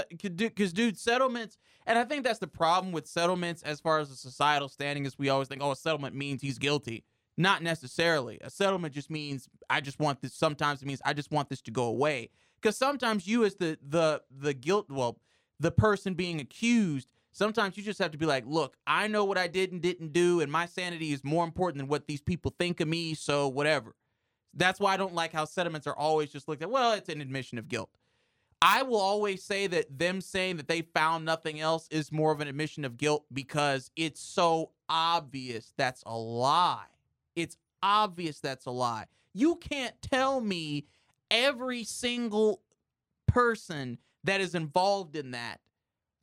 [0.56, 4.16] cause, dude, settlements, and I think that's the problem with settlements as far as the
[4.16, 7.04] societal standing is we always think, oh, a settlement means he's guilty.
[7.36, 8.38] Not necessarily.
[8.40, 10.32] A settlement just means I just want this.
[10.32, 12.30] Sometimes it means I just want this to go away.
[12.60, 15.20] Because sometimes you, as the the the guilt, well,
[15.60, 19.38] the person being accused, Sometimes you just have to be like, look, I know what
[19.38, 22.54] I did and didn't do, and my sanity is more important than what these people
[22.58, 23.94] think of me, so whatever.
[24.54, 27.20] That's why I don't like how settlements are always just looked at, well, it's an
[27.20, 27.90] admission of guilt.
[28.60, 32.40] I will always say that them saying that they found nothing else is more of
[32.40, 36.86] an admission of guilt because it's so obvious that's a lie.
[37.36, 39.04] It's obvious that's a lie.
[39.32, 40.86] You can't tell me
[41.30, 42.62] every single
[43.28, 45.60] person that is involved in that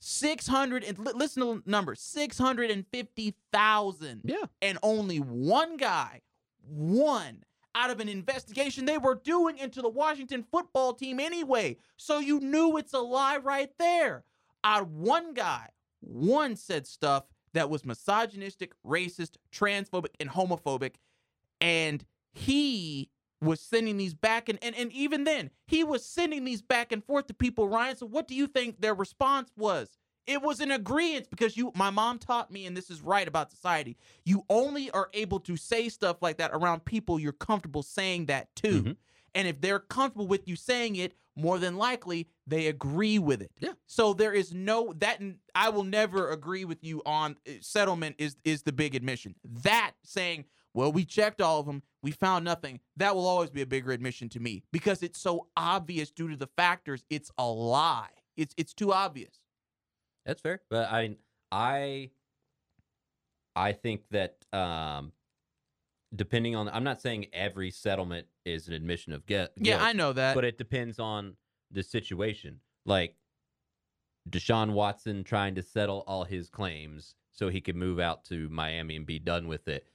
[0.05, 4.21] 600 and listen to the number 650,000.
[4.23, 4.35] Yeah.
[4.61, 6.21] And only one guy,
[6.67, 11.77] one out of an investigation they were doing into the Washington football team anyway.
[11.97, 14.23] So you knew it's a lie right there.
[14.63, 15.69] Out of one guy,
[15.99, 20.95] one said stuff that was misogynistic, racist, transphobic, and homophobic.
[21.59, 23.09] And he
[23.41, 27.03] was sending these back and, and and even then he was sending these back and
[27.03, 29.97] forth to people ryan so what do you think their response was
[30.27, 33.51] it was an agreement because you my mom taught me and this is right about
[33.51, 38.25] society you only are able to say stuff like that around people you're comfortable saying
[38.25, 38.91] that to mm-hmm.
[39.33, 43.51] and if they're comfortable with you saying it more than likely they agree with it
[43.59, 45.21] yeah so there is no that
[45.53, 49.91] i will never agree with you on uh, settlement is is the big admission that
[50.03, 50.45] saying
[50.75, 51.81] well, we checked all of them.
[52.05, 52.81] We found nothing.
[52.97, 56.35] That will always be a bigger admission to me because it's so obvious due to
[56.35, 57.03] the factors.
[57.09, 58.11] It's a lie.
[58.37, 59.39] It's it's too obvious.
[60.23, 61.17] That's fair, but I mean,
[61.51, 62.11] I
[63.55, 65.13] I think that um,
[66.15, 69.49] depending on, I'm not saying every settlement is an admission of guilt.
[69.55, 71.35] Yeah, I know that, but it depends on
[71.71, 72.59] the situation.
[72.85, 73.15] Like
[74.29, 78.95] Deshaun Watson trying to settle all his claims so he could move out to Miami
[78.95, 79.87] and be done with it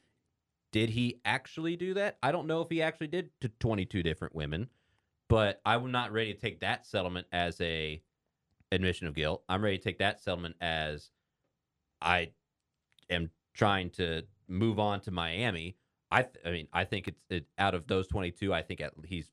[0.73, 2.19] did he actually do that?
[2.23, 4.69] I don't know if he actually did to 22 different women,
[5.29, 8.03] but I'm not ready to take that settlement as a
[8.73, 9.43] admission of guilt.
[9.49, 11.11] I'm ready to take that settlement as
[12.01, 12.31] I
[13.09, 15.77] am trying to move on to Miami.
[16.13, 18.93] I, th- I mean, I think it's it, out of those 22, I think at,
[19.05, 19.31] he's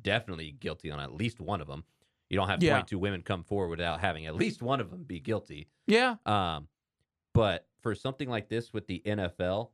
[0.00, 1.84] definitely guilty on at least one of them.
[2.30, 2.72] You don't have yeah.
[2.72, 5.68] 22 women come forward without having at least one of them be guilty.
[5.86, 6.16] Yeah.
[6.24, 6.68] Um,
[7.34, 9.68] but for something like this with the NFL,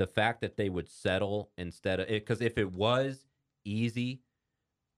[0.00, 3.26] the fact that they would settle instead of it because if it was
[3.66, 4.22] easy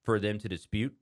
[0.04, 0.94] for them to dispute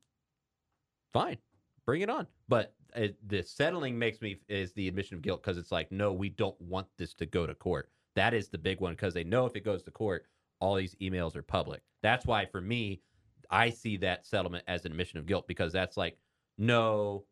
[1.12, 1.36] fine,
[1.84, 2.26] bring it on.
[2.48, 6.14] But uh, the settling makes me is the admission of guilt because it's like, no,
[6.14, 7.90] we don't want this to go to court.
[8.16, 10.24] That is the big one because they know if it goes to court,
[10.60, 11.82] all these emails are public.
[12.02, 13.02] That's why for me,
[13.50, 16.16] I see that settlement as an admission of guilt because that's like,
[16.56, 17.24] no,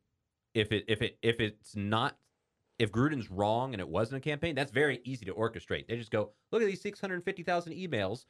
[0.52, 2.18] if it if it if it's not
[2.78, 5.88] if Gruden's wrong and it wasn't a campaign, that's very easy to orchestrate.
[5.88, 8.24] They just go, look at these 650,000 emails.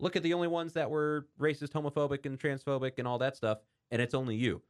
[0.00, 3.58] Look at the only ones that were racist, homophobic, and transphobic and all that stuff,
[3.90, 4.62] and it's only you.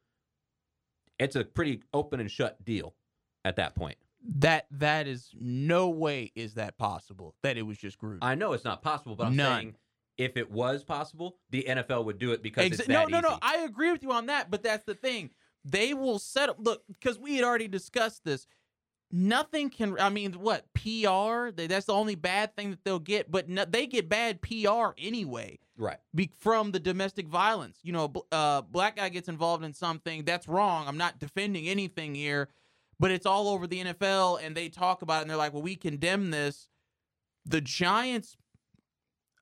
[1.17, 2.95] It's a pretty open and shut deal
[3.43, 3.97] at that point.
[4.37, 7.35] That that is no way is that possible.
[7.43, 8.19] That it was just Gruden.
[8.21, 9.59] I know it's not possible, but I'm None.
[9.59, 9.75] saying
[10.17, 13.29] if it was possible, the NFL would do it because Exa- no, no, no.
[13.29, 13.39] easy.
[13.41, 15.31] I agree with you on that, but that's the thing.
[15.63, 16.57] They will set up.
[16.59, 18.47] Look, because we had already discussed this.
[19.11, 19.99] Nothing can.
[19.99, 21.51] I mean, what PR?
[21.51, 23.31] That's the only bad thing that they'll get.
[23.31, 25.97] But no, they get bad PR anyway right.
[26.13, 27.79] be, from the domestic violence.
[27.83, 30.87] You know, uh, black guy gets involved in something that's wrong.
[30.87, 32.49] I'm not defending anything here,
[32.99, 35.61] but it's all over the NFL, and they talk about it, and they're like, "Well,
[35.61, 36.69] we condemn this."
[37.45, 38.37] The Giants,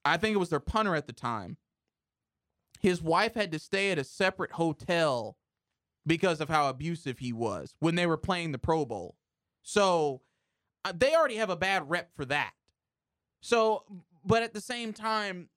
[0.04, 1.58] I think it was their punter at the time.
[2.80, 5.38] His wife had to stay at a separate hotel
[6.06, 9.16] because of how abusive he was when they were playing the Pro Bowl.
[9.64, 10.22] So
[10.86, 12.52] uh, they already have a bad rep for that.
[13.42, 13.84] So,
[14.24, 15.50] but at the same time,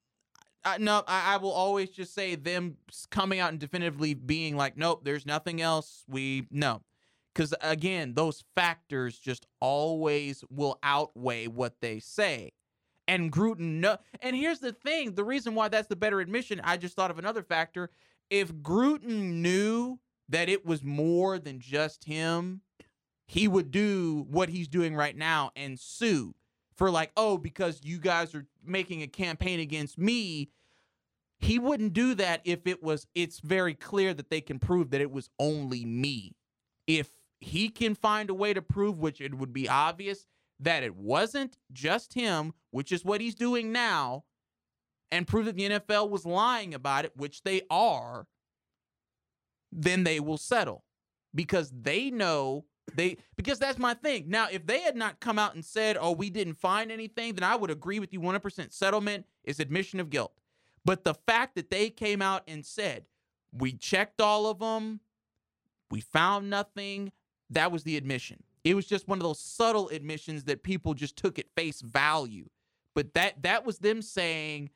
[0.64, 2.76] I, no, I, I will always just say them
[3.10, 6.04] coming out and definitively being like, nope, there's nothing else.
[6.08, 6.82] We no,
[7.32, 12.52] because again, those factors just always will outweigh what they say.
[13.06, 16.76] And Gruden, no, and here's the thing: the reason why that's the better admission, I
[16.76, 17.90] just thought of another factor.
[18.30, 22.62] If Gruden knew that it was more than just him,
[23.26, 26.34] he would do what he's doing right now and sue
[26.76, 30.50] for like, oh, because you guys are making a campaign against me.
[31.38, 35.00] He wouldn't do that if it was it's very clear that they can prove that
[35.00, 36.36] it was only me.
[36.86, 40.26] If he can find a way to prove which it would be obvious
[40.60, 44.24] that it wasn't just him, which is what he's doing now,
[45.10, 48.26] and prove that the NFL was lying about it, which they are,
[49.70, 50.84] then they will settle
[51.34, 52.64] because they know
[52.94, 54.24] they because that's my thing.
[54.28, 57.44] Now, if they had not come out and said, "Oh, we didn't find anything," then
[57.44, 60.32] I would agree with you 100% settlement is admission of guilt.
[60.84, 63.06] But the fact that they came out and said,
[63.52, 65.00] "We checked all of them,
[65.90, 67.12] we found nothing,"
[67.50, 68.42] that was the admission.
[68.64, 72.48] It was just one of those subtle admissions that people just took at face value.
[72.94, 74.70] But that that was them saying,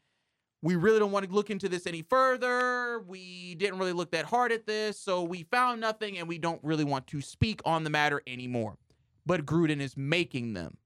[0.62, 3.00] we really don't want to look into this any further.
[3.06, 6.62] We didn't really look that hard at this, so we found nothing and we don't
[6.62, 8.76] really want to speak on the matter anymore.
[9.24, 10.76] But Gruden is making them.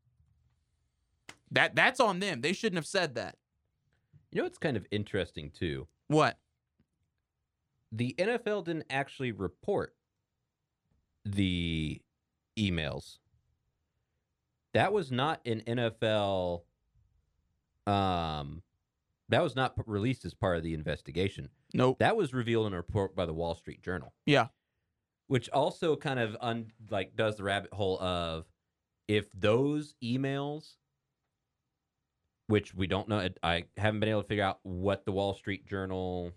[1.51, 2.41] That that's on them.
[2.41, 3.37] They shouldn't have said that.
[4.31, 5.87] You know what's kind of interesting too?
[6.09, 6.39] What?
[7.93, 9.95] The NFL didn't actually report
[11.25, 12.01] the
[12.59, 13.19] emails.
[14.73, 16.63] That was not an NFL
[17.87, 18.63] um
[19.29, 21.49] that was not released as part of the investigation.
[21.73, 21.99] Nope.
[21.99, 24.13] That was revealed in a report by the Wall Street Journal.
[24.27, 24.49] Yeah.
[25.27, 28.45] Which also kind of un, like does the rabbit hole of
[29.09, 30.77] if those emails
[32.47, 35.67] which we don't know I haven't been able to figure out what the Wall Street
[35.67, 36.33] Journal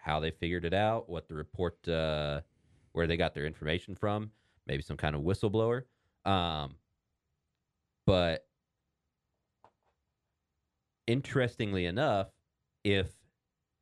[0.00, 2.40] how they figured it out, what the report uh
[2.92, 4.30] where they got their information from,
[4.66, 5.82] maybe some kind of whistleblower.
[6.24, 6.76] Um
[8.06, 8.47] but
[11.08, 12.28] interestingly enough,
[12.84, 13.08] if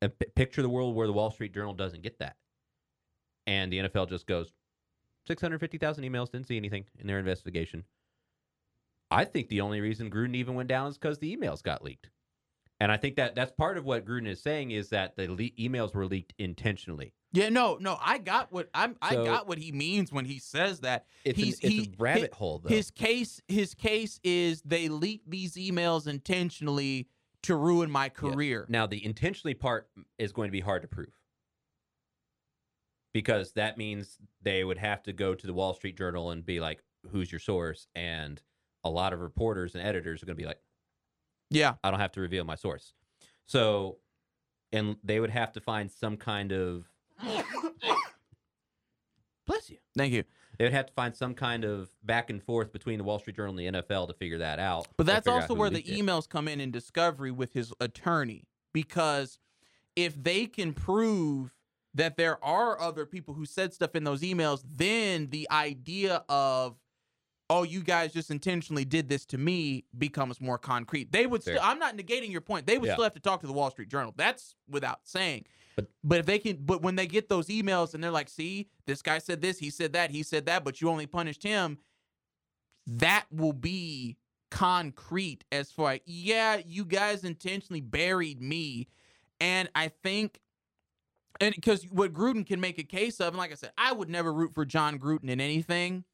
[0.00, 2.36] uh, picture the world where the Wall Street Journal doesn't get that,
[3.46, 4.52] and the NFL just goes
[5.26, 7.84] six hundred fifty thousand emails, didn't see anything in their investigation.
[9.10, 12.10] I think the only reason Gruden even went down is because the emails got leaked,
[12.80, 15.50] and I think that that's part of what Gruden is saying is that the le-
[15.58, 17.12] emails were leaked intentionally.
[17.32, 17.98] Yeah, no, no.
[18.00, 21.06] I got what I'm I got what he means when he says that.
[21.24, 22.68] It's, He's- an, it's he- a rabbit hole, though.
[22.70, 27.08] His case his case is they leaked these emails intentionally
[27.46, 28.66] to ruin my career.
[28.68, 31.12] Now, the intentionally part is going to be hard to prove
[33.12, 36.60] because that means they would have to go to the Wall Street Journal and be
[36.60, 38.42] like, "Who's your source?" And
[38.84, 40.60] a lot of reporters and editors are going to be like,
[41.50, 41.74] Yeah.
[41.82, 42.94] "I don't have to reveal my source."
[43.46, 43.98] So,
[44.72, 46.90] and they would have to find some kind of
[49.46, 49.78] bless you.
[49.96, 50.24] Thank you.
[50.58, 53.36] They would have to find some kind of back and forth between the Wall Street
[53.36, 54.88] Journal and the NFL to figure that out.
[54.96, 55.98] But that's also where the it.
[55.98, 59.38] emails come in in discovery with his attorney because
[59.94, 61.54] if they can prove
[61.94, 66.76] that there are other people who said stuff in those emails, then the idea of
[67.48, 71.12] oh, you guys just intentionally did this to me becomes more concrete.
[71.12, 72.66] They would still, I'm not negating your point.
[72.66, 72.94] They would Yeah.
[72.94, 74.12] still have to talk to the Wall Street Journal.
[74.16, 75.46] That's without saying.
[75.76, 78.70] But- but if they can, but when they get those emails and they're like, see,
[78.86, 81.78] this guy said this, he said that, he said that, but you only punished him,
[82.86, 84.16] that will be
[84.50, 88.88] concrete as far, yeah, you guys intentionally buried me.
[89.40, 90.40] And I think
[91.40, 94.08] and because what Gruden can make a case of, and like I said, I would
[94.08, 96.04] never root for Jon Gruden in anything,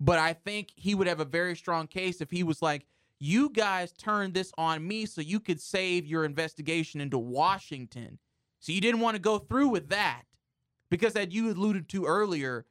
[0.00, 2.86] but I think he would have a very strong case if he was like,
[3.20, 8.18] you guys turned this on me so you could save your investigation into Washington.
[8.60, 10.22] So you didn't want to go through with that
[10.90, 12.66] because, as you alluded to earlier,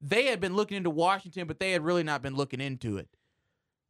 [0.00, 3.08] they had been looking into Washington, but they had really not been looking into it.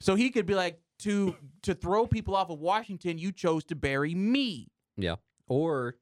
[0.01, 3.75] So he could be like, to to throw people off of Washington, you chose to
[3.75, 4.69] bury me.
[4.97, 5.17] Yeah.
[5.47, 5.97] Or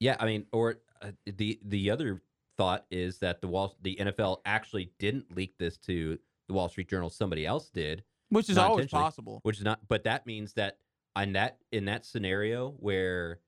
[0.00, 2.22] yeah, I mean, or uh, the the other
[2.56, 6.88] thought is that the Wall the NFL actually didn't leak this to the Wall Street
[6.88, 7.10] Journal.
[7.10, 9.40] Somebody else did, Which is always possible.
[9.42, 9.80] which is not.
[9.88, 10.78] But that means that
[11.14, 13.38] on that in that scenario where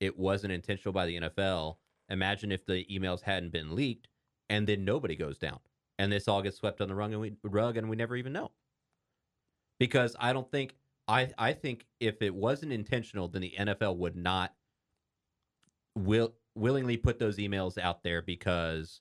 [0.00, 1.76] it wasn't intentional by the NFL,
[2.08, 4.08] imagine if the emails hadn't been leaked
[4.48, 5.58] and then nobody goes down
[5.98, 8.32] and this all gets swept on the rug and we rug and we never even
[8.32, 8.50] know.
[9.78, 10.74] Because I don't think
[11.06, 14.54] I I think if it wasn't intentional, then the NFL would not
[15.96, 19.00] will willingly put those emails out there because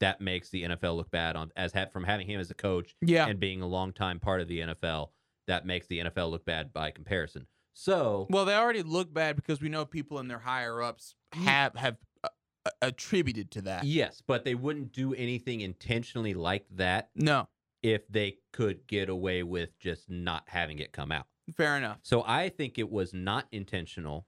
[0.00, 2.94] that makes the NFL look bad on as ha- from having him as a coach
[3.00, 3.26] Yeah.
[3.26, 5.10] and being a longtime part of the NFL,
[5.46, 7.46] that makes the NFL look bad by comparison.
[7.78, 11.74] So, Well, they already look bad because we know people in their higher ups have
[11.76, 12.28] have uh,
[12.64, 13.84] uh, attributed to that.
[13.84, 17.48] yes, but they wouldn't do anything intentionally like that No,
[17.82, 21.26] if they could get away with just not having it come out.
[21.54, 21.98] fair enough.
[22.02, 24.26] So I think it was not intentional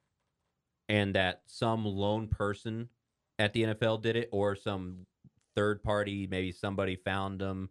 [0.91, 2.91] and that some lone person
[3.39, 5.07] at the NFL did it or some
[5.57, 7.71] third party, maybe somebody found them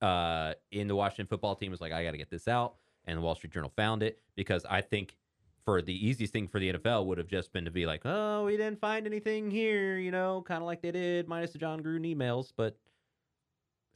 [0.00, 2.74] uh, in the Washington football team was like, I got to get this out.
[3.04, 5.16] And the Wall Street Journal found it because I think
[5.64, 8.44] for the easiest thing for the NFL would have just been to be like, oh,
[8.44, 11.82] we didn't find anything here, you know, kind of like they did minus the Jon
[11.82, 12.52] Gruden emails.
[12.56, 12.76] But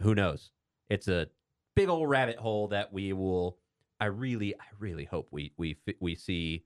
[0.01, 0.51] who knows?
[0.89, 1.29] It's a
[1.75, 3.59] big old rabbit hole that we will.
[3.99, 6.65] I really, I really hope we we we see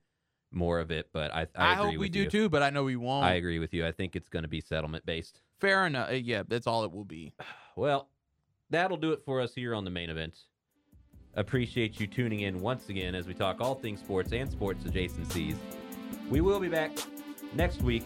[0.51, 1.09] more of it.
[1.13, 2.31] But I, I, I, hope we do you.
[2.31, 3.25] too, but I know we won't.
[3.25, 3.87] I agree with you.
[3.87, 5.41] I think it's going to be settlement based.
[5.61, 6.11] fair enough.
[6.11, 7.33] Uh, Yeah, that's all it will be.
[7.77, 8.11] Well,
[8.69, 10.37] that'll do it for us here on the main event.
[11.37, 15.57] Appreciate you tuning in once again as we talk all things sports and sports adjacencies.
[16.29, 16.91] We will be back
[17.55, 18.05] next week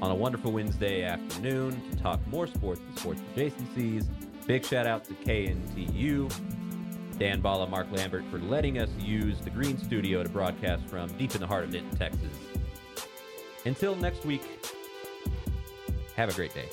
[0.00, 4.06] on a wonderful Wednesday afternoon to talk more sports and sports adjacencies.
[4.46, 6.32] Big shout out to KNTU,
[7.18, 11.34] Dan Bala, Mark Lambert for letting us use the Green Studio to broadcast from deep
[11.34, 12.32] in the heart of Denton, Texas.
[13.66, 14.42] Until next week,
[16.16, 16.68] have a great day.